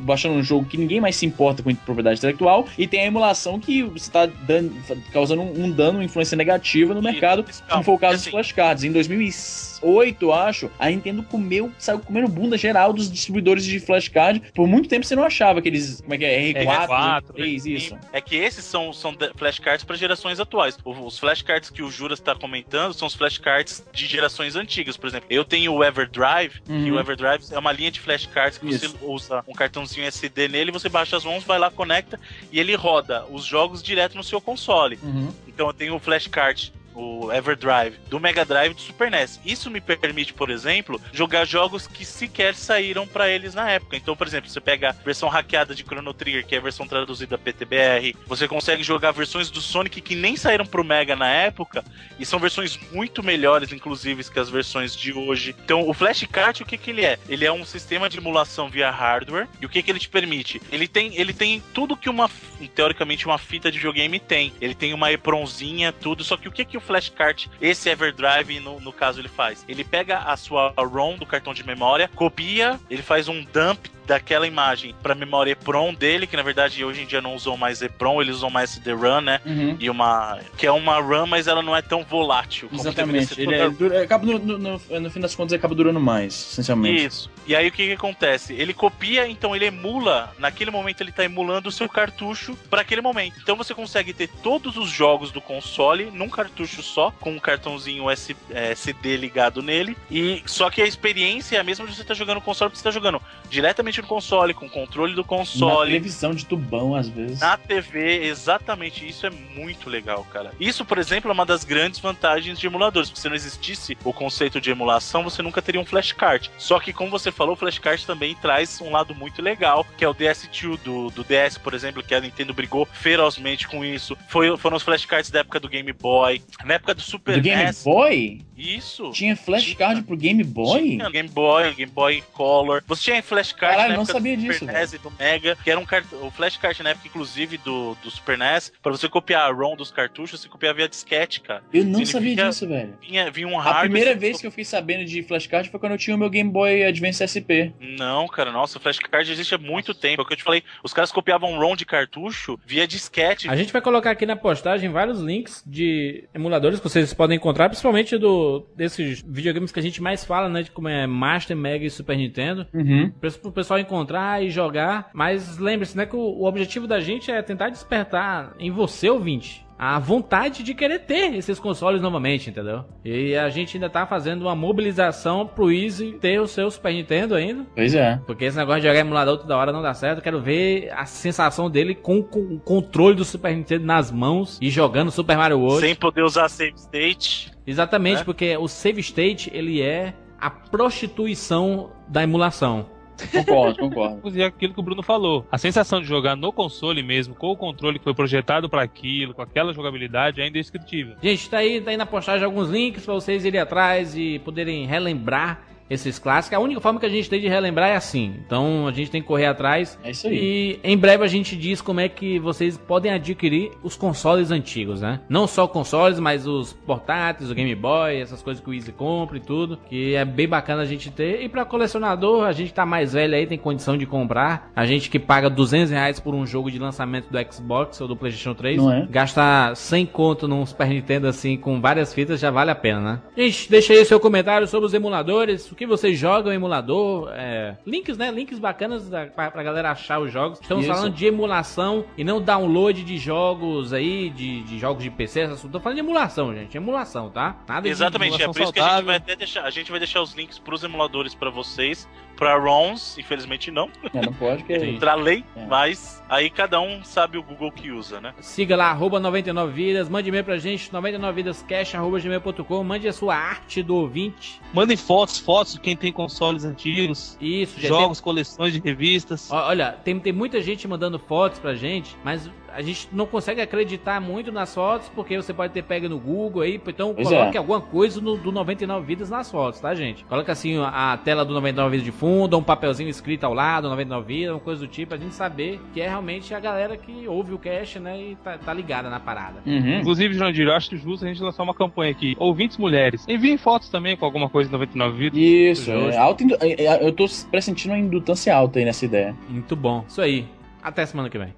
baixando 0.00 0.34
um 0.34 0.42
jogo 0.42 0.66
que 0.66 0.76
ninguém 0.76 1.00
mais 1.00 1.16
se 1.16 1.26
importa 1.26 1.62
com 1.62 1.74
propriedade 1.74 2.18
intelectual, 2.18 2.66
e 2.76 2.86
tem 2.86 3.00
a 3.00 3.06
emulação 3.06 3.58
que 3.58 3.82
você 3.82 4.10
tá 4.10 4.26
dando, 4.26 4.74
causando 5.12 5.42
um, 5.42 5.64
um 5.64 5.70
dano, 5.70 5.98
uma 5.98 6.04
influência 6.04 6.36
negativa 6.36 6.94
no 6.94 7.02
mercado, 7.02 7.44
como 7.68 7.82
foi 7.82 7.94
o 7.94 7.98
caso 7.98 8.14
assim, 8.14 8.24
dos 8.24 8.30
flashcards. 8.32 8.84
Em 8.84 8.92
2005 8.92 9.71
8, 9.82 10.32
acho, 10.32 10.70
a 10.78 10.88
Nintendo 10.88 11.22
comeu, 11.22 11.72
saiu 11.78 11.98
comendo 11.98 12.28
bunda 12.28 12.56
geral 12.56 12.92
dos 12.92 13.10
distribuidores 13.10 13.64
de 13.64 13.80
flashcard. 13.80 14.42
Por 14.54 14.66
muito 14.66 14.88
tempo 14.88 15.04
você 15.04 15.16
não 15.16 15.24
achava 15.24 15.58
aqueles, 15.58 16.00
como 16.00 16.14
é 16.14 16.18
que 16.18 16.24
é, 16.24 16.52
R4, 16.52 16.86
R4 16.86 17.22
3, 17.34 17.66
isso. 17.66 17.98
É 18.12 18.20
que 18.20 18.36
esses 18.36 18.64
são, 18.64 18.92
são 18.92 19.14
flashcards 19.36 19.84
para 19.84 19.96
gerações 19.96 20.40
atuais. 20.40 20.78
Os 20.84 21.18
flashcards 21.18 21.70
que 21.70 21.82
o 21.82 21.90
Juras 21.90 22.18
está 22.18 22.34
comentando 22.34 22.94
são 22.94 23.08
os 23.08 23.14
flashcards 23.14 23.84
de 23.92 24.06
gerações 24.06 24.56
antigas. 24.56 24.96
Por 24.96 25.08
exemplo, 25.08 25.26
eu 25.30 25.44
tenho 25.44 25.72
o 25.72 25.84
Everdrive, 25.84 26.60
uhum. 26.68 26.92
o 26.92 27.00
Everdrive 27.00 27.44
é 27.50 27.58
uma 27.58 27.72
linha 27.72 27.90
de 27.90 28.00
flashcards 28.00 28.58
que 28.58 28.68
isso. 28.68 28.88
você 28.88 29.04
usa 29.04 29.44
um 29.46 29.52
cartãozinho 29.52 30.06
SD 30.06 30.48
nele, 30.48 30.70
você 30.70 30.88
baixa 30.88 31.16
as 31.16 31.24
mãos, 31.24 31.44
vai 31.44 31.58
lá, 31.58 31.70
conecta 31.70 32.18
e 32.50 32.60
ele 32.60 32.74
roda 32.74 33.24
os 33.30 33.44
jogos 33.44 33.82
direto 33.82 34.16
no 34.16 34.24
seu 34.24 34.40
console. 34.40 34.98
Uhum. 35.02 35.32
Então 35.46 35.66
eu 35.66 35.72
tenho 35.72 35.94
o 35.94 35.98
flashcard 35.98 36.72
o 36.94 37.32
Everdrive 37.32 37.98
do 38.08 38.20
Mega 38.20 38.44
Drive 38.44 38.74
do 38.74 38.80
Super 38.80 39.10
NES. 39.10 39.40
Isso 39.44 39.70
me 39.70 39.80
permite, 39.80 40.32
por 40.32 40.50
exemplo, 40.50 41.00
jogar 41.12 41.44
jogos 41.44 41.86
que 41.86 42.04
sequer 42.04 42.54
saíram 42.54 43.06
pra 43.06 43.28
eles 43.28 43.54
na 43.54 43.70
época. 43.70 43.96
Então, 43.96 44.16
por 44.16 44.26
exemplo, 44.26 44.50
você 44.50 44.60
pega 44.60 44.90
a 44.90 44.92
versão 44.92 45.28
hackeada 45.28 45.74
de 45.74 45.82
Chrono 45.82 46.14
Trigger, 46.14 46.46
que 46.46 46.54
é 46.54 46.58
a 46.58 46.62
versão 46.62 46.86
traduzida 46.86 47.38
PTBR, 47.38 48.14
você 48.26 48.46
consegue 48.46 48.82
jogar 48.82 49.12
versões 49.12 49.50
do 49.50 49.60
Sonic 49.60 50.00
que 50.00 50.14
nem 50.14 50.36
saíram 50.36 50.66
pro 50.66 50.84
Mega 50.84 51.16
na 51.16 51.28
época 51.28 51.84
e 52.18 52.26
são 52.26 52.38
versões 52.38 52.78
muito 52.92 53.22
melhores, 53.22 53.72
inclusive, 53.72 54.22
que 54.30 54.38
as 54.38 54.50
versões 54.50 54.94
de 54.96 55.12
hoje. 55.12 55.54
Então, 55.64 55.88
o 55.88 55.94
Flashcard, 55.94 56.62
o 56.62 56.66
que 56.66 56.76
que 56.76 56.90
ele 56.90 57.04
é? 57.04 57.18
Ele 57.28 57.44
é 57.44 57.52
um 57.52 57.64
sistema 57.64 58.08
de 58.08 58.18
emulação 58.18 58.68
via 58.68 58.90
hardware. 58.90 59.48
E 59.60 59.66
o 59.66 59.68
que 59.68 59.82
que 59.82 59.90
ele 59.90 59.98
te 59.98 60.08
permite? 60.08 60.60
Ele 60.70 60.86
tem, 60.86 61.14
ele 61.16 61.32
tem 61.32 61.62
tudo 61.72 61.96
que 61.96 62.08
uma, 62.08 62.30
teoricamente, 62.74 63.26
uma 63.26 63.38
fita 63.38 63.70
de 63.70 63.78
videogame 63.78 64.18
tem. 64.20 64.52
Ele 64.60 64.74
tem 64.74 64.94
uma 64.94 65.12
EPROMzinha, 65.12 65.92
tudo. 65.92 66.24
Só 66.24 66.36
que 66.36 66.48
o 66.48 66.52
que 66.52 66.64
que 66.64 66.76
o 66.76 66.80
Flashcard, 66.82 67.50
esse 67.60 67.88
Everdrive, 67.88 68.60
no, 68.60 68.80
no 68.80 68.92
caso, 68.92 69.20
ele 69.20 69.28
faz? 69.28 69.64
Ele 69.68 69.84
pega 69.84 70.18
a 70.18 70.36
sua 70.36 70.74
ROM 70.76 71.16
do 71.16 71.26
cartão 71.26 71.54
de 71.54 71.64
memória, 71.64 72.08
copia, 72.14 72.78
ele 72.90 73.02
faz 73.02 73.28
um 73.28 73.42
dump 73.44 73.88
daquela 74.06 74.46
imagem 74.46 74.94
para 75.02 75.14
memória 75.14 75.52
EPROM 75.52 75.94
dele, 75.94 76.26
que 76.26 76.36
na 76.36 76.42
verdade 76.42 76.84
hoje 76.84 77.02
em 77.02 77.06
dia 77.06 77.20
não 77.20 77.34
usam 77.34 77.56
mais 77.56 77.80
EPROM, 77.82 78.20
eles 78.20 78.36
usam 78.36 78.50
mais 78.50 78.70
CD-ROM, 78.70 79.20
né? 79.20 79.40
Uhum. 79.46 79.76
E 79.78 79.88
uma 79.90 80.38
que 80.56 80.66
é 80.66 80.72
uma 80.72 81.00
RAM, 81.00 81.26
mas 81.26 81.46
ela 81.46 81.62
não 81.62 81.74
é 81.76 81.82
tão 81.82 82.02
volátil 82.04 82.68
Exatamente. 82.72 83.40
Ele 83.40 83.54
é, 83.54 83.68
dura- 83.70 84.02
acaba 84.02 84.26
no, 84.26 84.38
no, 84.38 84.58
no- 84.58 85.00
no 85.00 85.10
fim 85.10 85.20
das 85.20 85.34
contas, 85.34 85.52
ele 85.52 85.58
acaba 85.58 85.74
durando 85.74 86.00
mais, 86.00 86.34
essencialmente. 86.52 87.04
Isso. 87.06 87.30
E 87.46 87.54
aí 87.56 87.68
o 87.68 87.72
que, 87.72 87.86
que 87.86 87.92
acontece? 87.92 88.52
Ele 88.54 88.72
copia, 88.74 89.26
então 89.28 89.54
ele 89.54 89.66
emula, 89.66 90.32
naquele 90.38 90.70
momento 90.70 91.00
ele 91.00 91.12
tá 91.12 91.24
emulando 91.24 91.68
o 91.68 91.72
seu 91.72 91.88
cartucho 91.88 92.56
para 92.70 92.80
aquele 92.82 93.00
momento. 93.00 93.38
Então 93.42 93.56
você 93.56 93.74
consegue 93.74 94.12
ter 94.12 94.28
todos 94.42 94.76
os 94.76 94.88
jogos 94.90 95.30
do 95.30 95.40
console 95.40 96.10
num 96.12 96.28
cartucho 96.28 96.82
só, 96.82 97.10
com 97.20 97.32
um 97.32 97.38
cartãozinho 97.38 98.06
USB, 98.06 98.36
eh, 98.50 98.74
CD 98.74 99.16
ligado 99.16 99.62
nele. 99.62 99.96
E 100.10 100.42
só 100.46 100.70
que 100.70 100.80
a 100.82 100.86
experiência 100.86 101.56
é 101.56 101.60
a 101.60 101.64
mesma 101.64 101.86
de 101.86 101.94
você 101.94 102.02
estar 102.02 102.14
jogando 102.14 102.36
no 102.36 102.40
console, 102.40 102.70
porque 102.70 102.78
você 102.78 102.84
tá 102.84 102.90
jogando 102.90 103.20
diretamente 103.50 103.91
no 104.00 104.06
console, 104.06 104.54
com 104.54 104.66
o 104.66 104.70
controle 104.70 105.14
do 105.14 105.22
Na 105.22 105.26
console. 105.28 105.86
televisão 105.86 106.34
de 106.34 106.46
tubão, 106.46 106.94
às 106.94 107.08
vezes. 107.08 107.40
Na 107.40 107.56
TV, 107.56 108.24
exatamente, 108.24 109.06
isso 109.06 109.26
é 109.26 109.30
muito 109.30 109.90
legal, 109.90 110.24
cara. 110.32 110.52
Isso, 110.58 110.84
por 110.84 110.98
exemplo, 110.98 111.30
é 111.30 111.34
uma 111.34 111.44
das 111.46 111.64
grandes 111.64 112.00
vantagens 112.00 112.58
de 112.58 112.66
emuladores. 112.66 113.12
Se 113.14 113.28
não 113.28 113.34
existisse 113.36 113.96
o 114.04 114.12
conceito 114.12 114.60
de 114.60 114.70
emulação, 114.70 115.22
você 115.24 115.42
nunca 115.42 115.60
teria 115.60 115.80
um 115.80 115.84
flashcard. 115.84 116.50
Só 116.58 116.78
que, 116.78 116.92
como 116.92 117.10
você 117.10 117.30
falou, 117.30 117.54
o 117.54 117.56
flashcard 117.56 118.06
também 118.06 118.34
traz 118.36 118.80
um 118.80 118.90
lado 118.90 119.14
muito 119.14 119.42
legal, 119.42 119.86
que 119.96 120.04
é 120.04 120.08
o 120.08 120.14
DS2 120.14 120.78
do, 120.78 121.10
do 121.10 121.24
DS, 121.24 121.58
por 121.58 121.74
exemplo, 121.74 122.02
que 122.02 122.14
a 122.14 122.20
Nintendo 122.20 122.54
brigou 122.54 122.86
ferozmente 122.86 123.66
com 123.68 123.84
isso. 123.84 124.16
Foi, 124.28 124.56
foram 124.56 124.76
os 124.76 124.82
flashcards 124.82 125.30
da 125.30 125.40
época 125.40 125.60
do 125.60 125.68
Game 125.68 125.92
Boy. 125.92 126.42
Na 126.64 126.74
época 126.74 126.94
do 126.94 127.00
Super 127.02 127.36
Do 127.36 127.42
Game 127.42 127.64
NES. 127.64 127.82
Boy? 127.84 128.40
Isso. 128.62 129.10
Tinha 129.12 129.34
flashcard 129.36 130.02
pro 130.02 130.16
Game 130.16 130.42
Boy? 130.44 130.80
Tinha 130.96 131.10
Game 131.10 131.28
Boy, 131.28 131.74
Game 131.74 131.90
Boy 131.92 132.22
Color. 132.32 132.82
Você 132.86 133.02
tinha 133.04 133.22
flashcard 133.22 133.76
Caralho, 133.76 133.92
na 133.92 133.98
não 133.98 134.04
sabia 134.04 134.36
do 134.36 134.42
disso, 134.42 134.60
Super 134.60 134.72
NES 134.74 134.92
e 134.94 134.98
do 134.98 135.10
Mega, 135.18 135.56
que 135.62 135.70
era 135.70 135.78
um 135.80 135.84
cart... 135.84 136.04
o 136.12 136.30
flashcard 136.30 136.82
na 136.82 136.90
época, 136.90 137.08
inclusive, 137.08 137.58
do, 137.58 137.96
do 138.02 138.10
Super 138.10 138.38
NES, 138.38 138.72
pra 138.82 138.92
você 138.92 139.08
copiar 139.08 139.48
a 139.50 139.52
ROM 139.52 139.74
dos 139.76 139.90
cartuchos, 139.90 140.40
você 140.40 140.48
copiava 140.48 140.76
via 140.76 140.88
disquete, 140.88 141.40
cara. 141.40 141.62
Eu 141.72 141.84
não 141.84 142.04
Significa- 142.04 142.18
sabia 142.18 142.48
disso, 142.50 142.68
velho. 142.68 142.94
Vinha, 143.00 143.30
vinha 143.30 143.48
um 143.48 143.58
A 143.58 143.62
hardware... 143.62 143.82
primeira 143.82 144.10
você- 144.12 144.18
vez 144.18 144.40
que 144.40 144.46
eu 144.46 144.50
fiquei 144.50 144.64
sabendo 144.64 145.04
de 145.04 145.22
flashcard 145.22 145.68
foi 145.70 145.80
quando 145.80 145.92
eu 145.92 145.98
tinha 145.98 146.14
o 146.14 146.18
meu 146.18 146.30
Game 146.30 146.50
Boy 146.50 146.84
Advance 146.84 147.22
SP. 147.26 147.72
Não, 147.80 148.26
cara, 148.28 148.52
nossa, 148.52 148.78
o 148.78 148.80
flashcard 148.80 149.30
existe 149.30 149.54
há 149.54 149.58
muito 149.58 149.94
tempo. 149.94 150.22
É 150.22 150.24
o 150.24 150.26
que 150.26 150.34
eu 150.34 150.36
te 150.36 150.42
falei, 150.44 150.62
os 150.84 150.92
caras 150.92 151.10
copiavam 151.10 151.58
ROM 151.58 151.74
de 151.74 151.84
cartucho 151.84 152.58
via 152.64 152.86
disquete. 152.86 153.48
A 153.48 153.56
gente 153.56 153.72
vai 153.72 153.82
colocar 153.82 154.10
aqui 154.10 154.26
na 154.26 154.36
postagem 154.36 154.90
vários 154.90 155.20
links 155.20 155.62
de 155.66 156.24
emuladores 156.34 156.78
que 156.80 156.88
vocês 156.88 157.12
podem 157.14 157.36
encontrar, 157.36 157.68
principalmente 157.68 158.16
do 158.18 158.51
desses 158.76 159.22
videogames 159.22 159.72
que 159.72 159.78
a 159.78 159.82
gente 159.82 160.02
mais 160.02 160.24
fala, 160.24 160.48
né? 160.48 160.62
De 160.62 160.70
como 160.70 160.88
é 160.88 161.06
Master, 161.06 161.56
Mega 161.56 161.84
e 161.84 161.90
Super 161.90 162.16
Nintendo. 162.16 162.66
Uhum. 162.72 163.10
Para 163.20 163.30
o 163.44 163.52
pessoal 163.52 163.78
encontrar 163.78 164.42
e 164.42 164.50
jogar. 164.50 165.10
Mas 165.12 165.58
lembre-se, 165.58 165.96
né, 165.96 166.06
que 166.06 166.16
o, 166.16 166.20
o 166.20 166.44
objetivo 166.46 166.86
da 166.86 167.00
gente 167.00 167.30
é 167.30 167.42
tentar 167.42 167.68
despertar 167.68 168.54
em 168.58 168.70
você, 168.70 169.08
ouvinte, 169.08 169.64
a 169.84 169.98
vontade 169.98 170.62
de 170.62 170.74
querer 170.74 171.00
ter 171.00 171.34
esses 171.34 171.58
consoles 171.58 172.00
novamente, 172.00 172.48
entendeu? 172.48 172.84
E 173.04 173.34
a 173.34 173.48
gente 173.50 173.76
ainda 173.76 173.90
tá 173.90 174.06
fazendo 174.06 174.42
uma 174.42 174.54
mobilização 174.54 175.44
pro 175.44 175.72
Easy 175.72 176.12
ter 176.20 176.40
o 176.40 176.46
seu 176.46 176.70
Super 176.70 176.92
Nintendo 176.92 177.34
ainda. 177.34 177.66
Pois 177.74 177.92
é. 177.92 178.20
Porque 178.24 178.44
esse 178.44 178.56
negócio 178.56 178.80
de 178.80 178.86
jogar 178.86 179.00
emulador 179.00 179.38
toda 179.38 179.56
hora 179.56 179.72
não 179.72 179.82
dá 179.82 179.92
certo. 179.92 180.18
Eu 180.18 180.22
quero 180.22 180.40
ver 180.40 180.88
a 180.92 181.04
sensação 181.04 181.68
dele 181.68 181.96
com, 181.96 182.22
com 182.22 182.38
o 182.38 182.60
controle 182.60 183.16
do 183.16 183.24
Super 183.24 183.56
Nintendo 183.56 183.84
nas 183.84 184.12
mãos 184.12 184.56
e 184.62 184.70
jogando 184.70 185.10
Super 185.10 185.36
Mario 185.36 185.58
World. 185.58 185.84
Sem 185.84 185.96
poder 185.96 186.22
usar 186.22 186.48
save 186.48 186.76
state. 186.76 187.50
Exatamente, 187.66 188.18
né? 188.18 188.24
porque 188.24 188.56
o 188.56 188.68
save 188.68 189.00
state, 189.00 189.50
ele 189.52 189.82
é 189.82 190.14
a 190.40 190.48
prostituição 190.48 191.90
da 192.06 192.22
emulação. 192.22 192.86
Concordo, 193.30 193.78
concordo. 193.78 194.38
E 194.38 194.42
aquilo 194.42 194.74
que 194.74 194.80
o 194.80 194.82
Bruno 194.82 195.02
falou. 195.02 195.46
A 195.50 195.58
sensação 195.58 196.00
de 196.00 196.06
jogar 196.06 196.36
no 196.36 196.52
console 196.52 197.02
mesmo, 197.02 197.34
com 197.34 197.50
o 197.50 197.56
controle 197.56 197.98
que 197.98 198.04
foi 198.04 198.14
projetado 198.14 198.68
para 198.68 198.82
aquilo, 198.82 199.34
com 199.34 199.42
aquela 199.42 199.72
jogabilidade, 199.72 200.40
é 200.40 200.48
indescritível. 200.48 201.16
Gente, 201.22 201.48
tá 201.48 201.58
aí, 201.58 201.80
tá 201.80 201.90
aí 201.90 201.96
na 201.96 202.06
postagem 202.06 202.44
alguns 202.44 202.68
links 202.68 203.04
pra 203.04 203.14
vocês 203.14 203.44
irem 203.44 203.60
atrás 203.60 204.16
e 204.16 204.38
poderem 204.40 204.86
relembrar 204.86 205.62
esses 205.92 206.18
clássicos. 206.18 206.56
A 206.56 206.60
única 206.60 206.80
forma 206.80 206.98
que 207.00 207.06
a 207.06 207.08
gente 207.08 207.28
tem 207.28 207.40
de 207.40 207.48
relembrar 207.48 207.90
é 207.90 207.96
assim. 207.96 208.36
Então 208.44 208.86
a 208.86 208.92
gente 208.92 209.10
tem 209.10 209.20
que 209.20 209.28
correr 209.28 209.46
atrás. 209.46 209.98
É 210.02 210.10
isso 210.10 210.26
aí. 210.26 210.34
E 210.34 210.80
em 210.82 210.96
breve 210.96 211.24
a 211.24 211.28
gente 211.28 211.56
diz 211.56 211.80
como 211.80 212.00
é 212.00 212.08
que 212.08 212.38
vocês 212.38 212.76
podem 212.76 213.12
adquirir 213.12 213.70
os 213.82 213.96
consoles 213.96 214.50
antigos, 214.50 215.00
né? 215.00 215.20
Não 215.28 215.46
só 215.46 215.66
consoles, 215.66 216.18
mas 216.18 216.46
os 216.46 216.72
portáteis, 216.72 217.50
o 217.50 217.54
Game 217.54 217.74
Boy, 217.74 218.16
essas 218.16 218.42
coisas 218.42 218.62
que 218.62 218.70
o 218.70 218.74
Easy 218.74 218.92
compra 218.92 219.36
e 219.36 219.40
tudo. 219.40 219.78
Que 219.88 220.14
é 220.14 220.24
bem 220.24 220.48
bacana 220.48 220.82
a 220.82 220.86
gente 220.86 221.10
ter. 221.10 221.42
E 221.42 221.48
pra 221.48 221.64
colecionador, 221.64 222.44
a 222.44 222.52
gente 222.52 222.72
tá 222.72 222.84
mais 222.86 223.12
velho 223.12 223.34
aí, 223.34 223.46
tem 223.46 223.58
condição 223.58 223.96
de 223.96 224.06
comprar. 224.06 224.70
A 224.74 224.86
gente 224.86 225.10
que 225.10 225.18
paga 225.18 225.48
200 225.50 225.90
reais 225.90 226.18
por 226.20 226.34
um 226.34 226.46
jogo 226.46 226.70
de 226.70 226.78
lançamento 226.78 227.28
do 227.30 227.52
Xbox 227.52 228.00
ou 228.00 228.08
do 228.08 228.16
PlayStation 228.16 228.54
3, 228.54 228.76
Não 228.78 228.92
é? 228.92 229.06
gastar 229.10 229.76
100 229.76 230.06
conto 230.06 230.48
num 230.48 230.64
Super 230.64 230.88
Nintendo 230.88 231.26
assim 231.26 231.56
com 231.56 231.80
várias 231.80 232.12
fitas 232.14 232.40
já 232.40 232.50
vale 232.50 232.70
a 232.70 232.74
pena, 232.74 233.00
né? 233.00 233.20
Gente, 233.36 233.70
deixa 233.70 233.92
aí 233.92 234.00
o 234.00 234.06
seu 234.06 234.18
comentário 234.20 234.66
sobre 234.66 234.86
os 234.86 234.94
emuladores, 234.94 235.70
o 235.70 235.74
que 235.74 235.81
vocês 235.86 236.18
jogam 236.18 236.52
em 236.52 236.56
emulador, 236.56 237.30
é, 237.32 237.76
links, 237.86 238.16
né? 238.16 238.30
Links 238.30 238.58
bacanas 238.58 239.08
da, 239.08 239.26
pra, 239.26 239.50
pra 239.50 239.62
galera 239.62 239.90
achar 239.90 240.18
os 240.20 240.32
jogos. 240.32 240.60
Estamos 240.60 240.84
Isso. 240.84 240.94
falando 240.94 241.14
de 241.14 241.26
emulação 241.26 242.04
e 242.16 242.24
não 242.24 242.40
download 242.40 243.02
de 243.02 243.18
jogos 243.18 243.92
aí, 243.92 244.30
de, 244.30 244.62
de 244.62 244.78
jogos 244.78 245.02
de 245.02 245.10
PC, 245.10 245.40
essas 245.40 245.60
coisas. 245.60 245.72
Tô 245.72 245.80
falando 245.80 245.96
de 245.96 246.00
emulação, 246.02 246.54
gente, 246.54 246.76
emulação, 246.76 247.30
tá? 247.30 247.56
Nada 247.68 247.82
de 247.82 247.88
Exatamente, 247.88 248.32
é 248.32 248.44
emulação 248.44 248.52
por 248.52 248.62
isso 248.62 248.72
que 248.72 248.80
a 248.80 248.96
gente 248.96 249.04
vai 249.04 249.16
até 249.16 249.36
deixar. 249.36 249.64
A 249.64 249.70
gente 249.70 249.90
vai 249.90 250.00
deixar 250.00 250.22
os 250.22 250.34
links 250.34 250.58
pros 250.58 250.82
emuladores 250.84 251.34
pra 251.34 251.50
vocês. 251.50 252.08
Pra 252.36 252.56
ROMs, 252.56 253.18
infelizmente 253.20 253.70
não. 253.70 253.90
É, 254.12 254.20
não 254.24 254.32
pode, 254.32 254.64
que. 254.64 254.72
Pra 254.98 255.14
lei, 255.14 255.44
É. 255.54 255.66
mas 255.66 256.20
aí 256.28 256.48
cada 256.50 256.80
um 256.80 257.04
sabe 257.04 257.36
o 257.38 257.42
Google 257.42 257.70
que 257.70 257.90
usa, 257.92 258.20
né? 258.20 258.34
Siga 258.40 258.74
lá, 258.74 258.86
arroba 258.86 259.20
99vidas, 259.20 260.08
mande 260.08 260.28
e-mail 260.30 260.42
pra 260.42 260.56
gente, 260.56 260.90
99vidascash.gmail.com, 260.90 262.82
mande 262.84 263.06
a 263.06 263.12
sua 263.12 263.36
arte 263.36 263.82
do 263.82 263.94
ouvinte. 263.94 264.60
Mandem 264.72 264.96
fotos, 264.96 265.38
fotos 265.38 265.61
de 265.64 265.80
quem 265.80 265.96
tem 265.96 266.12
consoles 266.12 266.64
antigos, 266.64 267.36
Isso, 267.40 267.80
jogos, 267.80 268.20
coleções 268.20 268.72
de 268.72 268.80
revistas. 268.80 269.50
Olha, 269.50 269.92
tem, 269.92 270.18
tem 270.18 270.32
muita 270.32 270.60
gente 270.60 270.86
mandando 270.88 271.18
fotos 271.18 271.58
pra 271.58 271.74
gente, 271.74 272.16
mas 272.24 272.50
a 272.74 272.82
gente 272.82 273.08
não 273.12 273.26
consegue 273.26 273.60
acreditar 273.60 274.20
muito 274.20 274.50
nas 274.52 274.74
fotos, 274.74 275.08
porque 275.14 275.36
você 275.36 275.52
pode 275.52 275.72
ter 275.72 275.82
pego 275.82 276.08
no 276.08 276.18
Google 276.18 276.62
aí, 276.62 276.80
então 276.86 277.14
Pois 277.14 277.28
coloque 277.28 277.56
é. 277.56 277.58
alguma 277.58 277.80
coisa 277.80 278.20
no, 278.20 278.36
do 278.36 278.50
99 278.52 279.06
Vidas 279.06 279.30
nas 279.30 279.50
fotos, 279.50 279.80
tá, 279.80 279.94
gente? 279.94 280.24
Coloca 280.24 280.50
assim 280.52 280.78
a 280.78 281.18
tela 281.22 281.44
do 281.44 281.52
99 281.54 281.90
Vidas 281.90 282.04
de 282.04 282.12
fundo, 282.12 282.56
um 282.58 282.62
papelzinho 282.62 283.08
escrito 283.10 283.44
ao 283.44 283.54
lado, 283.54 283.88
99 283.88 284.26
Vidas, 284.26 284.54
uma 284.54 284.60
coisa 284.60 284.80
do 284.80 284.86
tipo, 284.86 285.10
pra 285.10 285.18
gente 285.18 285.34
saber 285.34 285.80
que 285.92 286.00
é 286.00 286.08
realmente 286.08 286.54
a 286.54 286.60
galera 286.60 286.96
que 286.96 287.26
ouve 287.28 287.52
o 287.52 287.58
cast, 287.58 287.98
né, 287.98 288.18
e 288.20 288.36
tá, 288.36 288.58
tá 288.58 288.72
ligada 288.72 289.08
na 289.10 289.20
parada. 289.20 289.60
Uhum. 289.66 289.98
Inclusive, 290.00 290.34
Jandir, 290.34 290.66
eu 290.66 290.72
acho 290.74 290.96
justo 290.96 291.24
a 291.24 291.28
gente 291.28 291.42
lançar 291.42 291.62
uma 291.62 291.74
campanha 291.74 292.10
aqui. 292.12 292.34
Ouvintes 292.38 292.76
mulheres, 292.78 293.24
enviem 293.28 293.56
fotos 293.56 293.88
também 293.88 294.16
com 294.16 294.24
alguma 294.24 294.48
coisa 294.48 294.68
de 294.68 294.72
99 294.72 295.16
vidas. 295.18 295.38
Isso, 295.38 295.90
é, 295.90 296.16
alta 296.16 296.42
indu- 296.44 296.56
é, 296.60 296.84
é, 296.84 297.06
eu 297.06 297.12
tô 297.12 297.26
pressentindo 297.50 297.94
uma 297.94 297.98
indutância 298.00 298.54
alta 298.54 298.78
aí 298.78 298.84
nessa 298.84 299.04
ideia. 299.04 299.34
Muito 299.48 299.74
bom. 299.76 300.04
Isso 300.08 300.20
aí. 300.20 300.46
Até 300.82 301.06
semana 301.06 301.28
que 301.30 301.38
vem. 301.38 301.54